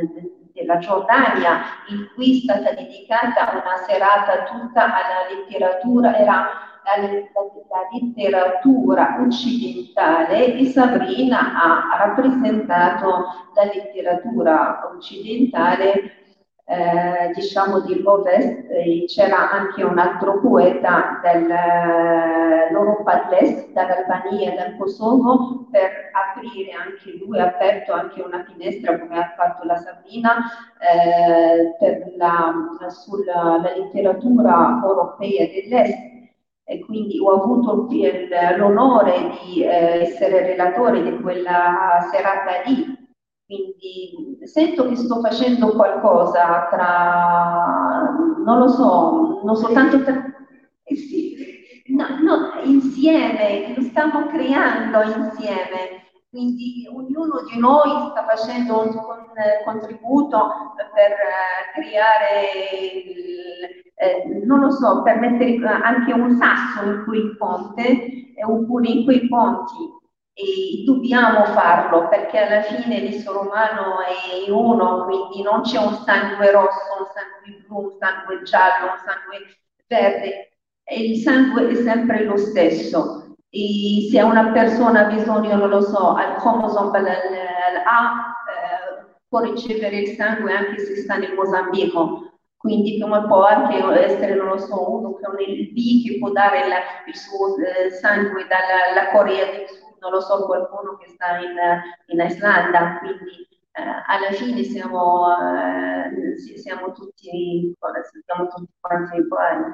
della 0.53 0.79
Giordania, 0.79 1.61
in 1.89 2.09
cui 2.14 2.39
è 2.39 2.41
stata 2.43 2.75
dedicata 2.75 3.53
una 3.53 3.77
serata 3.87 4.43
tutta 4.43 4.83
alla 4.83 5.29
letteratura, 5.31 6.17
era 6.17 6.49
la, 6.87 7.89
letteratura 7.93 9.18
occidentale 9.20 10.55
e 10.55 10.64
Sabrina 10.66 11.53
ha 11.55 12.07
rappresentato 12.07 13.24
la 13.55 13.64
letteratura 13.64 14.80
occidentale 14.95 16.24
eh, 16.68 17.30
diciamo 17.32 17.78
di 17.80 18.03
Ovest, 18.05 18.66
c'era 19.07 19.53
anche 19.53 19.84
un 19.84 19.99
altro 19.99 20.41
poeta 20.41 21.20
dell'Europa 21.22 23.28
dell'Est, 23.28 23.70
dall'Albania 23.70 24.53
e 24.53 24.57
dal 24.57 24.76
Kosovo, 24.76 25.68
per 25.70 26.11
aprire 26.12 26.72
anche 26.72 27.16
lui, 27.24 27.39
ha 27.39 27.47
aperto 27.47 27.93
anche 27.93 28.20
una 28.20 28.45
finestra 28.45 28.99
come 28.99 29.16
ha 29.16 29.32
fatto 29.37 29.64
la 29.64 29.76
Sabrina 29.76 30.39
eh, 30.80 31.72
la, 32.16 32.53
sulla 32.89 33.61
la 33.62 33.72
letteratura 33.76 34.80
europea 34.82 35.47
dell'Est 35.47 36.16
e 36.69 36.85
quindi 36.85 37.21
ho 37.21 37.31
avuto 37.31 37.87
l'onore 38.57 39.39
di 39.45 39.62
eh, 39.62 40.03
essere 40.03 40.43
relatore 40.43 41.01
di 41.01 41.21
quella 41.21 42.09
serata 42.11 42.62
lì. 42.64 42.85
Quindi 43.47 44.41
sento 44.43 44.89
che 44.89 44.97
sto 44.97 45.21
facendo 45.21 45.71
qualcosa 45.71 46.67
tra, 46.69 48.17
non 48.45 48.59
lo 48.59 48.67
so, 48.69 49.43
non 49.45 49.55
soltanto 49.55 50.03
tra, 50.03 50.25
eh 50.83 50.97
sì, 50.97 51.37
no, 51.95 52.07
no, 52.21 52.61
insieme, 52.64 53.73
lo 53.77 53.83
stiamo 53.83 54.27
creando 54.27 55.03
insieme. 55.03 56.05
Quindi 56.29 56.89
ognuno 56.93 57.45
di 57.49 57.61
noi 57.61 58.11
sta 58.11 58.27
facendo 58.27 58.81
un, 58.81 58.91
contributo 59.64 60.75
per 60.93 61.12
eh, 61.12 61.81
creare 61.81 62.51
il, 63.05 63.86
eh, 63.97 64.44
non 64.44 64.61
lo 64.61 64.70
so, 64.70 65.03
per 65.03 65.18
mettere 65.18 65.59
anche 65.64 66.12
un 66.12 66.36
sasso 66.36 66.84
in 66.84 67.03
quel 67.05 67.36
ponte 67.36 67.82
eh, 67.82 68.44
oppure 68.44 68.88
in 68.88 69.05
quei 69.05 69.26
ponti. 69.26 69.94
E 70.38 70.84
dobbiamo 70.84 71.47
farlo 71.47 72.09
perché 72.09 72.38
alla 72.38 72.61
fine 72.61 73.01
l'essere 73.01 73.38
umano 73.38 74.03
è 74.03 74.51
uno, 74.51 75.07
quindi 75.07 75.40
non 75.42 75.62
c'è 75.62 75.78
un 75.78 75.94
sangue 76.05 76.51
rosso, 76.51 76.92
un 76.99 77.07
sangue 77.14 77.64
blu, 77.66 77.84
un 77.84 77.92
sangue 77.99 78.42
giallo, 78.42 78.92
un 78.92 78.99
sangue 78.99 79.57
verde, 79.86 80.59
e 80.84 81.01
il 81.01 81.16
sangue 81.20 81.70
è 81.70 81.74
sempre 81.76 82.24
lo 82.24 82.36
stesso. 82.36 83.36
E 83.49 84.09
se 84.11 84.20
una 84.20 84.53
persona 84.53 85.07
ha 85.07 85.14
bisogno, 85.14 85.57
non 85.57 85.70
lo 85.70 85.80
so, 85.80 86.12
al 86.12 86.36
cromosoma 86.36 86.99
A, 86.99 87.01
eh, 87.01 87.07
può 89.26 89.40
ricevere 89.40 90.01
il 90.01 90.09
sangue 90.16 90.53
anche 90.53 90.80
se 90.80 90.97
sta 90.97 91.16
nel 91.16 91.32
Mozambico 91.32 92.26
quindi 92.67 93.01
come 93.01 93.25
può 93.27 93.45
anche 93.45 93.79
essere, 94.05 94.35
non 94.35 94.49
lo 94.49 94.59
so, 94.59 94.91
uno 94.99 95.12
con 95.12 95.39
il 95.39 95.73
B 95.73 96.05
che 96.05 96.19
può 96.19 96.31
dare 96.31 96.67
la, 96.67 96.79
il 97.07 97.14
suo 97.14 97.57
eh, 97.59 97.91
sangue 97.91 98.45
dalla 98.49 99.11
Corea 99.12 99.47
del 99.47 99.69
Sud, 99.69 99.97
non 100.01 100.11
lo 100.11 100.21
so, 100.21 100.45
qualcuno 100.45 100.97
che 100.97 101.09
sta 101.11 101.39
in, 101.39 101.55
in 102.07 102.27
Islanda, 102.27 102.99
quindi 102.99 103.47
eh, 103.73 103.83
alla 104.07 104.33
fine 104.33 104.64
siamo, 104.64 105.29
eh, 105.31 106.37
siamo 106.59 106.91
tutti, 106.91 107.73
siamo 108.25 108.49
tutti 108.49 108.73
quanti 108.81 109.21
uguali. 109.21 109.73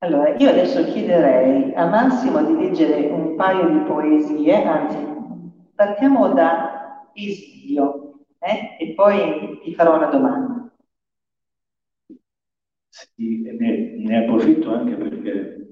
Allora, 0.00 0.34
io 0.34 0.50
adesso 0.50 0.84
chiederei 0.84 1.72
a 1.76 1.86
Massimo 1.86 2.42
di 2.42 2.56
leggere 2.56 3.06
un 3.06 3.36
paio 3.36 3.68
di 3.68 3.78
poesie, 3.86 4.64
anzi, 4.64 4.98
partiamo 5.76 6.30
da 6.30 7.08
Esilio, 7.14 8.24
eh, 8.40 8.76
e 8.80 8.94
poi 8.94 9.60
ti 9.62 9.72
farò 9.74 9.96
una 9.96 10.06
domanda. 10.06 10.51
Sì, 12.94 13.40
ne, 13.40 13.96
ne 13.96 14.18
approfitto 14.18 14.70
anche 14.74 14.94
perché 14.96 15.70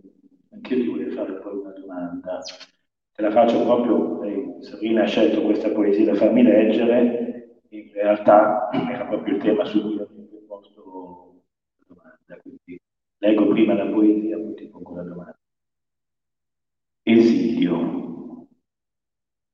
anche 0.53 0.75
io 0.75 0.83
ti 0.83 0.89
voglio 0.89 1.11
fare 1.15 1.35
poi 1.39 1.59
una 1.59 1.71
domanda. 1.73 2.41
Te 3.13 3.23
la 3.23 3.31
faccio 3.31 3.63
proprio, 3.63 4.23
eh, 4.25 4.57
Sabrina 4.63 5.03
ha 5.03 5.07
scelto 5.07 5.43
questa 5.43 5.71
poesia 5.71 6.07
da 6.07 6.15
farmi 6.15 6.43
leggere, 6.43 7.61
in 7.69 7.93
realtà 7.93 8.71
era 8.73 9.05
proprio 9.07 9.35
il 9.37 9.43
tema 9.43 9.65
su 9.67 9.83
cui 9.83 9.99
ho 9.99 10.09
posto 10.47 11.43
la 11.79 11.95
domanda, 11.95 12.41
quindi 12.43 12.81
leggo 13.19 13.49
prima 13.49 13.75
la 13.75 13.87
poesia, 13.91 14.39
poi 14.39 14.55
ti 14.55 14.67
pongo 14.69 14.95
la 14.95 15.03
domanda. 15.03 15.39
Esilio. 17.15 17.77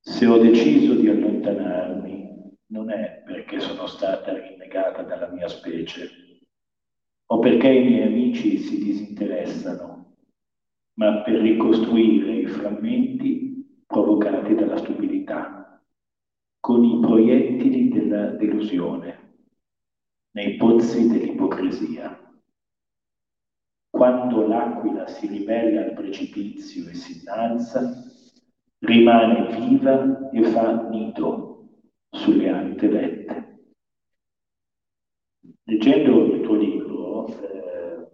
Se 0.00 0.24
ho 0.26 0.38
deciso 0.38 0.94
di 0.94 1.06
allontanarmi, 1.08 2.56
non 2.68 2.90
è 2.90 3.22
perché 3.26 3.60
sono 3.60 3.86
stata 3.86 4.32
rinnegata 4.32 5.02
dalla 5.02 5.28
mia 5.28 5.48
specie, 5.48 6.08
o 7.28 7.38
perché 7.38 7.68
i 7.68 7.84
miei 7.84 8.02
amici 8.06 8.58
si 8.58 8.78
disinteressano, 8.78 10.14
ma 10.94 11.22
per 11.22 11.40
ricostruire 11.40 12.32
i 12.36 12.46
frammenti 12.46 13.82
provocati 13.86 14.54
dalla 14.54 14.76
stupidità, 14.76 15.82
con 16.60 16.84
i 16.84 17.00
proiettili 17.00 17.88
della 17.88 18.30
delusione, 18.30 19.24
nei 20.32 20.56
pozzi 20.56 21.08
dell'ipocrisia. 21.08 22.20
Quando 23.90 24.46
l'aquila 24.46 25.06
si 25.06 25.26
ribella 25.26 25.84
al 25.84 25.94
precipizio 25.94 26.88
e 26.88 26.94
si 26.94 27.20
innalza, 27.20 28.04
rimane 28.80 29.58
viva 29.58 30.30
e 30.30 30.42
fa 30.42 30.88
nido 30.88 31.68
sulle 32.10 32.50
alte 32.50 32.88
vette. 32.88 33.60
Leggendo 35.64 36.26
il 36.26 36.40
tuo 36.42 36.54
libro, 36.54 36.75
eh, 37.28 38.08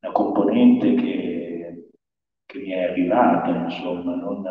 una 0.00 0.12
componente 0.12 0.94
che, 0.94 1.90
che, 2.46 2.58
mi 2.58 2.70
è 2.70 2.90
arrivata, 2.90 3.64
insomma, 3.64 4.14
non, 4.14 4.42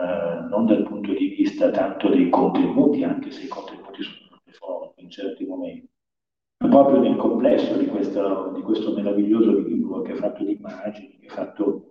non, 0.50 0.66
dal 0.66 0.84
punto 0.84 1.14
di 1.14 1.30
vista 1.30 1.70
tanto 1.72 2.10
dei 2.10 2.30
contenuti, 2.30 3.04
anche 3.04 3.32
se 3.32 3.46
i 3.46 3.48
contenuti 3.48 4.04
sono 4.04 4.28
molto 4.30 4.52
forti 4.52 5.04
in 5.04 5.10
certi 5.10 5.46
momenti, 5.46 5.90
ma 6.64 6.70
proprio 6.70 7.00
nel 7.02 7.16
complesso 7.16 7.78
di 7.78 7.88
questo, 7.88 8.52
di 8.54 8.62
questo 8.62 8.94
meraviglioso 8.94 9.58
libro 9.60 10.02
che 10.02 10.12
è 10.14 10.16
fatto 10.16 10.44
di 10.44 10.54
immagini, 10.54 11.18
che 11.20 11.28
è 11.28 11.30
fatto 11.30 11.90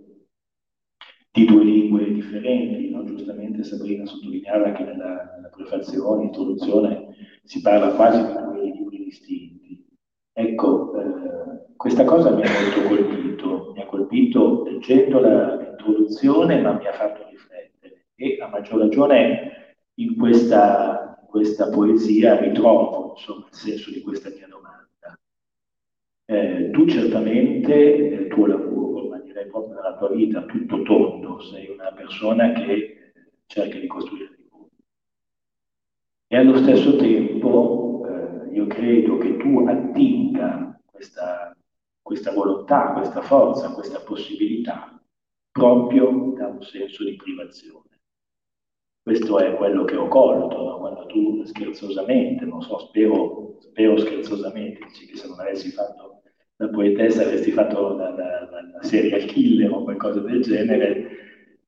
di 1.31 1.45
due 1.45 1.63
lingue 1.63 2.13
differenti, 2.13 2.91
no? 2.91 3.05
giustamente 3.05 3.63
Sabrina 3.63 4.05
sottolineava 4.07 4.73
che 4.73 4.85
nella, 4.85 5.35
nella 5.37 5.49
prefazione, 5.49 6.25
introduzione, 6.25 7.15
si 7.45 7.61
parla 7.61 7.95
quasi 7.95 8.25
di 8.25 8.33
due 8.33 8.71
libri 8.71 9.05
distinti. 9.05 9.87
Ecco, 10.33 10.88
questa 11.79 12.05
cosa 12.05 12.31
mi 12.31 12.43
ha 12.43 12.51
molto 12.51 12.83
colpito, 12.89 13.73
mi 13.73 13.81
ha 13.81 13.87
colpito 13.87 14.65
leggendo 14.65 15.21
l'introduzione, 15.21 16.61
ma 16.61 16.73
mi 16.73 16.87
ha 16.87 16.93
fatto 16.93 17.25
riflettere 17.31 18.07
e 18.17 18.39
a 18.41 18.49
maggior 18.49 18.81
ragione 18.81 19.77
in 19.95 20.17
questa, 20.17 21.25
questa 21.29 21.69
poesia 21.69 22.37
ritrovo 22.37 23.15
insomma, 23.17 23.47
il 23.49 23.55
senso 23.55 23.91
di 23.93 24.01
questa 24.01 24.29
mia 24.31 24.49
domanda. 24.49 25.17
Eh, 26.25 26.71
tu 26.73 26.85
certamente 26.87 28.09
nel 28.11 28.27
tuo 28.27 28.47
lavoro, 28.47 29.09
ma 29.09 29.19
direi 29.21 29.47
proprio 29.47 29.75
nella 29.77 29.97
tua 29.97 30.11
vita, 30.11 30.43
tutto 30.43 30.83
tondo, 30.83 31.41
sei 31.43 31.69
una 31.71 31.93
persona 31.93 32.53
che 32.55 33.13
cerca 33.47 33.79
di 33.79 33.87
costruire 33.87 34.37
E 36.27 36.37
allo 36.37 36.57
stesso 36.57 36.97
tempo 36.97 38.03
eh, 38.05 38.53
io 38.53 38.67
credo 38.67 39.17
che 39.19 39.37
tu 39.37 39.65
attinga 39.67 40.79
questa, 40.85 41.57
questa 42.09 42.33
volontà, 42.33 42.93
questa 42.95 43.21
forza, 43.21 43.71
questa 43.75 44.01
possibilità 44.01 44.99
proprio 45.51 46.33
da 46.35 46.47
un 46.47 46.63
senso 46.63 47.05
di 47.05 47.17
privazione. 47.17 48.01
Questo 49.03 49.39
è 49.39 49.55
quello 49.57 49.85
che 49.85 49.95
ho 49.95 50.09
colto 50.09 50.57
no? 50.57 50.79
quando 50.79 51.05
tu 51.05 51.45
scherzosamente, 51.45 52.47
non 52.47 52.63
so, 52.63 52.79
spero, 52.79 53.57
spero 53.59 53.99
scherzosamente, 53.99 54.87
dici 54.87 55.05
che 55.05 55.19
se 55.19 55.29
non 55.29 55.39
avessi 55.39 55.69
fatto 55.69 56.23
la 56.57 56.69
poetessa 56.71 57.25
avresti 57.25 57.51
fatto 57.51 57.95
la, 57.95 58.09
la, 58.09 58.49
la 58.73 58.83
serial 58.83 59.27
killer 59.27 59.71
o 59.71 59.83
qualcosa 59.83 60.21
del 60.21 60.41
genere. 60.41 61.11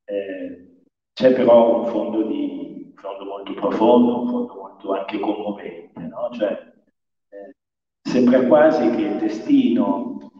Eh, 0.05 0.69
c'è 1.13 1.33
però 1.33 1.81
un 1.81 1.85
fondo, 1.85 2.23
di, 2.23 2.83
un 2.87 2.93
fondo, 2.95 3.25
molto 3.25 3.53
profondo, 3.53 4.21
un 4.21 4.27
fondo 4.27 4.55
molto 4.55 4.93
anche 4.93 5.19
commovente, 5.19 6.01
no? 6.01 6.29
Cioè, 6.31 6.73
eh, 7.29 7.55
sembra 8.01 8.43
quasi 8.47 8.89
che 8.89 9.01
il 9.03 9.17
destino 9.17 10.30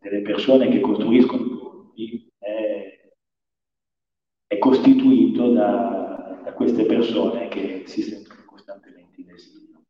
delle 0.00 0.22
persone 0.22 0.68
che 0.68 0.80
costruiscono 0.80 1.44
i 1.44 1.48
ponti 1.48 2.32
è, 2.38 3.12
è 4.46 4.58
costituito 4.58 5.52
da 5.52 6.00
da 6.42 6.52
queste 6.52 6.84
persone 6.84 7.48
che 7.48 7.84
si 7.86 8.02
sentono 8.02 8.42
costantemente 8.46 9.20
in 9.20 9.30
esilio. 9.30 9.84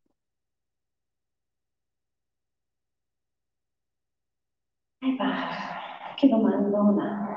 Eh, 5.02 6.14
che 6.16 6.28
domandona! 6.28 7.28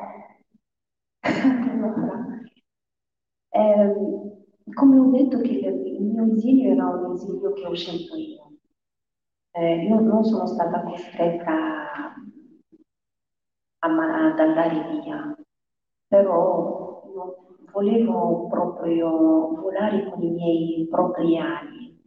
allora, 1.23 2.41
eh, 3.49 3.93
come 4.73 4.99
ho 4.99 5.09
detto 5.11 5.39
che 5.39 5.49
il 5.51 6.01
mio 6.03 6.33
esilio 6.33 6.71
era 6.71 6.87
un 6.89 7.13
esilio 7.13 7.53
che 7.53 7.65
ho 7.65 7.73
scelto 7.73 8.15
io. 8.15 8.51
Eh, 9.51 9.85
io 9.85 9.99
non 9.99 10.23
sono 10.23 10.47
stata 10.47 10.81
costretta 10.83 12.15
ad 13.85 14.39
andare 14.39 14.99
via, 15.01 15.35
però 16.07 17.03
io 17.13 17.35
volevo 17.71 18.47
proprio 18.47 19.09
volare 19.59 20.09
con 20.09 20.21
i 20.21 20.29
miei 20.29 20.87
propri 20.89 21.37
ali, 21.37 22.01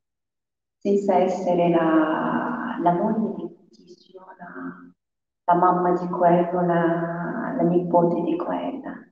senza 0.78 1.16
essere 1.16 1.68
la, 1.68 2.78
la 2.82 2.92
moglie 2.92 3.34
di 3.36 3.66
Tizio, 3.70 4.20
la, 4.38 4.92
la, 5.44 5.54
mamma 5.58 5.92
di 5.92 6.06
quello, 6.08 6.64
la, 6.64 7.54
la 7.56 7.62
nipote 7.62 8.22
di 8.22 8.36
quella. 8.36 9.04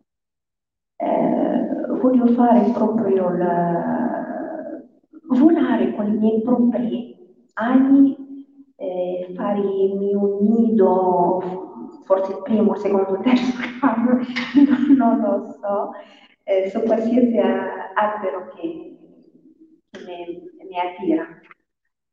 Eh, 0.97 1.87
voglio 2.01 2.27
fare 2.29 2.71
proprio 2.71 3.29
la, 3.31 3.95
volare 5.27 5.95
con 5.95 6.07
i 6.07 6.17
miei 6.17 6.41
propri 6.43 7.15
ali, 7.55 8.17
eh, 8.77 9.33
farmi 9.35 10.15
un 10.15 10.39
nido, 10.41 11.64
forse 12.05 12.33
il 12.33 12.43
primo, 12.43 12.75
secondo, 12.77 13.21
terzo 13.21 13.53
anno, 13.83 14.21
non 14.97 15.21
lo 15.21 15.59
so, 15.61 15.93
eh, 16.45 16.71
su 16.71 16.81
qualsiasi 16.83 17.39
albero 17.39 18.53
che, 18.55 18.99
mi, 20.05 20.79
attira. 20.79 21.27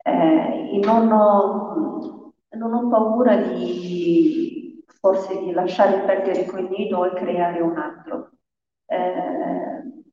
Eh, 0.04 0.80
non, 0.84 1.12
ho, 1.12 2.34
non, 2.50 2.74
ho, 2.74 2.88
paura 2.90 3.36
di 3.36 4.84
forse 5.00 5.40
di 5.40 5.52
lasciare 5.52 6.06
perdere 6.06 6.46
quel 6.46 6.70
nido 6.70 7.06
e 7.06 7.14
creare 7.14 7.60
un 7.60 7.78
altro. 7.78 8.32
Eh, 8.86 10.04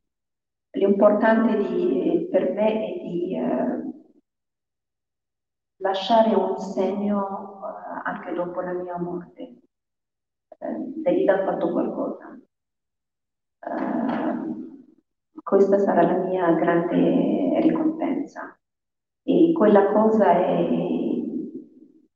l'importante 0.73 1.57
di, 1.57 2.29
per 2.31 2.53
me 2.53 2.73
è 2.73 3.03
di 3.03 3.37
eh, 3.37 3.79
lasciare 5.77 6.35
un 6.35 6.59
segno 6.59 7.61
eh, 7.63 8.01
anche 8.05 8.33
dopo 8.33 8.61
la 8.61 8.73
mia 8.73 8.99
morte. 8.99 9.58
Devi 11.09 11.25
dar 11.25 11.43
fatto 11.43 11.73
qualcosa. 11.73 12.39
Ehm, 13.61 14.85
questa 15.43 15.79
sarà 15.79 16.03
la 16.03 16.19
mia 16.19 16.53
grande 16.53 17.61
ricompensa. 17.63 18.55
E 19.23 19.53
quella 19.57 19.91
cosa 19.93 20.33
è, 20.33 20.69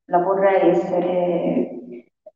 la 0.05 0.19
vorrei 0.19 0.69
essere 0.69 1.71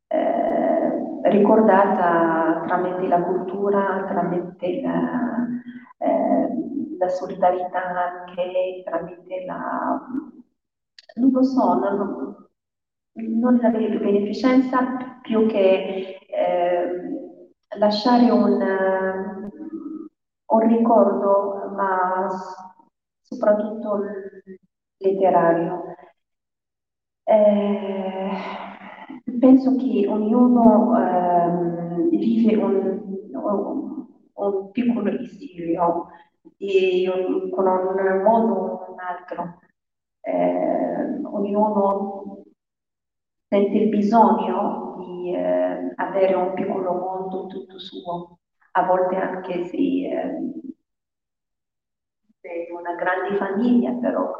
eh, 0.07 1.29
ricordata 1.29 2.63
tramite 2.65 3.07
la 3.07 3.21
cultura, 3.21 4.05
tramite 4.07 4.81
la, 4.81 5.47
eh, 5.99 6.97
la 6.97 7.07
solidarietà 7.09 7.83
anche, 7.83 8.81
tramite 8.83 9.45
la... 9.45 10.07
non 11.17 11.31
lo 11.31 11.43
so, 11.43 11.73
non, 11.75 12.46
non 13.17 13.57
la 13.61 13.69
beneficenza 13.69 15.19
più 15.21 15.47
che... 15.47 16.19
Eh, 16.27 17.07
lasciare 17.77 18.29
un, 18.29 18.61
un 20.45 20.59
ricordo, 20.67 21.71
ma 21.75 22.27
soprattutto 23.21 23.99
letterario. 24.97 25.95
Eh, 27.23 28.29
penso 29.39 29.75
che 29.75 30.07
ognuno 30.07 30.97
eh, 30.97 32.17
vive 32.17 32.55
un, 32.55 33.29
un, 33.33 34.07
un, 34.33 34.71
piccolo 34.71 35.11
esilio 35.11 36.07
un, 37.07 37.49
con 37.51 37.67
un 37.67 38.21
modo 38.23 38.53
o 38.53 38.91
un 38.93 38.99
altro. 38.99 39.59
Eh, 40.21 41.21
ognuno 41.23 42.26
sente 43.47 43.77
il 43.77 43.89
bisogno 43.89 44.95
di 44.99 45.33
eh, 45.35 45.93
avere 45.95 46.33
un 46.35 46.53
piccolo 46.53 46.93
mondo 46.93 47.47
tutto 47.47 47.79
suo, 47.79 48.39
a 48.73 48.83
volte 48.85 49.15
anche 49.15 49.65
se 49.65 49.75
eh, 49.77 50.51
una 52.71 52.95
grande 52.95 53.35
famiglia, 53.37 53.91
però 53.93 54.39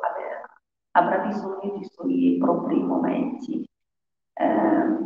avrà 0.92 1.18
bisogno 1.26 1.74
dei 1.78 1.86
suoi 1.86 2.38
propri 2.40 2.82
momenti. 2.82 3.64
Eh, 4.34 5.06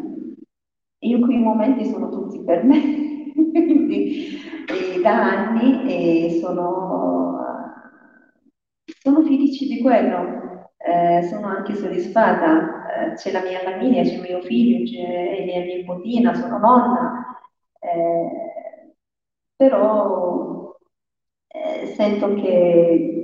io 1.00 1.20
quei 1.20 1.38
momenti 1.40 1.86
sono 1.86 2.10
tutti 2.10 2.44
per 2.44 2.64
me, 2.64 2.80
quindi 3.34 5.02
da 5.02 5.12
anni 5.24 5.84
e 6.28 6.40
sono, 6.40 7.40
sono 9.02 9.22
felice 9.24 9.66
di 9.66 9.82
quello. 9.82 10.40
Eh, 10.78 11.22
sono 11.30 11.46
anche 11.48 11.76
soddisfatta 11.76 12.81
c'è 13.16 13.32
la 13.32 13.42
mia 13.42 13.60
famiglia, 13.60 14.04
c'è 14.04 14.20
mio 14.20 14.42
figlio, 14.42 14.90
c'è 14.90 15.44
mia 15.46 15.60
nipotina, 15.64 16.34
sono 16.34 16.58
nonna, 16.58 17.38
eh, 17.80 18.96
però 19.56 20.76
eh, 21.48 21.86
sento 21.96 22.34
che 22.36 23.22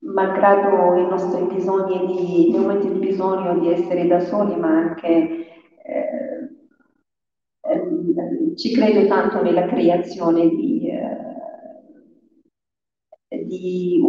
malgrado 0.00 0.96
i 0.96 1.06
nostri 1.06 1.44
bisogni 1.44 2.06
di, 2.06 2.50
nei 2.50 2.60
momenti 2.60 2.92
di 2.92 2.98
bisogno 2.98 3.58
di 3.58 3.72
essere 3.72 4.06
da 4.06 4.20
soli, 4.20 4.56
ma 4.56 4.68
anche 4.68 5.06
eh, 5.84 6.48
ehm, 7.60 8.56
ci 8.56 8.72
credo 8.74 9.06
tanto 9.06 9.42
nella 9.42 9.66
creazione 9.66 10.48
di, 10.48 10.88
eh, 13.28 13.44
di 13.44 14.00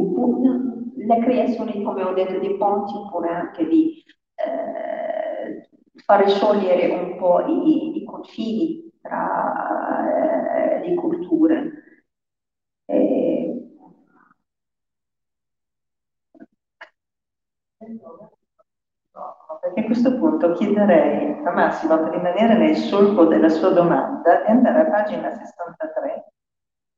la 1.09 1.19
creazione, 1.19 1.81
come 1.81 2.03
ho 2.03 2.13
detto, 2.13 2.37
di 2.37 2.55
ponti 2.55 2.93
oppure 2.93 3.29
anche 3.29 3.67
di 3.67 4.03
eh, 4.35 5.69
fare 6.05 6.29
sciogliere 6.29 6.87
un 6.93 7.17
po' 7.17 7.41
i, 7.47 7.97
i 7.97 8.05
confini 8.05 8.91
tra 9.01 10.77
eh, 10.77 10.87
le 10.87 10.93
culture. 10.93 11.71
E... 12.85 13.53
Perché 19.61 19.81
a 19.81 19.85
questo 19.85 20.17
punto 20.17 20.53
chiederei 20.53 21.43
a 21.43 21.51
Massimo 21.51 21.97
per 21.97 22.11
rimanere 22.11 22.55
nel 22.55 22.75
solco 22.75 23.25
della 23.25 23.49
sua 23.49 23.71
domanda 23.71 24.43
di 24.43 24.51
andare 24.51 24.81
a 24.81 24.89
pagina 24.89 25.31
63 25.31 26.33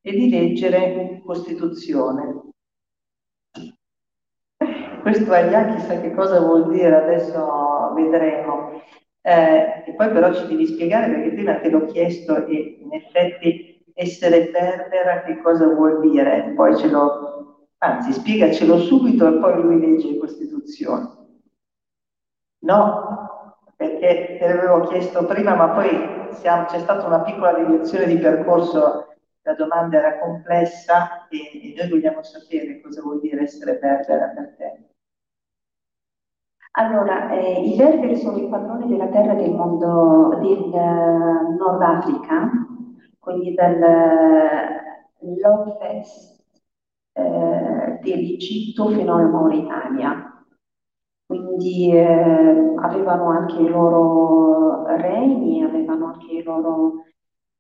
e 0.02 0.12
di 0.12 0.30
leggere 0.30 1.22
Costituzione 1.26 2.51
questo 5.02 5.32
agli 5.32 5.76
chissà 5.76 6.00
che 6.00 6.14
cosa 6.14 6.40
vuol 6.40 6.70
dire, 6.70 6.96
adesso 6.96 7.94
vedremo. 7.94 8.82
Eh, 9.22 9.84
e 9.86 9.94
poi 9.96 10.10
però 10.10 10.34
ci 10.34 10.48
devi 10.48 10.66
spiegare 10.66 11.12
perché 11.12 11.34
prima 11.34 11.60
te 11.60 11.70
l'ho 11.70 11.86
chiesto 11.86 12.46
e 12.46 12.78
in 12.82 12.94
effetti 12.94 13.84
essere 13.94 14.50
berbera 14.50 15.22
che 15.22 15.40
cosa 15.42 15.68
vuol 15.68 16.00
dire, 16.00 16.54
poi 16.56 16.76
ce 16.76 16.90
lo, 16.90 17.68
anzi 17.78 18.14
spiegacelo 18.14 18.78
subito 18.80 19.28
e 19.28 19.40
poi 19.40 19.62
lui 19.62 19.80
legge 19.80 20.18
Costituzione. 20.18 21.20
No, 22.64 23.54
perché 23.76 24.38
te 24.40 24.48
l'avevo 24.48 24.88
chiesto 24.88 25.26
prima, 25.26 25.56
ma 25.56 25.70
poi 25.70 25.90
siamo, 26.32 26.66
c'è 26.66 26.80
stata 26.80 27.06
una 27.06 27.22
piccola 27.22 27.54
direzione 27.54 28.06
di 28.06 28.18
percorso 28.18 29.08
la 29.44 29.54
domanda 29.56 29.98
era 29.98 30.20
complessa 30.20 31.28
e, 31.28 31.38
e 31.38 31.74
noi 31.76 31.90
vogliamo 31.90 32.22
sapere 32.22 32.80
cosa 32.82 33.02
vuol 33.02 33.20
dire 33.22 33.42
essere 33.42 33.78
berbera 33.78 34.28
per 34.28 34.56
te. 34.56 34.91
Allora, 36.74 37.30
eh, 37.32 37.62
i 37.66 37.76
berberi 37.76 38.16
sono 38.16 38.38
i 38.38 38.48
padroni 38.48 38.88
della 38.88 39.08
terra 39.08 39.34
del 39.34 39.52
mondo 39.52 40.38
del 40.42 40.70
uh, 40.72 41.54
Nord 41.58 41.82
Africa, 41.82 42.50
quindi 43.20 43.54
dall'ovest 43.54 44.40
eh, 47.14 48.00
dell'Egitto 48.02 48.88
fino 48.88 49.16
alla 49.16 49.28
Mauritania. 49.28 50.46
Quindi 51.26 51.92
eh, 51.94 52.74
avevano 52.78 53.30
anche 53.30 53.62
i 53.62 53.68
loro 53.68 54.86
regni, 54.98 55.64
avevano 55.64 56.06
anche 56.08 56.34
i 56.34 56.44
loro, 56.44 57.04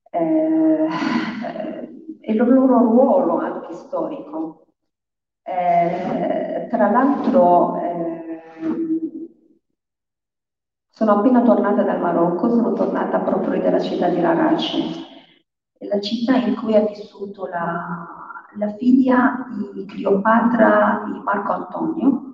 eh, 0.09 0.88
il 2.22 2.36
loro 2.38 2.66
ruolo 2.66 3.38
anche 3.38 3.74
storico. 3.74 4.66
Eh, 5.43 6.68
tra 6.70 6.89
l'altro 6.91 7.76
sono 11.01 11.17
appena 11.17 11.41
tornata 11.41 11.81
dal 11.81 11.99
Marocco, 11.99 12.47
sono 12.47 12.73
tornata 12.73 13.17
proprio 13.21 13.59
dalla 13.59 13.79
città 13.79 14.07
di 14.07 14.21
Larache, 14.21 14.83
la 15.79 15.99
città 15.99 16.35
in 16.35 16.55
cui 16.55 16.75
ha 16.75 16.85
vissuto 16.85 17.47
la, 17.47 18.07
la 18.55 18.69
figlia 18.75 19.47
di 19.73 19.83
Cleopatra 19.85 21.01
di 21.07 21.19
Marco 21.23 21.53
Antonio, 21.53 22.33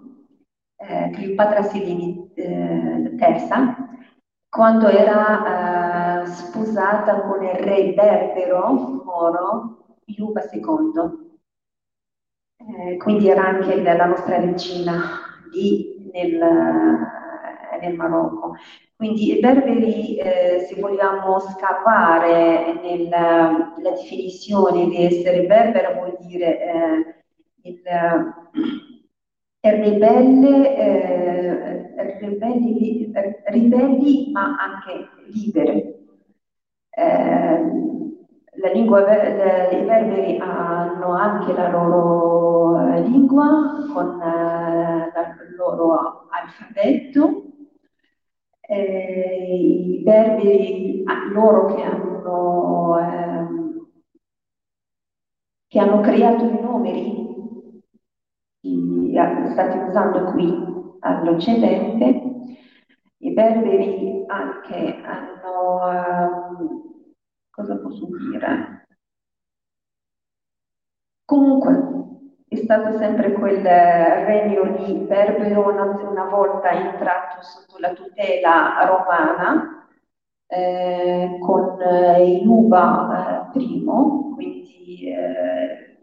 eh, 0.76 1.12
Cleopatra 1.14 1.64
Selini 1.64 2.30
eh, 2.34 3.16
III, 3.18 3.76
quando 4.50 4.88
era 4.90 6.24
eh, 6.24 6.26
sposata 6.26 7.22
con 7.22 7.42
il 7.46 7.52
re 7.52 7.94
berbero 7.94 9.02
moro 9.06 9.78
Iuba 10.08 10.42
II. 10.42 11.26
Eh, 12.58 12.98
quindi 12.98 13.30
era 13.30 13.48
anche 13.48 13.82
la 13.82 14.06
nostra 14.06 14.40
regina 14.40 15.04
lì 15.54 16.12
nel 16.12 17.16
nel 17.80 17.96
Marocco. 17.96 18.56
Quindi 18.98 19.38
i 19.38 19.40
berberi, 19.40 20.18
eh, 20.18 20.66
se 20.68 20.80
vogliamo 20.82 21.40
scavare 21.40 22.80
nella 22.82 23.76
definizione 23.80 24.88
di 24.88 25.06
essere 25.06 25.46
berbera, 25.46 25.94
vuol 25.94 26.18
dire 26.20 26.60
eh, 26.60 27.70
il, 27.70 27.82
eh, 29.60 29.72
ribelle, 29.72 30.76
eh, 30.78 32.18
ribelli, 32.20 33.14
ribelli, 33.46 34.32
ma 34.32 34.56
anche 34.58 35.10
libere. 35.28 36.00
Eh, 36.90 37.62
la 38.60 38.72
lingua, 38.74 39.02
le, 39.06 39.70
i 39.80 39.86
berberi 39.86 40.40
hanno 40.40 41.12
anche 41.14 41.54
la 41.54 41.70
loro 41.70 42.94
eh, 42.96 43.02
lingua 43.02 43.86
con 43.94 44.20
il 45.48 45.56
loro 45.56 46.28
alfabeto 46.32 47.47
eh, 48.68 49.56
i 49.56 50.02
berberi, 50.04 51.04
loro 51.32 51.74
che 51.74 51.82
hanno, 51.82 52.98
ehm, 53.00 53.88
che 55.68 55.80
hanno 55.80 56.02
creato 56.02 56.44
i 56.46 56.60
numeri, 56.62 57.26
li 58.62 59.18
stati 59.52 59.78
usando 59.78 60.32
qui 60.32 60.54
all'Occidente, 61.00 62.22
i 63.20 63.34
berberi 63.34 64.26
anche 64.28 65.02
hanno, 65.04 65.92
ehm, 65.92 66.82
cosa 67.50 67.78
posso 67.78 68.06
dire? 68.06 68.88
Comunque, 71.26 72.07
è 72.58 72.64
stato 72.64 72.98
sempre 72.98 73.34
quel 73.34 73.62
regno 73.62 74.64
lì 74.64 74.94
berbero 74.94 75.70
una 75.70 76.26
volta 76.26 76.72
entrato 76.72 77.42
sotto 77.42 77.78
la 77.80 77.94
tutela 77.94 78.84
romana 78.86 79.88
eh, 80.48 81.38
con 81.40 81.80
eh, 81.82 82.42
Iuba 82.42 83.52
eh, 83.54 83.60
I, 83.60 83.84
quindi 84.34 85.12
eh, 85.12 85.98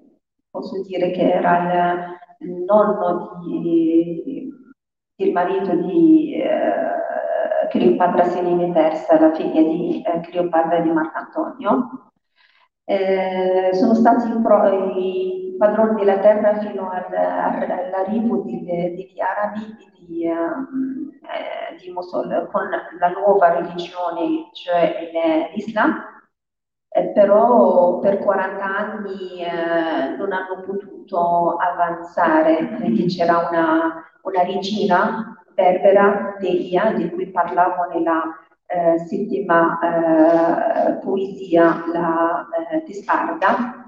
posso 0.51 0.83
dire 0.83 1.11
che 1.11 1.33
era 1.33 2.17
il, 2.39 2.49
il 2.49 2.65
nonno 2.65 3.41
di, 3.45 4.53
il 5.17 5.33
marito 5.33 5.75
di 5.75 6.35
eh, 6.35 7.69
Cleopatra 7.71 8.25
Selene 8.25 8.67
III, 8.67 9.19
la 9.19 9.35
figlia 9.35 9.63
di 9.63 10.03
eh, 10.03 10.21
Cleopatra 10.21 10.81
di 10.81 10.91
Marcantonio. 10.91 12.11
Eh, 12.87 13.71
sono 13.73 13.95
stati 13.95 14.29
i 14.29 15.44
padroni 15.57 16.05
della 16.05 16.19
terra 16.19 16.59
fino 16.59 16.91
al, 16.91 17.13
all'arrivo 17.13 18.43
degli 18.45 19.21
arabi 19.21 19.77
di, 20.07 20.27
um, 20.29 21.11
eh, 21.23 21.77
di 21.79 21.91
Mosul 21.91 22.49
con 22.53 22.69
la 22.99 23.09
nuova 23.09 23.55
religione, 23.55 24.51
cioè 24.53 25.51
l'Islam, 25.55 26.15
eh, 26.89 27.09
però 27.09 27.99
per 27.99 28.19
40 28.19 28.65
anni 28.65 29.43
eh, 29.43 30.17
non 30.17 30.33
hanno 30.33 30.63
potuto 30.65 31.57
avanzare, 31.57 32.77
quindi 32.77 33.07
c'era 33.07 33.49
una, 33.49 34.05
una 34.23 34.43
regina 34.43 35.35
berbera, 35.55 36.37
Delia, 36.39 36.93
di 36.93 37.11
cui 37.11 37.31
parlavo 37.31 37.85
nella 37.93 38.23
eh, 38.67 38.99
settima 38.99 39.79
eh, 39.81 40.93
poesia, 40.95 41.85
la 41.93 42.49
eh, 42.71 42.83
testarda, 42.85 43.85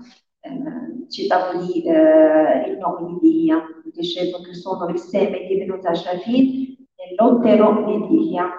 eh, 0.46 1.08
citavo 1.08 1.58
lì 1.58 1.82
eh, 1.82 2.68
il 2.68 2.78
nome 2.78 3.18
di 3.20 3.30
Lia, 3.32 3.62
dicevo 3.84 4.40
che 4.42 4.54
sono 4.54 4.88
il 4.88 4.98
seme 4.98 5.46
di 5.46 5.56
venuta 5.56 5.94
Shafid 5.94 6.76
e 6.94 7.14
l'ottero 7.16 7.84
di 7.84 8.06
Lia. 8.08 8.50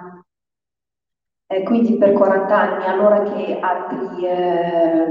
Eh, 1.49 1.63
quindi 1.63 1.97
per 1.97 2.11
40 2.11 2.59
anni, 2.59 2.85
allora 2.85 3.23
che 3.23 3.57
altri 3.59 4.25
eh, 4.25 5.05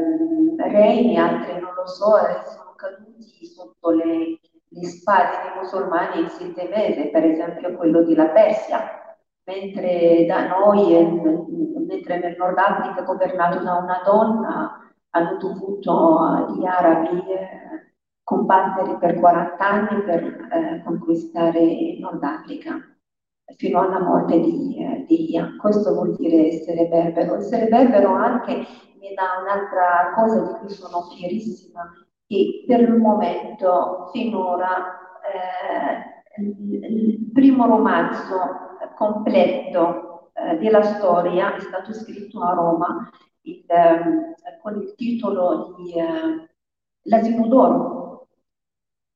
regni, 0.69 1.17
altri 1.17 1.59
non 1.61 1.73
lo 1.75 1.87
so, 1.87 2.17
sono 2.45 2.75
caduti 2.77 3.47
sotto 3.47 3.91
le, 3.91 4.39
le 4.69 4.87
spade 4.87 5.43
dei 5.43 5.63
musulmani 5.63 6.21
in 6.21 6.29
sette 6.29 6.69
mesi, 6.69 7.09
per 7.09 7.25
esempio 7.25 7.75
quello 7.77 8.03
della 8.03 8.27
Persia, 8.27 9.17
mentre 9.45 10.27
da 10.27 10.49
noi, 10.49 10.93
mentre 11.87 12.19
nel 12.19 12.37
Nord 12.37 12.59
Africa 12.59 13.03
governato 13.03 13.63
da 13.63 13.75
una 13.75 14.03
donna, 14.05 14.86
hanno 15.17 15.37
dovuto 15.39 16.55
gli 16.55 16.65
arabi 16.67 17.19
eh, 17.31 17.95
combattere 18.23 18.97
per 18.99 19.19
40 19.19 19.67
anni 19.67 20.03
per 20.03 20.23
eh, 20.25 20.83
conquistare 20.85 21.97
Nord 21.99 22.23
Africa 22.23 22.75
fino 23.57 23.81
alla 23.81 24.01
morte 24.01 24.41
di, 24.41 24.77
eh, 24.79 25.05
di 25.07 25.33
Ian. 25.33 25.57
Questo 25.57 25.95
vuol 25.95 26.15
dire 26.17 26.49
essere 26.49 26.87
berbero. 26.89 27.37
Essere 27.37 27.67
berbero 27.69 28.13
anche 28.13 28.67
mi 28.99 29.15
dà 29.15 29.41
un'altra 29.41 30.13
cosa 30.15 30.41
di 30.41 30.59
cui 30.59 30.71
sono 30.71 31.03
fierissima, 31.03 31.93
che 32.27 32.65
per 32.67 32.81
il 32.81 32.97
momento, 32.97 34.09
finora, 34.13 34.99
eh, 35.23 36.43
il, 36.43 36.85
il 36.85 37.31
primo 37.33 37.67
romanzo 37.67 38.35
completo 38.97 40.31
eh, 40.35 40.57
della 40.59 40.83
storia 40.83 41.55
è 41.55 41.61
stato 41.61 41.93
scritto 41.93 42.43
a 42.43 42.55
Roma 42.55 43.09
il, 43.47 43.65
eh, 43.67 44.59
con 44.63 44.81
il 44.81 44.95
titolo 44.95 45.75
di 45.79 45.93
eh, 45.93 46.49
L'asino 47.09 47.47
d'oro. 47.47 48.29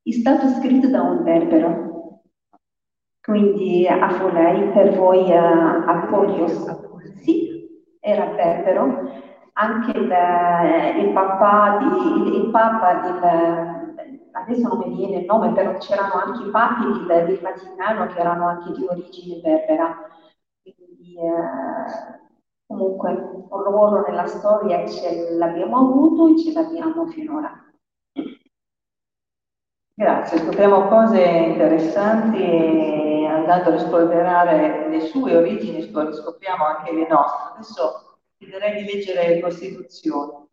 È 0.02 0.12
stato 0.12 0.48
scritto 0.48 0.88
da 0.88 1.02
un 1.02 1.22
berbero, 1.22 2.22
quindi 3.20 3.86
a 3.86 4.08
Folei, 4.10 4.70
per 4.72 4.96
voi 4.96 5.30
eh, 5.30 5.36
a 5.36 6.06
Polios. 6.08 6.64
Sì, 7.16 7.96
era 8.00 8.26
berbero. 8.26 9.28
Anche 9.54 9.98
il, 9.98 10.10
eh, 10.10 11.00
il 11.00 11.12
papà, 11.12 11.78
di, 11.78 12.28
il, 12.30 12.44
il 12.44 12.50
papa 12.50 12.94
del 12.94 13.78
adesso 14.32 14.68
non 14.68 14.78
mi 14.78 14.96
viene 14.96 15.18
il 15.18 15.26
nome, 15.26 15.52
però 15.52 15.76
c'erano 15.78 16.14
anche 16.14 16.46
i 16.46 16.50
papi 16.50 16.84
del, 17.06 17.26
del 17.26 17.40
Vaticano 17.40 18.06
che 18.06 18.18
erano 18.18 18.46
anche 18.46 18.72
di 18.72 18.86
origine 18.88 19.40
berbera. 19.40 20.08
Quindi 20.62 21.16
eh, 21.16 22.28
comunque 22.70 23.10
un 23.10 23.62
ruolo 23.64 24.04
nella 24.06 24.26
storia 24.26 24.86
ce 24.86 25.32
l'abbiamo 25.32 25.78
avuto 25.78 26.28
e 26.28 26.38
ce 26.38 26.52
l'abbiamo 26.52 27.04
finora. 27.06 27.64
Grazie, 29.92 30.38
scopriamo 30.38 30.86
cose 30.86 31.20
interessanti 31.20 32.40
e 32.40 33.26
andando 33.26 33.70
a 33.70 33.72
rispolverare 33.72 34.88
le 34.88 35.00
sue 35.00 35.36
origini 35.36 35.82
scopriamo 35.82 36.64
anche 36.64 36.92
le 36.92 37.08
nostre. 37.08 37.54
Adesso 37.54 38.18
chiederei 38.38 38.84
di 38.84 38.92
leggere 38.92 39.34
le 39.34 39.40
Costituzioni. 39.40 40.48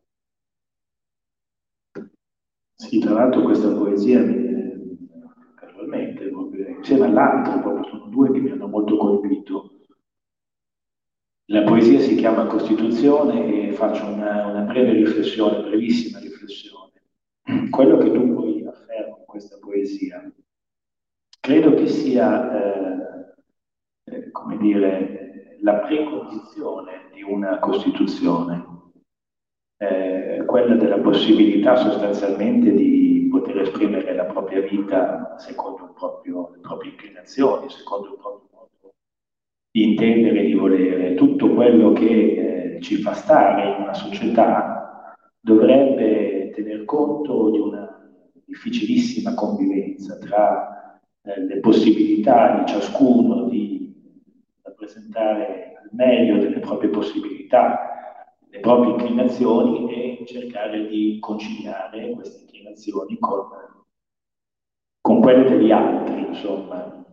Sì, 2.74 3.00
tra 3.00 3.14
l'altro 3.14 3.44
questa 3.44 3.70
poesia 3.70 4.20
mi 4.22 5.56
casualmente, 5.56 6.32
insieme 6.78 7.06
all'altro, 7.06 7.60
proprio 7.62 7.84
sono 7.86 8.06
due 8.06 8.32
che 8.32 8.40
mi 8.40 8.50
hanno 8.50 8.68
molto 8.68 8.98
colpito. 8.98 9.77
La 11.50 11.64
poesia 11.64 12.02
si 12.02 12.16
chiama 12.16 12.46
Costituzione 12.46 13.70
e 13.70 13.72
faccio 13.72 14.06
una, 14.06 14.48
una 14.48 14.64
breve 14.64 14.92
riflessione, 14.92 15.62
brevissima 15.62 16.20
riflessione. 16.20 16.92
Quello 17.70 17.98
che 18.00 18.12
tu 18.12 18.34
poi 18.34 18.66
affermi 18.68 19.20
in 19.20 19.26
questa 19.26 19.58
poesia, 19.58 20.30
credo 21.40 21.74
che 21.74 21.88
sia, 21.88 22.52
eh, 22.52 23.34
eh, 24.12 24.32
come 24.32 24.58
dire, 24.58 25.58
la 25.62 25.76
precondizione 25.76 27.10
di 27.14 27.22
una 27.22 27.60
Costituzione, 27.60 28.66
eh, 29.78 30.44
quella 30.46 30.76
della 30.76 31.00
possibilità 31.00 31.78
sostanzialmente 31.78 32.74
di 32.74 33.26
poter 33.32 33.60
esprimere 33.60 34.14
la 34.14 34.26
propria 34.26 34.60
vita 34.60 35.36
secondo 35.38 35.94
proprio, 35.94 36.52
le 36.54 36.60
proprie 36.60 36.92
inclinazioni, 36.92 37.70
secondo 37.70 38.08
il 38.08 38.18
proprio 38.20 38.47
di 39.78 39.84
intendere, 39.84 40.44
di 40.44 40.56
volere, 40.56 41.14
tutto 41.14 41.54
quello 41.54 41.94
che 41.94 42.08
eh, 42.78 42.82
ci 42.82 42.96
fa 42.96 43.14
stare 43.14 43.76
in 43.76 43.84
una 43.84 43.94
società 43.94 45.16
dovrebbe 45.40 46.50
tener 46.56 46.84
conto 46.84 47.52
di 47.52 47.60
una 47.60 48.10
difficilissima 48.44 49.36
convivenza 49.36 50.18
tra 50.18 51.00
eh, 51.22 51.42
le 51.42 51.60
possibilità 51.60 52.58
di 52.58 52.72
ciascuno 52.72 53.44
di 53.44 53.94
rappresentare 54.64 55.74
al 55.80 55.90
meglio 55.92 56.40
delle 56.40 56.58
proprie 56.58 56.90
possibilità, 56.90 57.78
le 58.50 58.60
proprie 58.60 58.94
inclinazioni 58.94 59.94
e 59.94 60.26
cercare 60.26 60.88
di 60.88 61.20
conciliare 61.22 62.10
queste 62.16 62.42
inclinazioni 62.42 63.16
con, 63.20 63.46
con 65.02 65.22
quelle 65.22 65.48
degli 65.48 65.70
altri, 65.70 66.26
insomma. 66.30 67.06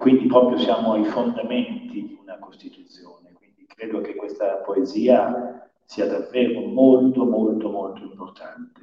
Quindi 0.00 0.28
proprio 0.28 0.56
siamo 0.56 0.94
ai 0.94 1.04
fondamenti 1.04 2.06
di 2.06 2.18
una 2.22 2.38
Costituzione. 2.38 3.32
Quindi 3.34 3.66
credo 3.66 4.00
che 4.00 4.14
questa 4.14 4.54
poesia 4.64 5.70
sia 5.84 6.06
davvero 6.06 6.60
molto, 6.60 7.26
molto, 7.26 7.68
molto 7.68 8.02
importante. 8.04 8.80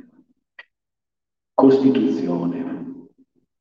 Costituzione. 1.55 3.07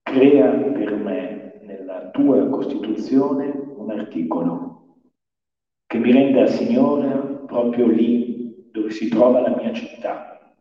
Crea 0.03 0.51
per 0.51 0.97
me 0.97 1.61
nella 1.63 2.11
tua 2.11 2.47
Costituzione 2.51 3.49
un 3.75 3.91
articolo 3.91 4.99
che 5.87 5.97
mi 5.97 6.13
renda 6.13 6.47
Signore 6.49 7.45
proprio 7.47 7.87
lì 7.87 8.69
dove 8.71 8.91
si 8.91 9.09
trova 9.09 9.41
la 9.41 9.57
mia 9.57 9.73
città, 9.73 10.55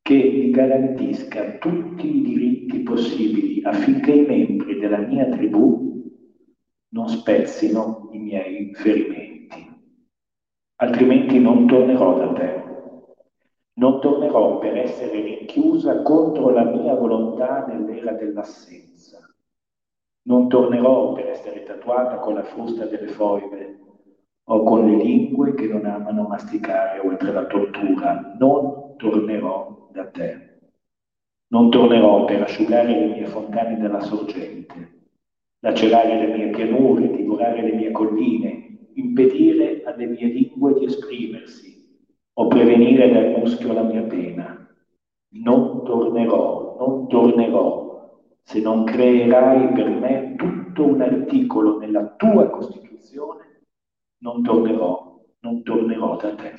che 0.00 0.14
mi 0.14 0.48
garantisca 0.52 1.58
tutti 1.58 2.16
i 2.16 2.22
diritti 2.22 2.78
possibili 2.78 3.60
affinché 3.62 4.12
i 4.12 4.26
membri 4.26 4.78
della 4.78 5.00
mia 5.00 5.26
tribù 5.26 5.88
non 6.90 7.08
spezzino 7.08 8.08
i 8.12 8.18
miei 8.18 8.72
ferimenti, 8.74 9.70
altrimenti 10.76 11.38
non 11.38 11.66
tornerò 11.66 12.16
da 12.18 12.32
te. 12.32 12.66
Non 13.74 14.00
tornerò 14.00 14.58
per 14.58 14.76
essere 14.76 15.20
rinchiusa 15.20 16.02
contro 16.02 16.50
la 16.50 16.64
mia 16.64 16.94
volontà 16.94 17.64
nell'era 17.66 18.12
dell'assenza. 18.12 19.20
Non 20.22 20.48
tornerò 20.48 21.12
per 21.12 21.28
essere 21.28 21.62
tatuata 21.62 22.16
con 22.16 22.34
la 22.34 22.42
frusta 22.42 22.86
delle 22.86 23.08
foibe 23.08 23.78
o 24.44 24.62
con 24.64 24.84
le 24.84 24.96
lingue 24.96 25.54
che 25.54 25.66
non 25.66 25.84
amano 25.84 26.22
masticare 26.22 26.98
oltre 26.98 27.32
la 27.32 27.46
tortura. 27.46 28.34
Non 28.36 28.96
tornerò 28.96 29.90
da 29.92 30.06
te. 30.06 30.58
Non 31.48 31.70
tornerò 31.70 32.24
per 32.24 32.42
asciugare 32.42 32.88
le 32.88 33.06
mie 33.06 33.26
fontane 33.26 33.78
della 33.78 34.00
sorgente 34.00 34.97
lacerare 35.60 36.26
le 36.26 36.36
mie 36.36 36.50
pianure, 36.50 37.10
divorare 37.10 37.62
le 37.62 37.72
mie 37.72 37.90
colline, 37.90 38.88
impedire 38.94 39.82
alle 39.84 40.06
mie 40.06 40.26
lingue 40.26 40.74
di 40.74 40.84
esprimersi 40.84 42.06
o 42.34 42.46
prevenire 42.46 43.10
dal 43.10 43.38
muschio 43.38 43.72
la 43.72 43.82
mia 43.82 44.02
pena. 44.02 44.66
Non 45.30 45.84
tornerò, 45.84 46.76
non 46.78 47.08
tornerò 47.08 47.88
se 48.42 48.60
non 48.60 48.84
creerai 48.84 49.72
per 49.72 49.90
me 49.90 50.34
tutto 50.36 50.86
un 50.86 51.02
articolo 51.02 51.78
nella 51.78 52.14
tua 52.16 52.48
Costituzione, 52.48 53.66
non 54.22 54.42
tornerò, 54.42 55.20
non 55.40 55.62
tornerò 55.62 56.16
da 56.16 56.34
te. 56.34 56.54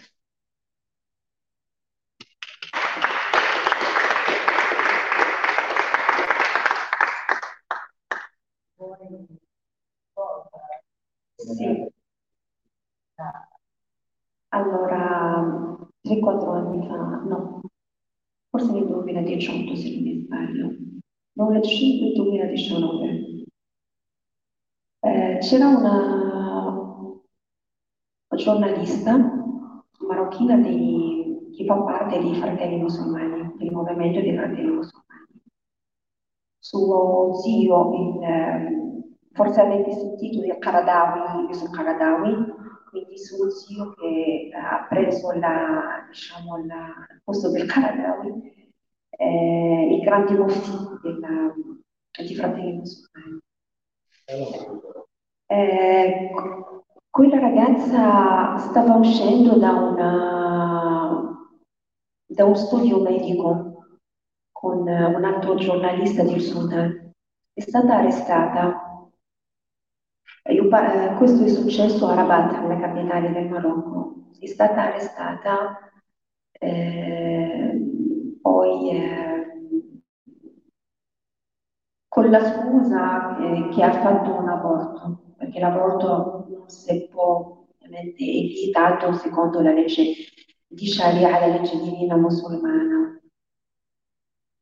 Sì. 11.35 11.89
Allora, 14.49 15.77
3-4 16.01 16.53
anni 16.53 16.87
fa, 16.87 16.95
no, 17.25 17.61
forse 18.49 18.71
nel 18.71 18.85
2018 18.85 19.75
se 19.75 19.89
non 19.93 20.03
mi 20.03 20.21
sbaglio, 20.21 20.69
2005-2019, 21.33 23.45
eh, 25.01 25.37
c'era 25.41 25.67
una 25.67 26.17
giornalista 28.35 29.17
marocchina 30.07 30.57
dei, 30.57 31.49
che 31.55 31.65
fa 31.65 31.81
parte 31.81 32.19
dei 32.19 32.35
fratelli 32.35 32.77
musulmani, 32.77 33.53
del 33.57 33.71
movimento 33.71 34.19
dei 34.19 34.35
fratelli 34.35 34.69
musulmani. 34.71 35.07
Suo 36.59 37.33
zio, 37.41 37.93
il, 37.93 38.23
forse 39.33 39.61
avete 39.61 39.93
sentito 39.93 40.41
di 40.41 40.57
Qaradawi, 40.57 41.47
Yusuf 41.47 41.69
Qaradawi, 41.71 42.53
quindi 42.89 43.17
suo 43.17 43.49
zio 43.49 43.93
che 43.93 44.49
ha 44.53 44.85
preso 44.87 45.31
la, 45.33 46.05
diciamo, 46.07 46.65
la, 46.65 47.07
il 47.11 47.21
posto 47.23 47.51
del 47.51 47.67
Qaradawi, 47.67 48.73
eh, 49.09 49.95
il 49.95 50.01
grande 50.01 50.33
mufti 50.33 50.71
di 52.27 52.35
Fratelli 52.35 52.73
Musulmani. 52.73 53.39
Eh, 55.45 56.29
quella 57.09 57.39
ragazza 57.39 58.57
stava 58.57 58.95
uscendo 58.95 59.57
da, 59.57 59.71
una, 59.71 61.47
da 62.25 62.45
un 62.45 62.55
studio 62.55 63.01
medico 63.01 63.85
con 64.51 64.79
un 64.87 65.23
altro 65.23 65.55
giornalista 65.55 66.23
del 66.23 66.41
Sudan. 66.41 67.11
È 67.53 67.61
stata 67.61 67.97
arrestata 67.97 68.78
eh, 71.13 71.15
questo 71.17 71.43
è 71.43 71.47
successo 71.47 72.07
a 72.07 72.15
Rabat, 72.15 72.67
la 72.67 72.79
capitale 72.79 73.31
del 73.31 73.49
Marocco. 73.49 74.29
È 74.39 74.45
stata 74.45 74.83
arrestata, 74.83 75.77
eh, 76.51 77.79
poi 78.41 78.91
eh, 78.91 79.39
con 82.07 82.29
la 82.29 82.43
scusa 82.43 83.35
che, 83.37 83.69
che, 83.75 83.83
ha 83.83 83.91
fatto 83.91 84.35
un 84.35 84.49
aborto, 84.49 85.33
perché 85.37 85.59
l'aborto 85.59 86.47
non 86.49 86.69
si 86.69 87.07
può, 87.11 87.65
ovviamente, 87.79 88.23
secondo 89.13 89.61
la 89.61 89.71
legge 89.71 90.13
di 90.67 90.87
Sharia, 90.87 91.39
la 91.39 91.47
legge 91.47 91.79
divina 91.81 92.15
musulmana. 92.15 93.18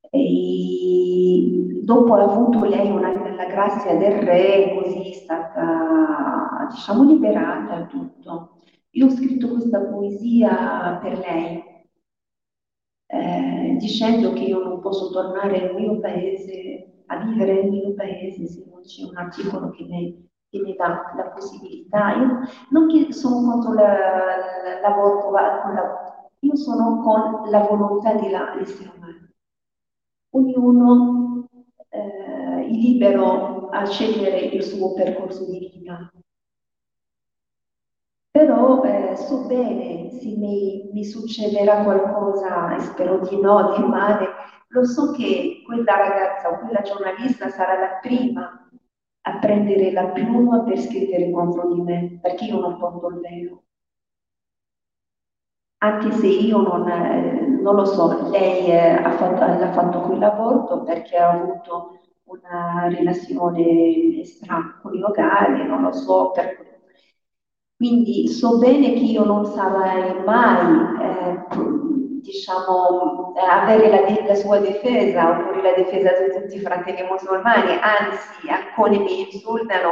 E 0.10 1.82
dopo 1.84 2.14
ha 2.14 2.24
avuto 2.24 2.66
lei 2.66 2.90
una, 2.90 3.12
la 3.36 3.46
grazia 3.46 3.96
del 3.96 4.22
re, 4.22 4.78
così 4.82 5.10
è 5.10 5.14
stata, 5.14 6.68
diciamo, 6.70 7.04
liberata 7.04 7.80
e 7.80 7.88
tutto. 7.88 8.58
Io 8.92 9.06
ho 9.06 9.10
scritto 9.10 9.50
questa 9.50 9.80
poesia 9.80 11.00
per 11.02 11.18
lei, 11.20 11.64
eh, 13.08 13.76
dicendo 13.80 14.34
che 14.34 14.44
io 14.44 14.64
non 14.64 14.80
posso 14.80 15.10
tornare 15.12 15.62
nel 15.62 15.76
mio 15.76 16.00
paese, 16.00 17.04
a 17.08 17.18
vivere 17.24 17.62
nel 17.64 17.72
mio 17.72 17.94
paese 17.94 18.48
se 18.48 18.66
non 18.70 18.82
c'è 18.82 19.04
un 19.04 19.16
articolo 19.16 19.70
che 19.70 19.84
mi, 19.86 20.30
che 20.50 20.60
mi 20.60 20.76
dà 20.76 21.14
la 21.16 21.30
possibilità. 21.34 22.16
Io 22.16 22.40
non 22.72 22.88
che 22.88 23.14
sono 23.14 23.50
contro 23.50 23.74
l'aborto, 23.74 25.32
la, 25.32 26.32
io 26.40 26.56
sono 26.56 27.02
con 27.02 27.50
la 27.50 27.60
volontà 27.60 28.14
dell'essere 28.14 28.92
umano 28.96 29.27
ognuno 30.32 31.50
eh, 31.90 32.66
è 32.66 32.70
libero 32.70 33.70
a 33.70 33.86
scegliere 33.86 34.40
il 34.40 34.64
suo 34.64 34.94
percorso 34.94 35.46
di 35.46 35.60
vita. 35.60 36.12
Però 38.32 38.84
eh, 38.84 39.16
so 39.16 39.46
bene 39.48 40.12
se 40.12 40.28
mi, 40.36 40.90
mi, 40.92 41.04
succederà 41.04 41.84
qualcosa, 41.84 42.76
e 42.76 42.80
spero 42.82 43.20
di 43.20 43.40
no, 43.40 43.76
di 43.76 43.84
male, 43.84 44.28
lo 44.70 44.86
so 44.86 45.12
che 45.12 45.64
quella 45.66 45.96
ragazza 45.96 46.50
o 46.50 46.60
quella 46.60 46.82
giornalista 46.82 47.50
sarà 47.50 47.80
la 47.80 48.00
prima 48.02 48.70
a 49.22 49.40
prendere 49.40 49.92
la 49.92 50.08
piuma 50.10 50.64
per 50.64 50.80
scrivere 50.80 51.32
contro 51.32 51.74
di 51.74 51.82
me, 51.82 52.20
perché 52.22 52.46
io 52.46 52.60
non 52.60 52.78
porto 52.78 53.10
il 53.10 53.20
velo 53.20 53.64
anche 55.80 56.12
se 56.12 56.28
io 56.28 56.58
non, 56.60 56.88
eh, 56.90 57.60
non 57.62 57.76
lo 57.76 57.86
so, 57.86 58.30
lei 58.30 58.66
eh, 58.68 58.90
ha, 58.92 59.12
fatto, 59.12 59.44
ha 59.44 59.72
fatto 59.72 60.02
quell'aborto 60.02 60.84
perché 60.84 61.18
ha 61.18 61.32
avuto 61.32 62.00
una 62.26 62.88
relazione 62.90 64.20
extraconiugale, 64.20 65.64
non 65.64 65.82
lo 65.84 65.92
so, 65.92 66.32
per... 66.32 66.66
Quindi 67.76 68.28
so 68.28 68.58
bene 68.58 68.94
che 68.94 69.00
io 69.00 69.24
non 69.24 69.46
sarai 69.46 70.24
mai, 70.24 71.00
eh, 71.00 71.46
diciamo, 72.22 73.34
avere 73.36 73.90
la, 73.90 74.26
la, 74.26 74.36
sua 74.36 74.58
difesa 74.60 75.30
oppure 75.30 75.62
la 75.62 75.74
difesa 75.74 76.10
di 76.20 76.42
tutti 76.42 76.56
i 76.56 76.60
fratelli 76.60 77.04
musulmani, 77.04 77.78
anzi 77.80 78.50
alcuni 78.50 78.98
mi 78.98 79.32
insultano, 79.32 79.92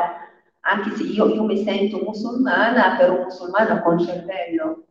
anche 0.62 0.90
se 0.96 1.04
io, 1.04 1.28
io 1.28 1.44
mi 1.44 1.64
sento 1.64 2.00
musulmana, 2.04 2.96
però 2.98 3.22
musulmana 3.24 3.82
con 3.84 4.00
cervello. 4.00 4.85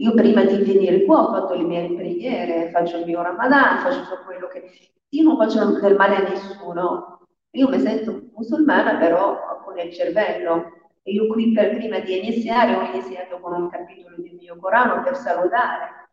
Io 0.00 0.14
prima 0.14 0.42
di 0.44 0.56
venire 0.62 1.04
qua 1.04 1.28
ho 1.28 1.32
fatto 1.32 1.54
le 1.54 1.62
mie 1.62 1.94
preghiere, 1.94 2.70
faccio 2.70 2.96
il 2.96 3.04
mio 3.04 3.20
Ramadan, 3.20 3.80
faccio 3.80 4.02
tutto 4.02 4.24
quello 4.24 4.48
che... 4.48 4.64
Io 5.10 5.22
non 5.22 5.36
faccio 5.36 5.78
del 5.78 5.94
male 5.94 6.16
a 6.16 6.28
nessuno. 6.28 7.26
Io 7.50 7.68
mi 7.68 7.78
sento 7.78 8.30
musulmana, 8.34 8.96
però 8.96 9.60
con 9.62 9.78
il 9.78 9.92
cervello. 9.92 10.72
E 11.02 11.12
io 11.12 11.26
qui 11.26 11.52
per 11.52 11.76
prima 11.76 11.98
di 11.98 12.16
iniziare 12.16 12.76
ho 12.76 12.82
iniziato 12.82 13.40
con 13.40 13.52
un 13.52 13.68
capitolo 13.68 14.16
del 14.16 14.36
mio 14.36 14.56
Corano 14.56 15.02
per 15.02 15.16
salutare. 15.16 16.08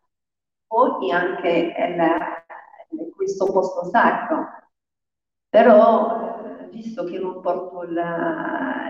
Poi 0.66 1.10
anche 1.10 1.48
il, 1.48 3.12
questo 3.16 3.50
posto 3.50 3.84
sacro. 3.84 4.48
Però, 5.48 6.68
visto 6.70 7.04
che 7.04 7.18
non 7.18 7.40
porto 7.40 7.84
il, 7.84 7.96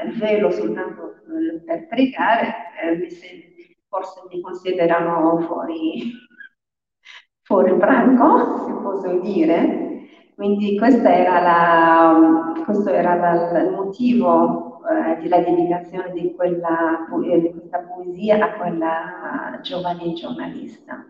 il 0.07 0.19
velo 0.19 0.51
soltanto 0.51 1.23
per 1.65 1.87
pregare, 1.87 2.55
eh, 2.83 2.97
mi 2.97 3.11
sento 3.11 3.48
forse 3.89 4.21
mi 4.31 4.41
considerano 4.41 5.41
fuori, 5.41 6.13
fuori 7.43 7.73
branco, 7.75 8.65
se 8.67 8.73
posso 8.75 9.19
dire. 9.21 9.87
Quindi 10.35 10.79
era 10.79 11.41
la, 11.41 12.53
questo 12.65 12.91
era 12.91 13.15
la, 13.15 13.61
il 13.61 13.71
motivo 13.71 14.81
eh, 14.89 15.21
della 15.21 15.41
dedicazione 15.41 16.13
di, 16.13 16.33
quella, 16.37 17.09
eh, 17.25 17.41
di 17.41 17.51
questa 17.51 17.81
poesia 17.81 18.45
a 18.45 18.53
quella 18.53 19.59
giovane 19.63 20.13
giornalista. 20.13 21.05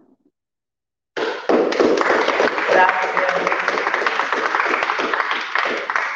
Grazie. 2.71 3.19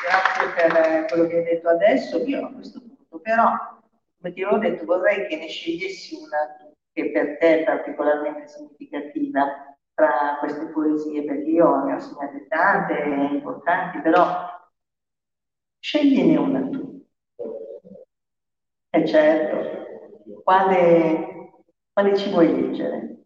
Grazie 0.09 0.49
per 0.57 1.05
quello 1.11 1.27
che 1.27 1.37
hai 1.37 1.45
detto 1.45 1.69
adesso. 1.69 2.17
Io 2.25 2.47
a 2.47 2.51
questo 2.51 2.81
punto 2.81 3.19
però 3.21 3.51
come 4.23 4.35
ti 4.35 4.45
ho 4.45 4.57
detto, 4.57 4.85
vorrei 4.85 5.27
che 5.27 5.37
ne 5.37 5.49
scegliessi 5.49 6.15
una 6.15 6.57
che 6.93 7.11
per 7.11 7.39
te 7.39 7.61
è 7.61 7.65
particolarmente 7.65 8.47
significativa 8.47 9.77
tra 9.95 10.37
queste 10.39 10.67
poesie, 10.67 11.25
perché 11.25 11.51
io 11.51 11.85
ne 11.85 11.95
ho 11.95 11.99
segnate 11.99 12.47
tante 12.47 12.95
importanti, 13.33 14.01
però 14.01 14.49
scegliene 15.81 16.37
una 16.37 16.69
tu. 16.69 17.05
E 18.95 19.01
eh, 19.01 19.07
certo, 19.07 20.43
quale, 20.45 21.65
quale 21.93 22.17
ci 22.17 22.31
vuoi 22.31 22.55
leggere? 22.55 23.25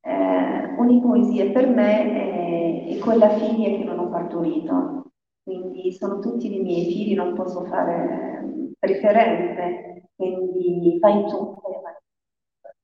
Eh, 0.00 0.74
Unipoesia 0.78 1.50
per 1.50 1.66
me 1.68 2.12
è, 2.12 2.94
è 2.94 2.98
quella 2.98 3.28
figlia 3.30 3.76
che 3.76 3.84
non 3.84 3.98
ho 3.98 4.08
partorito, 4.08 5.12
quindi 5.42 5.92
sono 5.92 6.18
tutti 6.20 6.46
i 6.54 6.60
miei 6.60 6.84
figli, 6.84 7.14
non 7.14 7.34
posso 7.34 7.64
fare 7.64 8.72
preferenze, 8.78 10.10
quindi 10.16 10.98
fai 11.00 11.26
tu. 11.26 11.56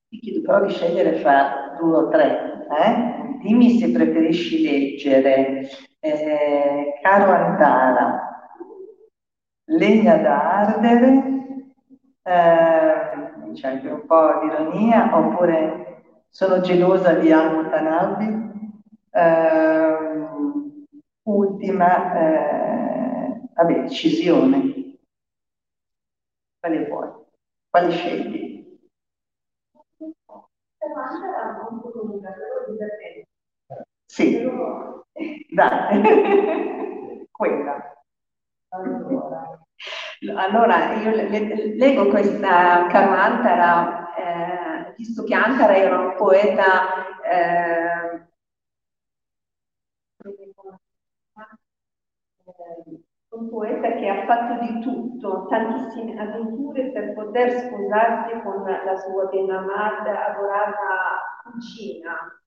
Ti 0.09 0.19
chiedo 0.21 0.41
però 0.43 0.65
di 0.65 0.73
scegliere 0.73 1.19
fra 1.19 1.75
due 1.79 1.97
o 1.97 2.09
tre. 2.09 2.67
Eh? 2.71 3.39
Dimmi 3.43 3.79
se 3.79 3.91
preferisci 3.91 4.63
leggere 4.63 5.69
eh, 6.01 6.99
Caro 7.03 7.31
Antara, 7.33 8.24
legna 9.67 10.17
da 10.17 10.53
ardere, 10.61 11.23
eh, 12.23 13.53
c'è 13.53 13.69
anche 13.69 13.89
un 13.89 14.07
po' 14.07 14.41
di 14.41 14.47
ironia, 14.47 15.17
oppure 15.17 16.03
sono 16.29 16.61
gelosa 16.61 17.15
di 17.15 17.31
Al-Mutanabbi. 17.33 18.43
Eh, 19.11 19.95
ultima, 21.23 22.15
eh, 22.19 23.41
vabbè, 23.55 23.83
decisione. 23.83 24.99
Quale 26.61 26.87
vuoi? 26.89 27.11
Quale 27.71 27.91
scegli? 27.93 28.43
Sì, 34.07 34.39
dai, 35.55 36.03
quella. 37.31 37.95
Allora, 38.71 39.54
io 40.33 41.75
leggo 41.77 42.09
questa 42.09 42.87
caro 42.89 43.13
Antara, 43.13 44.15
eh, 44.15 44.95
visto 44.97 45.25
che 45.25 45.35
Antara 45.35 45.77
era 45.77 45.99
un 45.99 46.15
poeta, 46.17 47.23
eh, 47.23 48.27
un 53.31 53.49
poeta 53.51 53.95
che 53.95 54.09
ha 54.09 54.25
fatto 54.27 54.65
di 54.65 54.81
tutto, 54.81 55.47
tantissime 55.49 56.19
avventure 56.21 56.91
per 56.93 57.15
poter 57.15 57.51
sposarsi 57.51 58.41
con 58.43 58.63
la 58.65 58.97
sua 58.97 59.25
ben 59.27 59.51
amata, 59.51 60.27
adorata 60.29 61.43
cugina. 61.45 62.41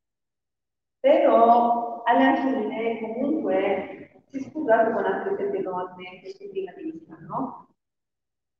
Però 0.99 2.03
alla 2.03 2.35
fine 2.35 2.99
comunque 2.99 4.21
si 4.27 4.37
è 4.37 4.41
sposato 4.41 4.91
con 4.91 5.05
altre 5.05 5.35
sette 5.37 5.61
donne 5.61 6.19
queste 6.21 6.49
prima 6.49 6.71
di 6.73 6.91
vista, 6.91 7.15
no? 7.27 7.66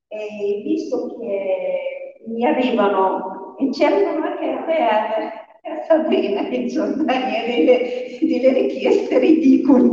E 0.10 0.62
visto 0.64 1.18
che 1.20 2.22
mi 2.28 2.46
arrivano, 2.46 3.56
e 3.58 3.72
cercano 3.74 4.26
anche 4.26 4.50
a 4.50 4.66
me, 4.66 4.90
a 4.90 5.84
Sabrina, 5.86 6.42
insomma, 6.48 7.04
delle, 7.46 8.18
delle 8.22 8.54
richieste 8.54 9.20
ridicole 9.20 9.90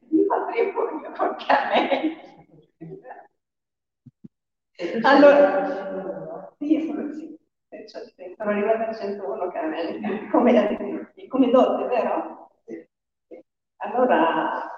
di 0.00 0.24
matrimonio 0.26 1.12
con 1.16 1.36
me. 1.46 2.22
Allora, 5.02 6.52
sì, 6.58 6.80
sono, 6.86 7.12
sì, 7.12 7.36
sono 8.36 8.50
arrivata 8.50 8.88
a 8.88 8.94
101 8.94 9.50
caramelle, 9.50 10.28
come, 10.30 11.12
come 11.28 11.50
dote, 11.50 11.84
vero? 11.86 12.50
Allora, 13.76 14.70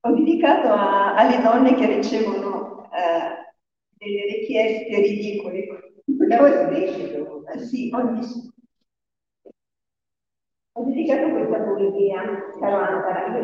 ho 0.00 0.10
dedicato 0.12 0.68
a, 0.68 1.14
alle 1.14 1.40
donne 1.40 1.74
che 1.74 1.86
ricevono 1.86 2.51
eh, 2.92 3.54
delle 3.98 4.24
richieste 4.38 5.00
ridicole. 5.00 5.66
Ho, 6.38 7.58
sì, 7.58 7.90
ho, 7.92 7.98
ho 10.74 10.84
dedicato 10.84 11.30
questa 11.30 11.62
poesia, 11.62 12.22
caro 12.60 12.76
Antara. 12.76 13.40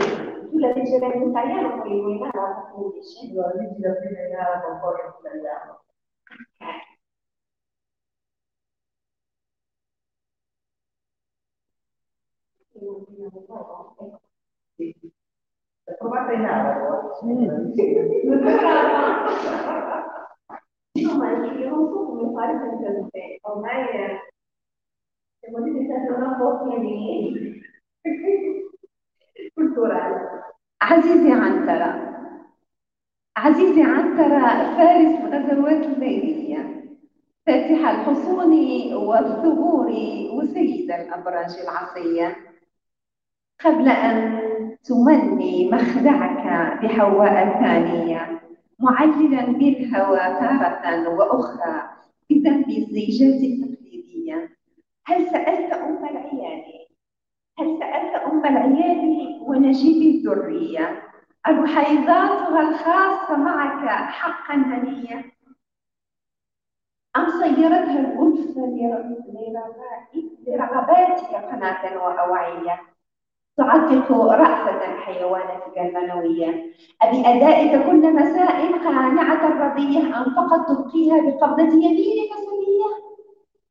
Tu 0.51 0.59
la 0.59 0.73
leggerai 0.75 1.17
in 1.17 1.29
italiano, 1.31 1.81
poi 1.83 1.93
in 1.93 2.23
arabo, 2.23 2.71
come 2.73 2.93
dici? 3.01 3.33
No, 3.33 3.51
leggi 3.55 3.81
la 3.81 3.93
prima 3.95 4.21
in 4.27 4.35
arabo, 4.35 4.79
poi 4.81 4.95
in 5.05 5.13
italiano. 5.21 5.81
Ecco. 14.79 15.18
عزيزي 30.83 31.33
عنترة 31.33 32.09
عزيزي 33.37 33.83
عنترة 33.83 34.77
فارس 34.77 35.35
غزوات 35.35 35.87
الليلية 35.87 36.85
فاتح 37.47 37.89
الحصون 37.89 38.53
والثغور 38.95 39.87
وسيد 40.33 40.91
الأبراج 40.91 41.59
العصية. 41.63 42.37
قبل 43.65 43.89
أن 43.89 44.48
تمني 44.89 45.71
مخدعك 45.71 46.45
بحواء 46.83 47.61
ثانية 47.61 48.41
معللا 48.79 49.43
بالهوى 49.47 50.19
تارة 50.19 51.09
وأخرى 51.09 51.83
بذنب 52.31 52.69
الزيجات 52.71 53.41
التقليدية. 53.43 54.57
هل 55.07 55.31
سألت 55.31 55.73
أم 55.73 56.05
العيال 56.05 56.65
هل 57.59 57.79
سألت 57.79 58.15
أم 58.15 58.47
العيال 58.47 59.39
ونجيب 59.43 60.15
الذرية؟ 60.15 61.03
الوحيزاتها 61.49 62.61
الخاصة 62.69 63.37
معك 63.37 63.89
حقا 63.89 64.55
هنية 64.55 65.25
أم 67.17 67.29
صيرتها 67.29 68.01
الأنثى 68.01 68.61
لرغباتك 70.47 71.35
قناة 71.35 72.05
وأوعية؟ 72.05 72.81
تعتق 73.59 74.13
رأفة 74.13 74.97
حيوانتك 74.97 75.79
المنوية. 75.79 76.73
أبأدائك 77.03 77.87
كل 77.87 78.15
مساء 78.17 78.73
قانعة 78.85 79.43
رضية 79.65 80.19
أم 80.19 80.35
فقط 80.35 80.69
تبقيها 80.69 81.21
بقبضة 81.21 81.73
يمينك 81.73 82.33
سنية 82.47 82.89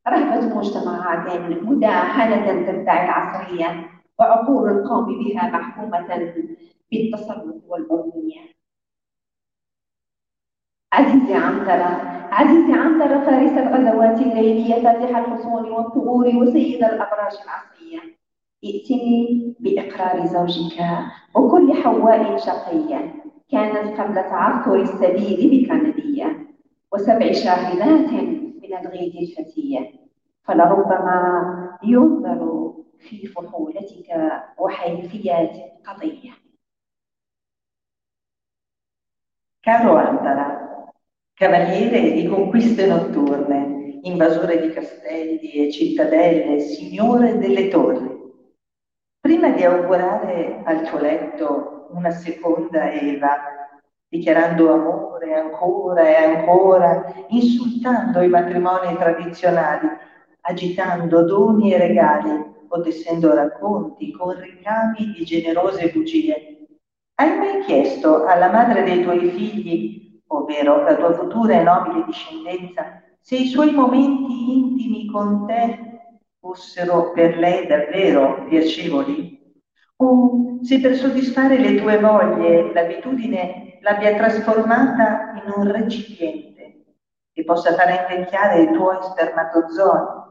رهبة 0.07 0.55
مجتمعات 0.55 1.41
مداهنة 1.63 2.71
تدعي 2.71 3.05
العصرية 3.05 3.89
وعقول 4.19 4.69
القوم 4.69 5.05
بها 5.05 5.49
محكومة 5.49 6.33
بالتصرف 6.91 7.55
والأمنية. 7.67 8.41
عزيزي 10.93 11.35
عنترة 11.35 12.17
عزيزي 12.31 12.73
عنترة 12.73 13.19
فارس 13.19 13.51
الغزوات 13.51 14.21
الليلية 14.21 14.83
فاتح 14.83 15.17
الحصون 15.17 15.69
والثغور 15.71 16.25
وسيد 16.35 16.83
الأبراج 16.83 17.33
العصرية. 17.43 17.76
ائتني 18.63 19.55
بإقرار 19.59 20.25
زوجك. 20.25 20.77
وكل 21.35 21.73
حواء 21.73 22.37
شقية 22.37 23.13
كانت 23.51 23.99
قبل 23.99 24.15
تعثر 24.15 24.75
السبيل 24.81 25.49
بك 25.51 25.71
نبية 25.71 26.47
وسبع 26.93 27.31
شاهدات 27.31 28.11
من 28.61 28.77
الغيد 28.81 29.15
الفتية 29.15 29.91
فلربما 30.43 31.77
ينظر 31.83 32.73
في 32.99 33.27
فحولتك 33.27 34.31
وحيثيات 34.57 35.55
قضية. 35.85 36.31
Caro 39.61 39.97
Antara, 39.97 40.91
cavaliere 41.33 42.13
di 42.13 42.25
conquiste 42.25 42.87
notturne, 42.87 43.99
invasore 44.03 44.61
di 44.61 44.69
castelli 44.69 45.51
e 45.51 45.71
cittadelle, 45.71 46.61
signore 46.61 47.37
delle 47.37 47.67
torri, 47.67 48.16
prima 49.27 49.49
di 49.49 49.61
augurare 49.65 50.61
al 50.63 50.83
tuo 50.83 50.99
letto 50.99 51.89
una 51.89 52.11
seconda 52.11 52.89
Eva, 52.89 53.35
dichiarando 54.07 54.71
amore 54.71 55.33
ancora 55.33 56.07
e 56.07 56.15
ancora, 56.15 57.13
insultando 57.27 58.21
i 58.21 58.29
matrimoni 58.29 58.95
tradizionali, 58.95 59.85
agitando 60.39 61.25
doni 61.25 61.73
e 61.73 61.77
regali, 61.77 62.55
o 62.69 62.79
tessendo 62.79 63.35
racconti 63.35 64.13
con 64.13 64.33
ricami 64.39 65.11
di 65.17 65.25
generose 65.25 65.91
bugie. 65.93 66.59
Hai 67.15 67.37
mai 67.37 67.63
chiesto 67.65 68.23
alla 68.23 68.49
madre 68.49 68.83
dei 68.83 69.03
tuoi 69.03 69.29
figli, 69.29 70.21
ovvero 70.27 70.83
la 70.83 70.95
tua 70.95 71.11
futura 71.11 71.59
e 71.59 71.63
nobile 71.63 72.05
discendenza, 72.05 73.03
se 73.19 73.35
i 73.35 73.47
suoi 73.47 73.71
momenti 73.71 74.53
intimi 74.53 75.05
con 75.07 75.45
te 75.47 75.86
fossero 76.47 77.11
per 77.11 77.37
lei 77.37 77.67
davvero 77.67 78.45
piacevoli? 78.47 79.35
O 79.97 80.59
se 80.61 80.79
per 80.79 80.95
soddisfare 80.95 81.57
le 81.57 81.75
tue 81.75 81.99
voglie 81.99 82.71
l'abitudine 82.71 83.79
l'abbia 83.81 84.15
trasformata 84.15 85.33
in 85.43 85.51
un 85.53 85.71
recipiente 85.71 86.85
che 87.33 87.43
possa 87.43 87.73
far 87.73 87.89
invecchiare 87.89 88.61
i 88.61 88.71
tuoi 88.71 88.97
spermatozoi 89.01 90.25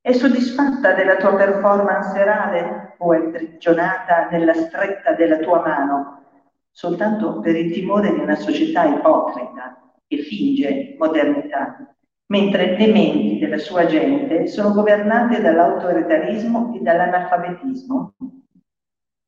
è 0.00 0.12
soddisfatta 0.12 0.92
della 0.92 1.16
tua 1.16 1.36
performance 1.36 2.10
serale 2.12 2.94
o 2.98 3.12
è 3.12 3.18
imprigionata 3.18 4.28
nella 4.30 4.54
stretta 4.54 5.12
della 5.12 5.36
tua 5.38 5.60
mano, 5.60 6.24
soltanto 6.70 7.38
per 7.40 7.54
il 7.54 7.70
timore 7.72 8.12
di 8.12 8.18
una 8.18 8.34
società 8.34 8.86
ipocrita 8.86 9.92
che 10.08 10.18
finge 10.18 10.96
modernità, 10.98 11.94
mentre 12.30 12.76
le 12.76 12.86
menti 12.92 13.38
della 13.38 13.58
sua 13.58 13.86
gente 13.86 14.46
sono 14.46 14.72
governate 14.72 15.40
dall'autoritarismo 15.40 16.74
e 16.74 16.80
dall'analfabetismo? 16.80 18.14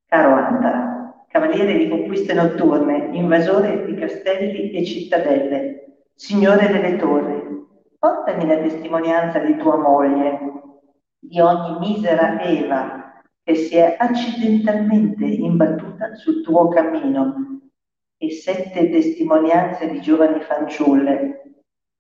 Caro 0.07 0.35
Antara, 0.35 1.25
cavaliere 1.29 1.79
di 1.79 1.89
conquiste 1.89 2.33
notturne, 2.33 3.09
invasore 3.13 3.85
di 3.87 3.95
castelli 3.95 4.71
e 4.71 4.85
cittadelle, 4.85 6.05
signore 6.15 6.69
delle 6.69 6.97
torri, 6.97 7.43
portami 7.99 8.47
la 8.47 8.59
testimonianza 8.59 9.41
di 9.41 9.57
tua 9.57 9.77
moglie, 9.77 10.39
di 11.19 11.41
ogni 11.41 11.79
misera 11.81 12.41
Eva 12.41 13.23
che 13.43 13.57
si 13.57 13.77
è 13.77 13.97
accidentalmente 13.99 15.25
imbattuta 15.25 16.15
sul 16.15 16.43
tuo 16.43 16.69
cammino 16.69 17.61
e 18.17 18.31
sette 18.31 18.89
testimonianze 18.89 19.91
di 19.91 20.01
giovani 20.01 20.41
fanciulle 20.41 21.43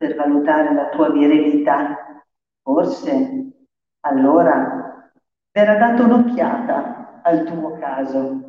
per 0.03 0.16
valutare 0.16 0.74
la 0.74 0.89
tua 0.89 1.11
virilità. 1.11 2.24
Forse 2.61 3.53
allora 4.01 5.12
verrà 5.53 5.77
data 5.77 6.03
un'occhiata 6.03 7.20
al 7.23 7.45
tuo 7.45 7.79
caso. 7.79 8.41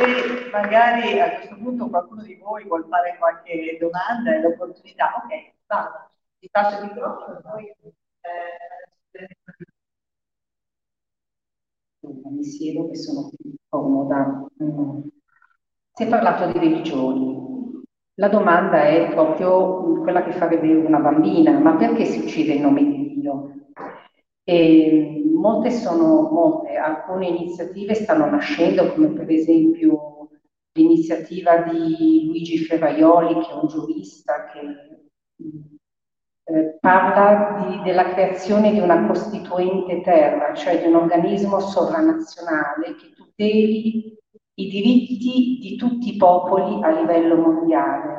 se 0.00 0.48
magari 0.50 1.20
a 1.20 1.34
questo 1.34 1.56
punto 1.56 1.88
qualcuno 1.88 2.22
di 2.22 2.34
voi 2.36 2.64
vuole 2.64 2.86
fare 2.88 3.16
qualche 3.18 3.76
domanda 3.78 4.34
e 4.34 4.40
l'opportunità, 4.40 5.14
ok, 5.16 5.52
vado, 5.66 6.10
ti 6.38 6.48
passo 6.50 6.82
il 6.82 6.88
microfono, 6.88 7.40
poi... 7.42 7.74
Eh, 8.20 9.28
mi 12.30 12.44
siedo 12.44 12.88
che 12.88 12.96
sono 12.96 13.28
più 13.28 13.59
comoda. 13.70 14.46
Mm. 14.62 15.00
Si 15.92 16.02
è 16.02 16.08
parlato 16.08 16.52
di 16.52 16.58
religioni. 16.58 17.38
La 18.14 18.28
domanda 18.28 18.82
è 18.82 19.08
proprio 19.10 20.00
quella 20.02 20.22
che 20.22 20.32
fa 20.32 20.46
vedere 20.46 20.84
una 20.84 20.98
bambina, 20.98 21.58
ma 21.58 21.76
perché 21.76 22.04
si 22.04 22.20
uccide 22.20 22.52
in 22.52 22.62
nome 22.62 22.84
di 22.84 23.14
Dio? 23.20 23.52
E 24.44 25.22
molte 25.34 25.70
sono 25.70 26.28
molte, 26.30 26.76
alcune 26.76 27.28
iniziative 27.28 27.94
stanno 27.94 28.26
nascendo, 28.26 28.92
come 28.92 29.08
per 29.08 29.30
esempio 29.30 30.28
l'iniziativa 30.72 31.58
di 31.58 32.26
Luigi 32.26 32.58
Ferraioli, 32.58 33.34
che 33.40 33.50
è 33.50 33.54
un 33.54 33.68
giurista 33.68 34.50
che 34.52 35.00
eh, 36.44 36.78
parla 36.80 37.66
di, 37.68 37.82
della 37.82 38.12
creazione 38.12 38.72
di 38.72 38.80
una 38.80 39.06
costituente 39.06 40.00
terra, 40.02 40.52
cioè 40.54 40.80
di 40.80 40.88
un 40.88 40.96
organismo 40.96 41.60
sovranazionale 41.60 42.96
che 42.96 43.12
tuteli 43.40 44.18
i 44.54 44.68
diritti 44.68 45.58
di 45.58 45.76
tutti 45.76 46.14
i 46.14 46.16
popoli 46.18 46.82
a 46.82 46.90
livello 46.90 47.36
mondiale. 47.36 48.18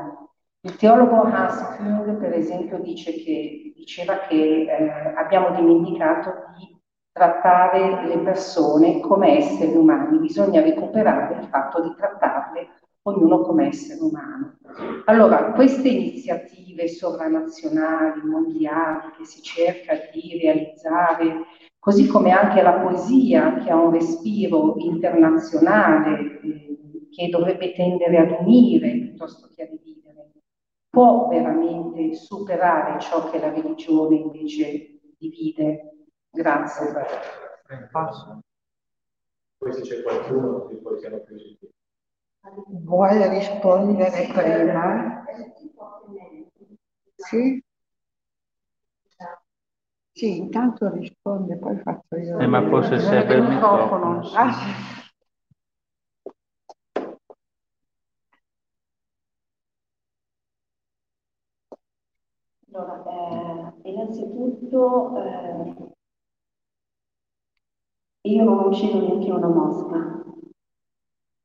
Il 0.61 0.75
teologo 0.75 1.21
Hans 1.21 1.75
Küng, 1.77 2.17
per 2.17 2.33
esempio, 2.33 2.79
dice 2.79 3.13
che, 3.13 3.71
diceva 3.75 4.17
che 4.27 4.35
eh, 4.35 5.13
abbiamo 5.15 5.55
dimenticato 5.55 6.31
di 6.57 6.75
trattare 7.11 8.07
le 8.07 8.17
persone 8.19 8.99
come 8.99 9.37
esseri 9.37 9.75
umani, 9.75 10.17
bisogna 10.17 10.61
recuperare 10.61 11.39
il 11.41 11.47
fatto 11.47 11.81
di 11.81 11.93
trattarle 11.95 12.67
ognuno 13.03 13.41
come 13.41 13.67
essere 13.67 14.01
umano. 14.01 14.57
Allora, 15.05 15.51
queste 15.51 15.89
iniziative 15.89 16.87
sovranazionali, 16.87 18.21
mondiali, 18.23 19.11
che 19.17 19.25
si 19.25 19.41
cerca 19.41 19.93
di 20.11 20.39
realizzare, 20.41 21.45
così 21.81 22.05
come 22.05 22.29
anche 22.29 22.61
la 22.61 22.73
poesia 22.73 23.55
che 23.55 23.71
ha 23.71 23.75
un 23.75 23.91
respiro 23.91 24.75
internazionale, 24.77 26.39
eh, 26.41 27.07
che 27.09 27.29
dovrebbe 27.29 27.73
tendere 27.73 28.17
ad 28.19 28.31
unire 28.39 28.91
piuttosto 28.91 29.49
che 29.55 29.63
a 29.63 29.65
dividere, 29.65 30.31
può 30.89 31.27
veramente 31.27 32.13
superare 32.13 32.99
ciò 32.99 33.31
che 33.31 33.39
la 33.39 33.49
religione 33.49 34.17
invece 34.17 34.99
divide 35.17 35.91
Grazie. 36.33 36.93
Passo. 37.91 38.39
Poi 39.57 39.73
se 39.73 39.81
c'è 39.81 40.01
qualcuno 40.01 40.65
che 40.67 40.75
poi 40.75 40.99
siamo 40.99 41.19
più 41.19 41.35
Vuole 42.83 43.29
rispondere 43.29 44.27
prima? 44.33 45.25
Sì? 47.15 47.63
Sì, 50.13 50.37
intanto 50.37 50.89
risponde, 50.89 51.57
poi 51.57 51.77
faccio 51.79 52.17
io. 52.17 52.37
Eh, 52.39 52.47
ma 52.47 52.61
forse 52.67 52.99
serve 52.99 53.35
il 53.35 53.43
microfono. 53.43 54.23
Sì. 54.23 54.35
Ah. 54.35 54.51
Allora, 62.73 63.03
eh, 63.83 63.89
innanzitutto 63.89 65.17
eh, 65.17 65.75
io 68.29 68.43
non 68.43 68.65
uccido 68.65 68.99
neanche 69.01 69.31
una 69.31 69.47
mosca, 69.47 70.23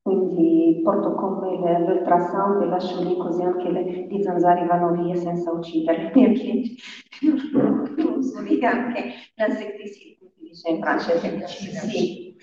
quindi 0.03 0.81
porto 0.85 1.15
con 1.15 1.39
me 1.39 1.81
l'ultrasound 1.81 2.63
e 2.63 2.67
lascio 2.67 3.03
lì 3.03 3.17
così 3.17 3.43
anche 3.43 3.71
le, 3.71 4.07
gli 4.07 4.23
zanzari 4.23 4.65
vanno 4.67 4.93
via 4.93 5.17
senza 5.17 5.51
ucciderli, 5.51 6.77
non 8.33 8.45
uso 8.45 8.55
neanche 8.55 9.13
l'insetticida, 9.35 10.19
quindi 10.19 10.51
dice 10.51 10.69
in 10.71 10.81
francese, 10.81 11.47
sì. 11.89 12.37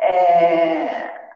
Eh, 0.00 0.88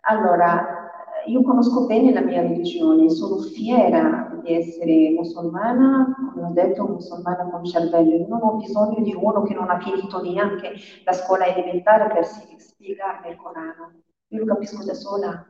allora, 0.02 0.90
io 1.26 1.42
conosco 1.42 1.86
bene 1.86 2.12
la 2.12 2.20
mia 2.20 2.42
religione, 2.42 3.08
sono 3.10 3.38
fiera 3.38 4.30
di 4.42 4.54
essere 4.54 5.10
musulmana, 5.10 6.14
come 6.32 6.46
ho 6.46 6.52
detto, 6.52 6.86
musulmana 6.86 7.48
con 7.50 7.64
cervello. 7.64 8.16
Io 8.16 8.26
non 8.28 8.42
ho 8.42 8.56
bisogno 8.56 9.02
di 9.02 9.14
uno 9.14 9.42
che 9.42 9.54
non 9.54 9.70
ha 9.70 9.80
finito 9.80 10.20
neanche 10.22 10.74
la 11.04 11.12
scuola 11.12 11.46
elementare 11.46 12.12
per 12.12 12.24
spiegarmi 12.26 13.30
il 13.30 13.36
Corano. 13.36 13.92
Io 14.28 14.38
lo 14.38 14.44
capisco 14.46 14.84
da 14.84 14.94
sola. 14.94 15.48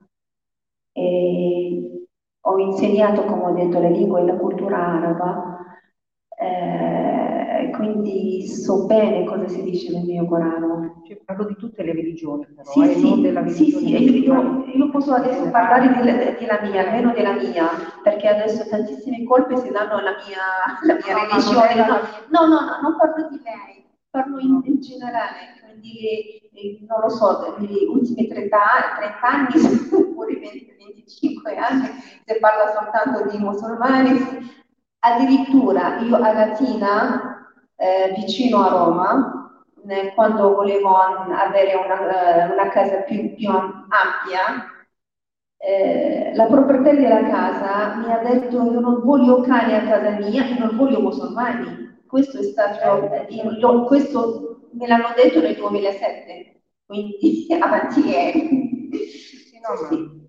E 0.93 2.07
ho 2.41 2.59
insegnato, 2.59 3.25
come 3.25 3.45
ho 3.45 3.53
detto, 3.53 3.81
le 3.81 3.91
lingue 3.91 4.21
e 4.21 4.25
la 4.27 4.37
cultura 4.37 4.79
araba. 4.79 5.59
Eh, 6.39 7.14
quindi 7.77 8.47
so 8.47 8.87
bene 8.87 9.25
cosa 9.25 9.49
si 9.49 9.63
dice 9.63 9.93
nel 9.93 10.05
mio 10.05 10.25
Corano. 10.27 11.03
Cioè, 11.07 11.21
parlo 11.25 11.45
di 11.45 11.57
tutte 11.57 11.83
le 11.83 11.93
religioni, 11.93 12.47
però, 12.47 12.71
sì, 12.71 12.83
eh, 12.83 12.95
sì, 12.95 13.21
della 13.21 13.47
sì, 13.49 13.71
sì, 13.71 14.23
io, 14.25 14.65
io, 14.67 14.91
posso 14.91 15.13
adesso 15.13 15.49
parlare 15.51 15.89
della 16.39 16.61
mia, 16.63 16.87
almeno 16.87 17.13
della 17.13 17.33
mia, 17.33 17.69
perché 18.03 18.29
adesso 18.29 18.69
tantissime 18.69 19.25
colpe 19.25 19.57
si 19.57 19.71
danno 19.71 19.97
alla 19.97 20.17
mia, 20.27 20.81
alla 20.83 20.99
mia 21.05 21.15
no, 21.15 21.29
religione. 21.29 21.75
No, 21.75 22.47
no, 22.47 22.47
no, 22.47 22.61
no, 22.61 22.81
non 22.83 22.97
parlo 22.97 23.29
di 23.29 23.41
lei, 23.43 23.85
parlo 24.11 24.39
in, 24.39 24.61
in 24.65 24.81
generale, 24.81 25.61
quindi 25.63 26.41
eh, 26.55 26.79
non 26.89 27.01
lo 27.01 27.09
so, 27.09 27.57
negli 27.59 27.85
ultimi 27.85 28.27
30, 28.27 28.59
30 28.99 29.29
anni, 29.29 29.93
oppure 29.93 30.39
20, 30.39 30.75
25 30.79 31.57
anni, 31.57 31.89
si 32.25 32.39
parla 32.41 32.73
soltanto 32.73 33.31
di 33.31 33.39
musulmani. 33.39 34.63
Addirittura 35.07 35.99
io 35.99 36.17
a 36.17 36.33
Latina 36.33 37.34
eh, 37.77 38.13
vicino 38.17 38.65
a 38.65 38.69
Roma, 38.71 39.65
eh, 39.89 40.13
quando 40.15 40.55
volevo 40.55 40.97
avere 40.97 41.75
una, 41.75 42.47
eh, 42.49 42.53
una 42.53 42.69
casa 42.71 43.03
più, 43.03 43.35
più 43.35 43.49
ampia, 43.49 44.71
eh, 45.59 46.33
la 46.35 46.47
proprietaria 46.47 47.01
della 47.09 47.29
casa 47.29 47.97
mi 47.97 48.13
ha 48.13 48.19
detto 48.19 48.63
io 48.63 48.81
non 48.81 49.01
voglio 49.03 49.41
cani 49.41 49.75
a 49.75 49.83
casa 49.83 50.11
mia 50.11 50.47
e 50.47 50.59
non 50.59 50.77
voglio 50.77 51.01
musulmani. 51.01 52.03
Questo 52.07 52.39
è 52.39 52.43
stato, 52.43 53.25
io, 53.29 53.85
questo 53.85 54.69
me 54.73 54.87
l'hanno 54.87 55.13
detto 55.17 55.41
nel 55.41 55.57
2007, 55.57 56.63
quindi 56.87 57.47
avanti 57.59 58.07
ieri. 58.07 58.91
Sì, 58.93 59.59
no, 59.61 59.77
sì. 59.89 60.24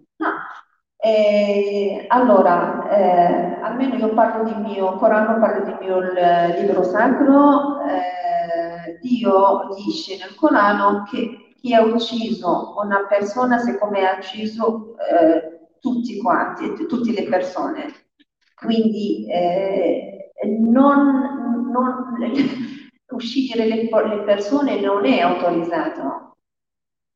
Eh, 1.05 2.05
allora, 2.07 2.89
eh, 2.89 3.61
almeno 3.61 3.95
io 3.95 4.11
parlo 4.15 4.43
di 4.43 4.59
mio 4.59 4.93
Corano, 4.93 5.39
parlo 5.39 5.63
di 5.63 5.85
mio 5.85 5.99
libro 6.01 6.81
sacro, 6.81 7.79
eh, 7.85 8.97
Dio 9.01 9.67
dice 9.75 10.17
nel 10.17 10.33
Corano 10.33 11.03
che 11.03 11.53
chi 11.61 11.75
ha 11.75 11.83
ucciso 11.83 12.73
una 12.83 13.05
persona 13.07 13.59
siccome 13.59 14.03
ha 14.03 14.17
ucciso 14.17 14.95
eh, 14.97 15.67
tutti 15.79 16.17
quanti, 16.17 16.73
tutte 16.87 17.11
le 17.11 17.29
persone. 17.29 17.85
Quindi 18.55 19.27
eh, 19.29 20.31
non, 20.59 21.69
non, 21.69 22.17
uccidere 23.11 23.67
le, 23.67 23.83
le 23.83 24.23
persone 24.23 24.79
non 24.81 25.05
è 25.05 25.19
autorizzato. 25.19 26.24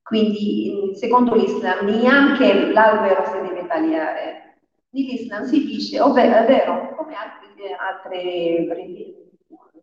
Quindi, 0.09 0.95
secondo 0.95 1.35
l'Islam, 1.35 1.85
neanche 1.85 2.71
l'albero 2.71 3.25
si 3.25 3.47
deve 3.47 3.67
tagliare. 3.67 4.57
Nell'Islam 4.89 5.43
si 5.43 5.65
dice, 5.65 6.01
ovvero, 6.01 6.35
è 6.35 6.45
vero, 6.47 6.95
come 6.95 7.13
altre, 7.13 7.75
altre 7.77 8.65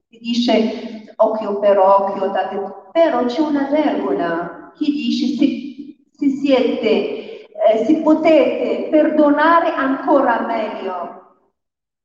si 0.09 0.19
dice 0.19 1.13
occhio 1.15 1.61
per 1.61 1.79
occhio, 1.79 2.27
date, 2.31 2.61
però 2.91 3.25
c'è 3.25 3.41
una 3.41 3.69
regola 3.71 4.73
che 4.77 4.85
dice 4.87 5.37
se, 5.37 5.97
se 6.11 6.29
siete, 6.29 7.47
eh, 7.47 7.85
se 7.85 8.01
potete 8.03 8.89
perdonare 8.91 9.75
ancora 9.75 10.41
meglio. 10.41 11.15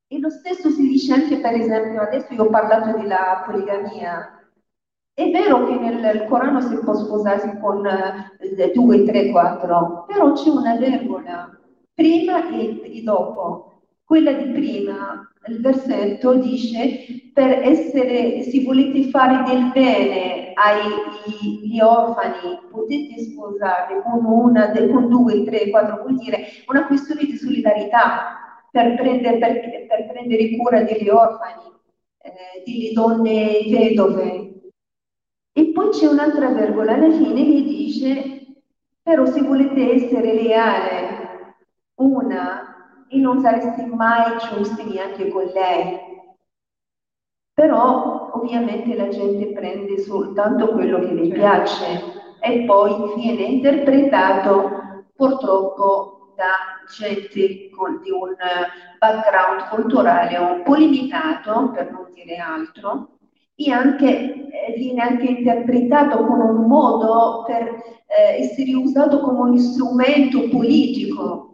E 0.07 0.19
lo 0.19 0.29
stesso 0.29 0.69
si 0.69 0.87
dice 0.87 1.13
anche, 1.13 1.37
per 1.37 1.53
esempio, 1.53 2.01
adesso 2.01 2.31
io 2.35 2.43
ho 2.43 2.49
parlato 2.49 2.99
della 2.99 3.41
poligamia, 3.47 4.40
è 5.13 5.29
vero 5.29 5.65
che 5.65 5.75
nel 5.75 6.25
Corano 6.27 6.61
si 6.61 6.75
può 6.79 6.93
sposarsi 6.93 7.57
con 7.59 7.85
eh, 7.85 8.71
due, 8.73 9.03
tre, 9.03 9.29
quattro, 9.29 10.05
però 10.07 10.31
c'è 10.33 10.49
una 10.49 10.77
regola, 10.77 11.49
prima 11.93 12.49
e, 12.49 12.81
e 12.83 13.01
dopo. 13.03 13.67
Quella 14.03 14.33
di 14.33 14.51
prima, 14.51 15.29
il 15.47 15.61
versetto 15.61 16.33
dice, 16.33 17.31
per 17.33 17.61
essere, 17.63 18.41
se 18.43 18.63
volete 18.63 19.09
fare 19.09 19.43
del 19.49 19.71
bene 19.71 20.51
agli 20.53 21.79
orfani, 21.79 22.59
potete 22.69 23.21
sposarli 23.21 24.01
con 24.03 24.25
una, 24.25 24.71
con 24.71 25.07
due, 25.07 25.43
tre, 25.45 25.69
quattro, 25.69 26.01
vuol 26.03 26.17
dire 26.17 26.45
una 26.67 26.87
questione 26.87 27.23
di 27.23 27.37
solidarietà 27.37 28.65
per 28.69 28.95
prendere, 28.95 29.37
per, 29.37 29.87
per 29.87 30.07
prendere 30.11 30.57
cura 30.57 30.83
degli 30.83 31.07
orfani, 31.07 31.71
eh, 32.21 32.63
delle 32.65 32.91
donne 32.93 33.61
vedove, 33.69 34.50
poi 35.81 35.89
c'è 35.89 36.05
un'altra 36.05 36.49
virgola 36.49 36.93
alla 36.93 37.09
fine 37.09 37.43
che 37.43 37.63
dice, 37.63 38.45
però 39.01 39.25
se 39.25 39.41
volete 39.41 39.93
essere 39.93 40.33
leale 40.33 41.55
una 41.95 43.05
e 43.09 43.17
non 43.17 43.39
sareste 43.39 43.85
mai 43.87 44.37
giusti 44.37 44.83
neanche 44.83 45.29
con 45.29 45.45
lei. 45.45 45.99
Però 47.53 48.29
ovviamente 48.33 48.95
la 48.95 49.07
gente 49.07 49.51
prende 49.53 49.97
soltanto 49.99 50.67
quello 50.69 50.99
che 50.99 51.13
le 51.13 51.27
piace 51.29 52.01
e 52.39 52.63
poi 52.65 53.13
viene 53.15 53.41
interpretato 53.41 55.05
purtroppo 55.15 56.33
da 56.35 56.85
gente 56.95 57.69
con, 57.71 57.99
di 58.01 58.11
un 58.11 58.35
background 58.99 59.67
culturale 59.69 60.37
un 60.37 60.61
po' 60.63 60.75
limitato, 60.75 61.71
per 61.71 61.91
non 61.91 62.07
dire 62.13 62.37
altro, 62.37 63.17
e 63.55 63.71
anche, 63.71 64.47
viene 64.75 65.01
anche 65.01 65.25
interpretato 65.25 66.25
come 66.25 66.43
un 66.43 66.65
modo 66.67 67.43
per 67.45 67.63
eh, 68.07 68.41
essere 68.41 68.73
usato 68.75 69.21
come 69.21 69.51
un 69.51 69.57
strumento 69.57 70.47
politico. 70.49 71.47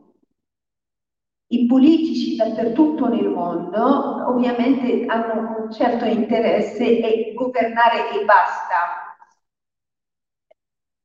I 1.50 1.66
politici 1.66 2.36
dappertutto 2.36 3.08
nel 3.08 3.30
mondo 3.30 4.28
ovviamente 4.28 5.06
hanno 5.06 5.64
un 5.64 5.72
certo 5.72 6.06
interesse 6.06 7.00
e 7.00 7.34
governare 7.34 8.20
e 8.20 8.26
basta. 8.26 9.16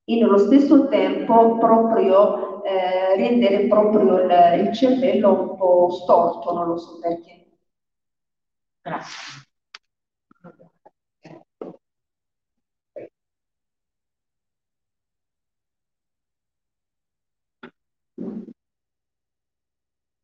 E 0.04 0.16
nello 0.16 0.38
stesso 0.38 0.88
tempo 0.88 1.58
proprio 1.58 2.62
eh, 2.64 3.16
rendere 3.16 3.66
proprio 3.68 4.20
il, 4.20 4.66
il 4.66 4.72
cervello 4.72 5.50
un 5.50 5.56
po' 5.56 5.90
storto, 5.90 6.52
non 6.52 6.66
lo 6.66 6.76
so 6.76 6.98
perché. 6.98 7.46
Grazie. 8.82 9.51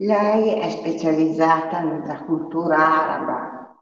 Lei 0.01 0.55
è 0.61 0.71
specializzata 0.71 1.81
nella 1.81 2.25
cultura 2.25 2.77
araba, 2.77 3.77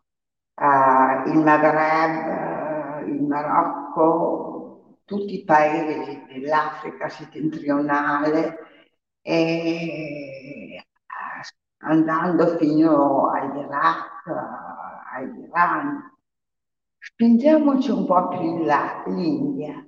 eh, 0.55 1.31
il 1.31 1.39
Maghreb, 1.39 3.05
eh, 3.07 3.11
il 3.11 3.23
Marocco, 3.23 5.01
tutti 5.05 5.35
i 5.41 5.45
paesi 5.45 6.25
dell'Africa 6.27 7.09
settentrionale, 7.09 8.59
e 9.21 10.85
andando 11.79 12.57
fino 12.57 13.31
all'Iraq, 13.31 14.27
all'Iran. 15.13 16.15
Spingiamoci 16.99 17.91
un 17.91 18.07
po' 18.07 18.29
più 18.29 18.41
in 18.41 18.67
là, 18.67 19.05
l'India. 19.07 19.86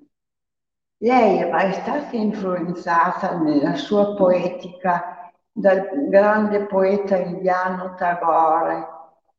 Lei 1.00 1.38
è 1.38 1.72
stata 1.72 2.16
influenzata 2.16 3.38
nella 3.38 3.76
sua 3.76 4.14
poetica 4.16 5.30
dal 5.52 6.08
grande 6.08 6.66
poeta 6.66 7.16
indiano 7.16 7.94
Tagore, 7.94 8.88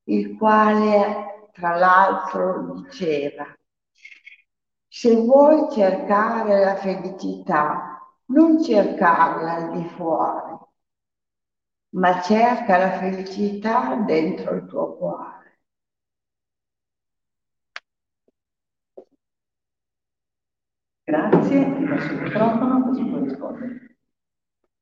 il 0.06 0.38
quale 0.38 1.50
tra 1.52 1.76
l'altro 1.76 2.82
diceva, 2.84 3.46
se 4.88 5.16
vuoi 5.16 5.70
cercare 5.72 6.64
la 6.64 6.76
felicità, 6.76 8.08
non 8.28 8.64
cercarla 8.64 9.54
al 9.56 9.72
di 9.72 9.84
fuori, 9.90 10.58
ma 11.96 12.22
cerca 12.22 12.78
la 12.78 12.92
felicità 12.92 13.96
dentro 13.96 14.56
il 14.56 14.66
tuo 14.66 14.96
cuore. 14.96 15.39
Grazie, 21.40 21.74
ti 21.74 21.86
lascio 21.88 22.14
il 22.14 22.22
microfono 22.22 22.84
così 22.84 23.06
puoi 23.06 23.24
rispondere. 23.24 23.98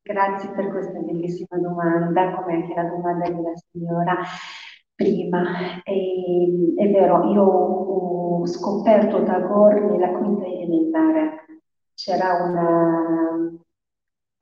Grazie 0.01 0.49
per 0.55 0.69
questa 0.69 0.99
bellissima 0.99 1.59
domanda, 1.61 2.33
come 2.33 2.53
anche 2.53 2.73
la 2.73 2.83
domanda 2.85 3.29
della 3.29 3.53
signora. 3.69 4.17
prima. 4.95 5.83
E, 5.83 6.73
è 6.75 6.89
vero, 6.89 7.31
io 7.31 7.43
ho 7.43 8.45
scoperto 8.47 9.23
Tagore 9.23 9.81
nella 9.81 10.09
quinta 10.17 10.45
elementare. 10.45 11.45
C'era 11.93 12.43
una, 12.43 13.35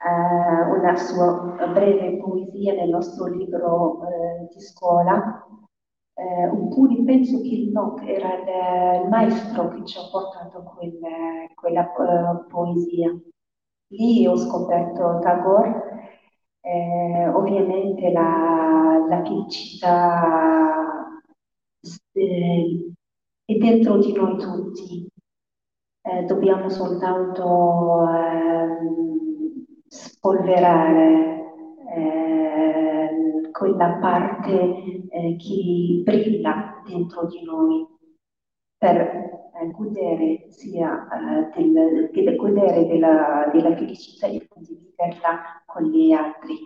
uh, 0.05 0.73
una 0.79 0.95
sua 0.95 1.67
breve 1.73 2.17
poesia 2.17 2.75
nel 2.75 2.89
nostro 2.89 3.27
libro 3.27 3.97
uh, 3.97 4.47
di 4.53 4.61
scuola. 4.61 5.45
Uh, 6.15 6.47
oppure 6.49 7.03
penso 7.03 7.41
che 7.41 7.69
no, 7.73 7.97
era 8.05 8.35
il, 8.35 9.03
il, 9.03 9.09
maestro 9.09 9.67
che 9.67 9.83
ci 9.83 9.97
ha 9.97 10.07
portato 10.09 10.63
quel, 10.63 10.97
quella 11.53 11.85
poesia. 12.49 13.13
Lì 13.87 14.25
ho 14.25 14.37
scoperto 14.37 15.19
Tagore 15.19 15.95
eh, 16.65 17.27
ovviamente 17.27 18.11
la, 18.11 19.05
la 19.07 19.23
felicità 19.23 21.21
eh, 22.13 22.91
è 23.45 23.53
dentro 23.53 23.97
di 23.97 24.11
noi 24.13 24.37
tutti. 24.37 25.07
Eh, 26.01 26.23
dobbiamo 26.23 26.69
soltanto 26.69 28.07
ehm, 28.09 29.65
spolverare 29.87 31.45
eh, 31.95 32.24
quella 33.57 33.97
parte 34.01 34.51
eh, 35.09 35.35
che 35.37 36.01
brilla 36.03 36.81
dentro 36.85 37.25
di 37.27 37.41
noi 37.43 37.87
per 38.77 38.99
eh, 38.99 39.71
godere 39.71 40.45
sia 40.49 41.07
del, 41.55 42.09
del, 42.11 42.35
godere 42.35 42.85
della, 42.85 43.49
della 43.53 43.73
felicità 43.75 44.27
e 44.27 44.45
condividerla 44.47 45.63
con 45.65 45.83
gli 45.83 46.11
altri. 46.11 46.57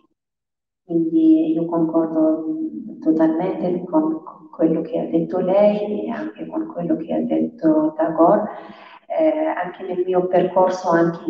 Quindi 0.84 1.52
io 1.52 1.66
concordo 1.66 2.58
totalmente 3.00 3.84
con, 3.86 4.24
con, 4.24 4.50
quello 4.50 4.82
che 4.82 5.00
ha 5.00 5.06
detto 5.06 5.40
lei 5.40 6.06
e 6.06 6.10
anche 6.10 6.48
con 6.48 6.68
quello 6.68 6.98
che 6.98 7.14
ha 7.14 7.22
detto 7.22 7.94
Tagore. 7.96 8.50
Eh, 9.06 9.46
anche 9.46 9.84
nel 9.84 10.04
mio 10.06 10.28
percorso 10.28 10.90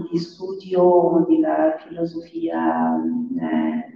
di 0.09 0.17
studio 0.17 1.25
della 1.27 1.75
filosofia 1.77 2.95
eh, 3.39 3.88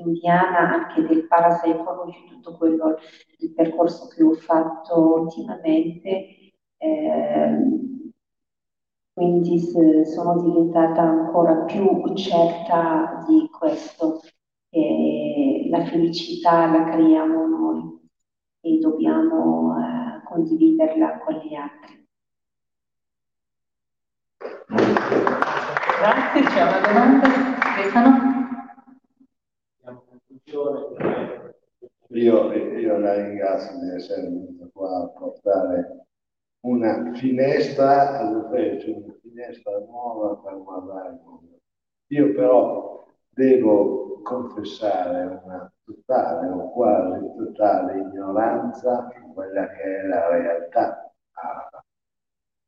indiana, 0.00 0.72
anche 0.72 1.02
del 1.06 1.26
parapsicology, 1.26 2.28
tutto 2.28 2.56
quello, 2.56 2.96
il 3.38 3.52
percorso 3.54 4.08
che 4.08 4.22
ho 4.22 4.32
fatto 4.32 5.20
ultimamente, 5.20 6.52
eh, 6.78 7.80
quindi 9.12 9.58
sono 9.58 10.40
diventata 10.40 11.02
ancora 11.02 11.64
più 11.64 12.14
certa 12.14 13.24
di 13.28 13.48
questo, 13.50 14.20
che 14.70 15.66
la 15.68 15.84
felicità 15.84 16.66
la 16.66 16.84
creiamo 16.90 17.46
noi 17.46 17.98
e 18.60 18.78
dobbiamo 18.78 19.76
eh, 19.78 20.22
condividerla 20.24 21.18
con 21.18 21.34
gli 21.34 21.54
altri. 21.54 22.08
Grazie, 25.98 26.42
c'è 26.44 26.62
una 26.62 26.80
domanda? 26.80 27.28
Stefano? 27.60 28.39
Io, 30.44 30.96
io 32.52 32.98
la 32.98 33.14
ringrazio 33.14 33.78
di 33.78 33.94
essere 33.94 34.22
venuta 34.22 34.68
qua 34.72 35.02
a 35.02 35.08
portare 35.08 36.06
una 36.60 37.12
finestra 37.14 38.18
all'ufficio, 38.18 38.96
una 38.96 39.14
finestra 39.20 39.78
nuova 39.78 40.36
per 40.36 40.62
guardare 40.62 41.10
il 41.10 41.20
mondo. 41.24 41.60
Io 42.08 42.34
però 42.34 43.06
devo 43.28 44.20
confessare 44.22 45.40
una 45.44 45.72
totale 45.84 46.48
o 46.48 46.70
quasi 46.72 47.26
totale 47.36 47.98
ignoranza 48.00 49.08
su 49.14 49.32
quella 49.32 49.68
che 49.70 49.98
è 49.98 50.06
la 50.06 50.28
realtà 50.28 51.12
araba. 51.32 51.84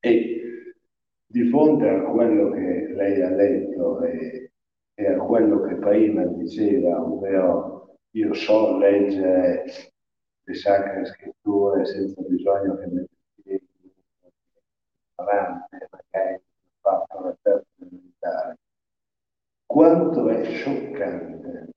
E 0.00 0.74
di 1.26 1.48
fronte 1.48 1.88
a 1.88 2.02
quello 2.02 2.50
che 2.50 2.92
lei 2.94 3.22
ha 3.22 3.30
letto 3.30 4.02
e, 4.02 4.51
a 5.06 5.18
quello 5.18 5.62
che 5.62 5.74
prima 5.76 6.24
diceva, 6.24 7.00
ovvero 7.00 7.96
io 8.10 8.34
so 8.34 8.76
leggere 8.78 9.64
le 10.44 10.54
sacre 10.54 11.04
scritture 11.06 11.84
senza 11.84 12.20
bisogno 12.22 12.76
che 12.76 12.86
mi 12.86 13.06
avanti, 15.14 15.76
magari 15.90 16.42
fatto 16.80 17.20
la 17.20 17.36
terza 17.42 17.66
militare, 17.88 18.58
quanto 19.66 20.28
è 20.28 20.44
scioccante 20.44 21.70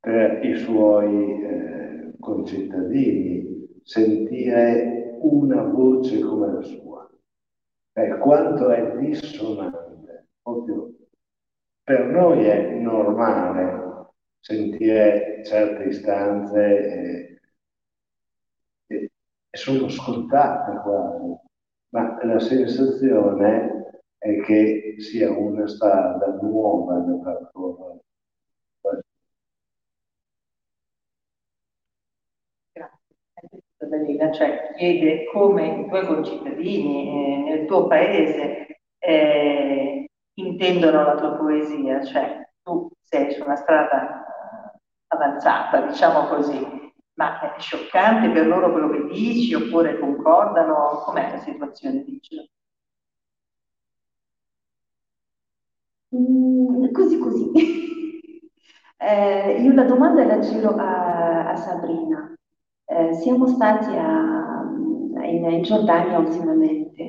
per 0.00 0.44
i 0.44 0.56
suoi 0.56 1.42
eh, 1.42 2.12
concittadini 2.18 3.80
sentire 3.82 5.18
una 5.20 5.62
voce 5.62 6.20
come 6.20 6.52
la 6.52 6.62
sua, 6.62 7.10
eh, 7.92 8.18
quanto 8.18 8.70
è 8.70 8.96
dissonante, 8.96 10.28
proprio 10.42 10.95
per 11.86 12.04
noi 12.06 12.44
è 12.46 12.68
normale 12.80 14.08
sentire 14.40 15.44
certe 15.44 15.84
istanze 15.84 17.38
e, 18.88 19.10
sono 19.52 19.88
scontate 19.88 20.80
quasi 20.82 21.38
ma 21.90 22.18
la 22.24 22.40
sensazione 22.40 24.00
è 24.18 24.40
che 24.40 24.96
sia 24.98 25.30
una 25.30 25.68
strada 25.68 26.26
nuova 26.42 26.96
da 26.98 27.14
percorrere. 27.22 28.00
Dalila, 33.78 34.32
cioè 34.32 34.72
chiede 34.76 35.26
come 35.26 35.82
i 35.82 35.88
tuoi 35.88 36.06
concittadini 36.06 37.08
eh, 37.08 37.36
nel 37.48 37.66
tuo 37.66 37.86
paese 37.86 38.80
eh, 38.98 40.05
intendono 40.36 41.04
la 41.04 41.14
tua 41.16 41.32
poesia, 41.36 42.04
cioè 42.04 42.48
tu 42.62 42.90
sei 43.02 43.32
su 43.32 43.42
una 43.42 43.56
strada 43.56 44.24
eh, 44.72 44.78
avanzata, 45.08 45.80
diciamo 45.82 46.26
così, 46.28 46.92
ma 47.14 47.40
è 47.40 47.60
scioccante 47.60 48.30
per 48.30 48.46
loro 48.46 48.70
quello 48.72 48.90
che 48.90 49.06
dici 49.12 49.54
oppure 49.54 49.98
concordano? 49.98 51.02
Com'è 51.04 51.30
la 51.32 51.38
situazione? 51.38 52.04
Dici? 52.04 52.50
Mm, 56.14 56.92
così 56.92 57.18
così. 57.18 57.50
eh, 58.98 59.60
io 59.62 59.72
la 59.72 59.84
domanda 59.84 60.24
la 60.24 60.38
giro 60.40 60.74
a, 60.76 61.50
a 61.50 61.56
Sabrina. 61.56 62.34
Eh, 62.84 63.14
siamo 63.14 63.46
stati 63.48 63.94
a, 63.96 64.62
in, 65.24 65.44
in, 65.50 65.62
Giordania 65.62 66.18
ultimamente. 66.18 67.05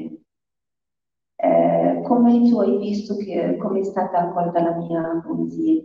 Come 2.07 2.49
tu 2.49 2.59
hai 2.61 2.77
visto 2.77 3.17
che, 3.17 3.57
come 3.57 3.81
è 3.81 3.83
stata 3.83 4.19
accolta 4.19 4.61
la 4.61 4.75
mia 4.77 5.21
poesia? 5.25 5.83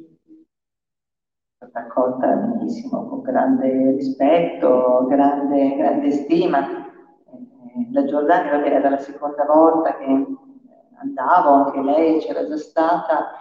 stata 1.57 1.81
accolta 1.81 2.29
benissimo, 2.29 3.09
con 3.09 3.23
grande 3.23 3.91
rispetto, 3.97 5.05
grande, 5.09 5.75
grande 5.77 6.13
stima. 6.13 6.61
Eh, 6.69 7.89
la 7.91 8.05
Giordania 8.05 8.65
era 8.65 8.89
la 8.89 8.99
seconda 8.99 9.45
volta 9.45 9.97
che 9.97 10.27
andavo, 11.01 11.51
anche 11.51 11.81
lei 11.81 12.21
c'era 12.21 12.47
già 12.47 12.57
stata. 12.57 13.33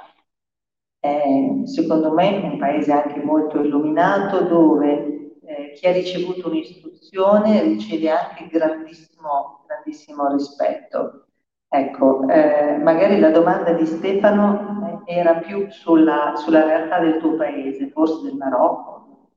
È, 0.97 1.61
secondo 1.65 2.11
me 2.11 2.37
un 2.37 2.57
paese 2.57 2.91
anche 2.91 3.21
molto 3.21 3.59
illuminato 3.59 4.41
dove 4.41 5.37
eh, 5.43 5.73
chi 5.75 5.85
ha 5.85 5.91
ricevuto 5.91 6.47
un'istruzione 6.47 7.61
riceve 7.61 8.09
anche 8.09 8.47
grandissimo, 8.47 9.65
grandissimo 9.67 10.31
rispetto. 10.31 11.27
Ecco, 11.73 12.27
eh, 12.27 12.77
magari 12.79 13.17
la 13.17 13.29
domanda 13.29 13.71
di 13.71 13.85
Stefano 13.85 15.03
era 15.05 15.35
più 15.35 15.69
sulla, 15.69 16.33
sulla, 16.35 16.65
realtà 16.65 16.99
del 16.99 17.17
tuo 17.17 17.35
paese, 17.35 17.89
forse 17.91 18.23
del 18.25 18.35
Marocco. 18.35 19.29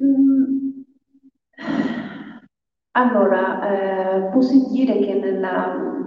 Mm. 0.00 0.82
Allora, 2.92 3.70
eh, 3.70 4.30
posso 4.30 4.68
dire 4.70 4.98
che 5.00 5.14
nella, 5.14 5.97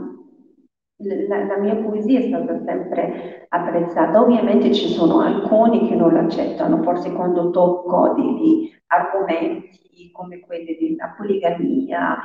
la, 1.04 1.44
la, 1.46 1.58
mia 1.58 1.76
poesia 1.76 2.20
è 2.20 2.28
stata 2.28 2.60
sempre 2.64 3.46
apprezzata. 3.50 4.22
Ovviamente 4.22 4.74
ci 4.74 4.88
sono 4.90 5.22
alcuni 5.22 5.88
che 5.88 5.96
non 5.96 6.14
l'accettano, 6.14 6.82
forse 6.84 7.12
quando 7.12 7.50
tocco 7.50 8.14
degli 8.16 8.72
argomenti 8.88 10.12
come 10.12 10.40
quelli 10.40 10.78
della 10.80 11.14
poligamia, 11.16 12.18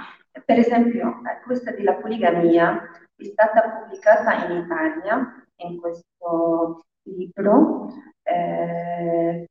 per 0.45 0.59
esempio, 0.59 1.21
questa 1.45 1.73
della 1.73 1.95
poligamia 1.95 2.83
è 3.17 3.25
stata 3.25 3.81
pubblicata 3.81 4.47
in 4.47 4.65
Italia, 4.65 5.47
in 5.57 5.81
questo 5.81 6.85
libro, 7.03 7.89
eh, 8.23 9.47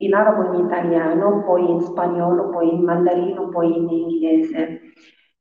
in 0.00 0.14
arabo 0.14 0.54
in 0.54 0.64
italiano, 0.66 1.44
poi 1.44 1.70
in 1.70 1.80
spagnolo, 1.80 2.50
poi 2.50 2.74
in 2.74 2.82
mandarino, 2.82 3.48
poi 3.48 3.76
in 3.76 3.88
inglese. 3.88 4.80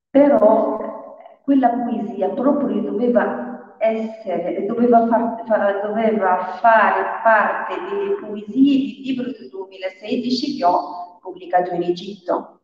Però 0.09 1.06
quella 1.47 1.69
poesia 1.69 2.27
proprio 2.31 2.81
doveva 2.81 3.75
essere, 3.77 4.65
doveva, 4.65 5.07
far, 5.07 5.43
far, 5.45 5.81
doveva 5.81 6.57
fare 6.59 7.21
parte 7.23 7.73
delle 7.89 8.15
poesie 8.19 8.77
di 8.77 9.01
libro 9.05 9.31
del 9.31 9.47
2016 9.49 10.57
che 10.57 10.65
ho 10.65 11.17
pubblicato 11.21 11.73
in 11.73 11.83
Egitto, 11.83 12.63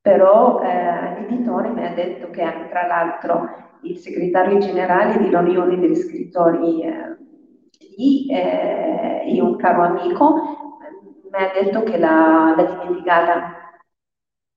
però 0.00 0.60
eh, 0.60 1.20
l'editore 1.20 1.68
mi 1.68 1.86
ha 1.86 1.94
detto 1.94 2.28
che 2.30 2.42
tra 2.68 2.88
l'altro 2.88 3.48
il 3.82 3.96
segretario 3.96 4.58
generale 4.58 5.18
dell'Unione 5.18 5.78
degli 5.78 5.94
scrittori 5.94 6.82
eh, 6.82 7.16
lì 7.96 8.26
eh, 8.28 9.22
e 9.24 9.40
un 9.40 9.54
caro 9.54 9.82
amico 9.82 10.34
mi 11.30 11.44
ha 11.44 11.62
detto 11.62 11.84
che 11.84 11.96
l'ha 11.96 12.54
dimenticata 12.56 13.55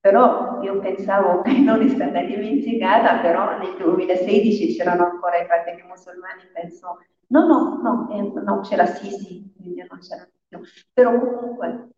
però 0.00 0.62
io 0.62 0.78
pensavo 0.80 1.42
che 1.42 1.52
non 1.60 1.82
è 1.82 1.88
stata 1.88 2.22
dimenticata, 2.22 3.18
però 3.20 3.58
nel 3.58 3.76
2016 3.76 4.74
c'erano 4.74 5.04
ancora 5.04 5.38
i 5.38 5.44
fratelli 5.44 5.82
musulmani, 5.82 6.42
penso, 6.52 6.98
no, 7.28 7.46
no, 7.46 7.80
no, 7.82 8.08
eh, 8.10 8.40
no 8.42 8.60
c'era 8.60 8.86
Sisi, 8.86 9.52
quindi 9.56 9.84
non 9.88 9.98
c'era 9.98 10.26
più. 10.48 10.60
Però 10.92 11.18
comunque 11.18 11.88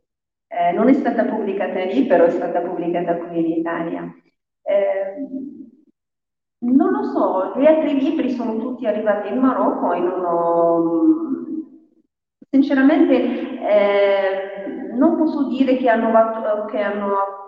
eh, 0.48 0.72
non 0.72 0.88
è 0.88 0.92
stata 0.94 1.24
pubblicata 1.24 1.84
lì, 1.84 2.04
però 2.06 2.24
è 2.24 2.30
stata 2.30 2.60
pubblicata 2.60 3.16
qui 3.16 3.38
in 3.38 3.58
Italia. 3.58 4.14
Eh, 4.62 5.26
non 6.58 6.90
lo 6.92 7.04
so, 7.04 7.58
gli 7.58 7.66
altri 7.66 7.98
libri 7.98 8.30
sono 8.30 8.56
tutti 8.56 8.86
arrivati 8.86 9.28
in 9.28 9.38
Marocco 9.38 9.92
e 9.92 9.98
non 10.00 10.24
ho... 10.24 11.20
Sinceramente 12.50 13.14
eh, 13.14 14.92
non 14.94 15.16
posso 15.16 15.48
dire 15.48 15.76
che 15.76 15.88
hanno, 15.88 16.66
che 16.66 16.78
hanno 16.80 17.41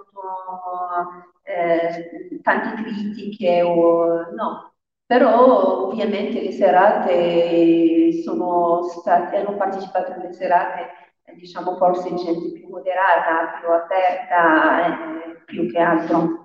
eh, 1.43 2.41
tante 2.43 2.83
critiche 2.83 3.63
o 3.63 4.31
no, 4.33 4.75
però 5.07 5.87
ovviamente 5.89 6.41
le 6.41 6.53
serate 6.53 8.23
sono 8.23 8.83
state, 8.85 9.37
hanno 9.37 9.57
partecipato 9.57 10.13
alle 10.13 10.33
serate, 10.33 10.89
diciamo 11.37 11.77
forse 11.77 12.15
gente 12.15 12.53
più 12.53 12.69
moderata, 12.69 13.59
più 13.61 13.71
aperta, 13.71 14.87
eh, 14.87 15.43
più 15.45 15.71
che 15.71 15.79
altro. 15.79 16.43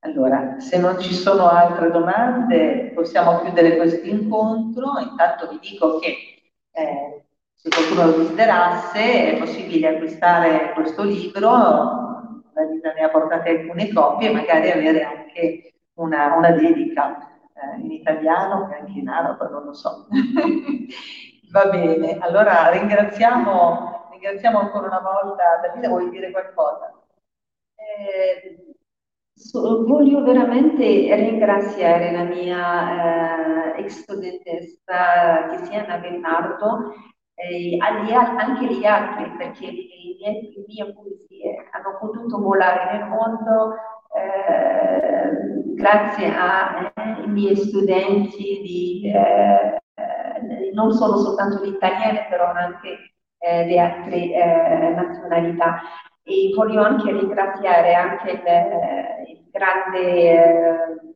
Allora, 0.00 0.58
se 0.60 0.78
non 0.78 1.00
ci 1.00 1.12
sono 1.12 1.48
altre 1.48 1.90
domande, 1.90 2.92
possiamo 2.94 3.40
chiudere 3.40 3.76
questo 3.76 4.06
incontro. 4.06 4.98
Intanto 5.00 5.48
vi 5.48 5.58
dico 5.58 5.98
che 5.98 6.16
eh, 6.70 7.25
se 7.66 7.70
qualcuno 7.70 8.06
lo 8.06 8.22
desiderasse, 8.22 9.32
è 9.32 9.38
possibile 9.38 9.96
acquistare 9.96 10.72
questo 10.74 11.02
libro, 11.02 11.42
la 12.52 12.64
vita 12.70 12.92
ne 12.92 13.02
ha 13.02 13.08
portate 13.08 13.50
alcune 13.50 13.92
copie, 13.92 14.30
e 14.30 14.32
magari 14.32 14.70
avere 14.70 15.02
anche 15.02 15.74
una, 15.94 16.34
una 16.36 16.50
dedica 16.52 17.18
eh, 17.54 17.80
in 17.80 17.90
italiano 17.90 18.70
e 18.70 18.78
anche 18.78 18.98
in 18.98 19.08
arabo, 19.08 19.48
non 19.48 19.64
lo 19.64 19.72
so. 19.72 20.06
Va 21.50 21.66
bene, 21.66 22.18
allora 22.20 22.70
ringraziamo, 22.70 24.10
ringraziamo 24.12 24.58
ancora 24.60 24.86
una 24.86 25.00
volta. 25.00 25.60
Davide, 25.62 25.88
vuoi 25.88 26.10
dire 26.10 26.30
qualcosa? 26.30 26.92
Eh, 27.74 28.74
so, 29.32 29.84
voglio 29.86 30.22
veramente 30.22 30.84
ringraziare 30.84 32.12
la 32.12 32.22
mia 32.22 33.74
eh, 33.74 33.80
ex 33.82 34.02
studentessa 34.02 35.48
Tiziana 35.50 35.98
Bernardo 35.98 36.92
eh, 37.36 37.76
anche 37.78 38.66
gli 38.66 38.84
altri, 38.84 39.30
perché 39.36 39.66
le 39.66 40.64
mie 40.66 40.92
poesie 40.92 41.68
hanno 41.70 41.98
potuto 42.00 42.38
volare 42.40 42.98
nel 42.98 43.08
mondo 43.08 43.74
eh, 44.14 45.74
grazie 45.74 46.34
ai 46.34 46.90
eh, 46.94 47.26
miei 47.26 47.56
studenti 47.56 48.60
di, 48.62 49.12
eh, 49.14 49.80
non 50.72 50.92
solo 50.92 51.18
soltanto 51.18 51.62
di 51.62 51.68
italiane, 51.68 52.26
però 52.30 52.46
anche 52.52 53.14
eh, 53.38 53.64
di 53.66 53.78
altre 53.78 54.16
eh, 54.16 54.88
nazionalità. 54.94 55.80
E 56.22 56.52
voglio 56.56 56.82
anche 56.82 57.12
ringraziare 57.12 57.94
anche 57.94 58.30
il, 58.32 58.42
il 59.28 59.48
grande 59.50 61.14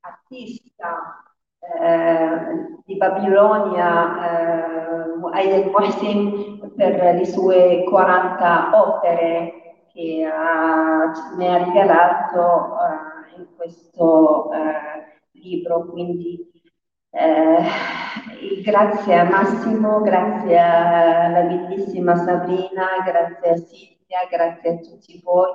artista 0.00 1.29
eh, 1.78 2.80
di 2.84 2.96
Babilonia, 2.96 4.26
eh, 4.26 5.20
Aiden 5.32 5.70
Mohsin, 5.70 6.72
per 6.76 7.14
le 7.14 7.24
sue 7.26 7.84
40 7.88 8.70
opere 8.72 9.86
che 9.92 10.24
ha, 10.24 11.12
mi 11.36 11.46
ha 11.46 11.64
regalato 11.64 12.76
eh, 12.78 13.38
in 13.38 13.46
questo 13.56 14.50
eh, 14.52 15.18
libro. 15.32 15.86
Quindi 15.90 16.50
eh, 17.10 17.62
grazie 18.64 19.18
a 19.18 19.24
Massimo, 19.24 20.00
grazie 20.00 20.58
alla 20.58 21.42
bellissima 21.42 22.16
Sabrina, 22.16 23.02
grazie 23.04 23.50
a 23.50 23.56
Silvia, 23.56 24.26
grazie 24.30 24.70
a 24.70 24.76
tutti 24.78 25.20
voi 25.22 25.50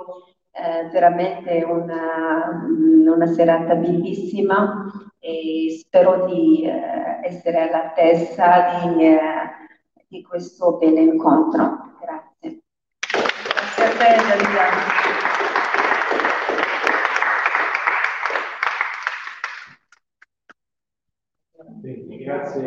eh, 0.56 0.90
veramente 0.90 1.64
una, 1.64 2.66
una, 2.68 3.28
serata 3.28 3.76
bellissima 3.76 4.86
e 5.26 5.76
spero 5.80 6.28
di 6.28 6.66
eh, 6.66 7.20
essere 7.24 7.62
all'altezza 7.62 8.78
di, 8.78 9.08
eh, 9.08 9.18
di 10.08 10.22
questo 10.22 10.78
bel 10.78 10.96
incontro. 10.98 11.96
Grazie. 12.00 12.60
Grazie 13.10 13.86
a 13.86 13.90
te, 13.98 14.44
Giuliano. 14.44 14.94
Grazie. 22.24 22.64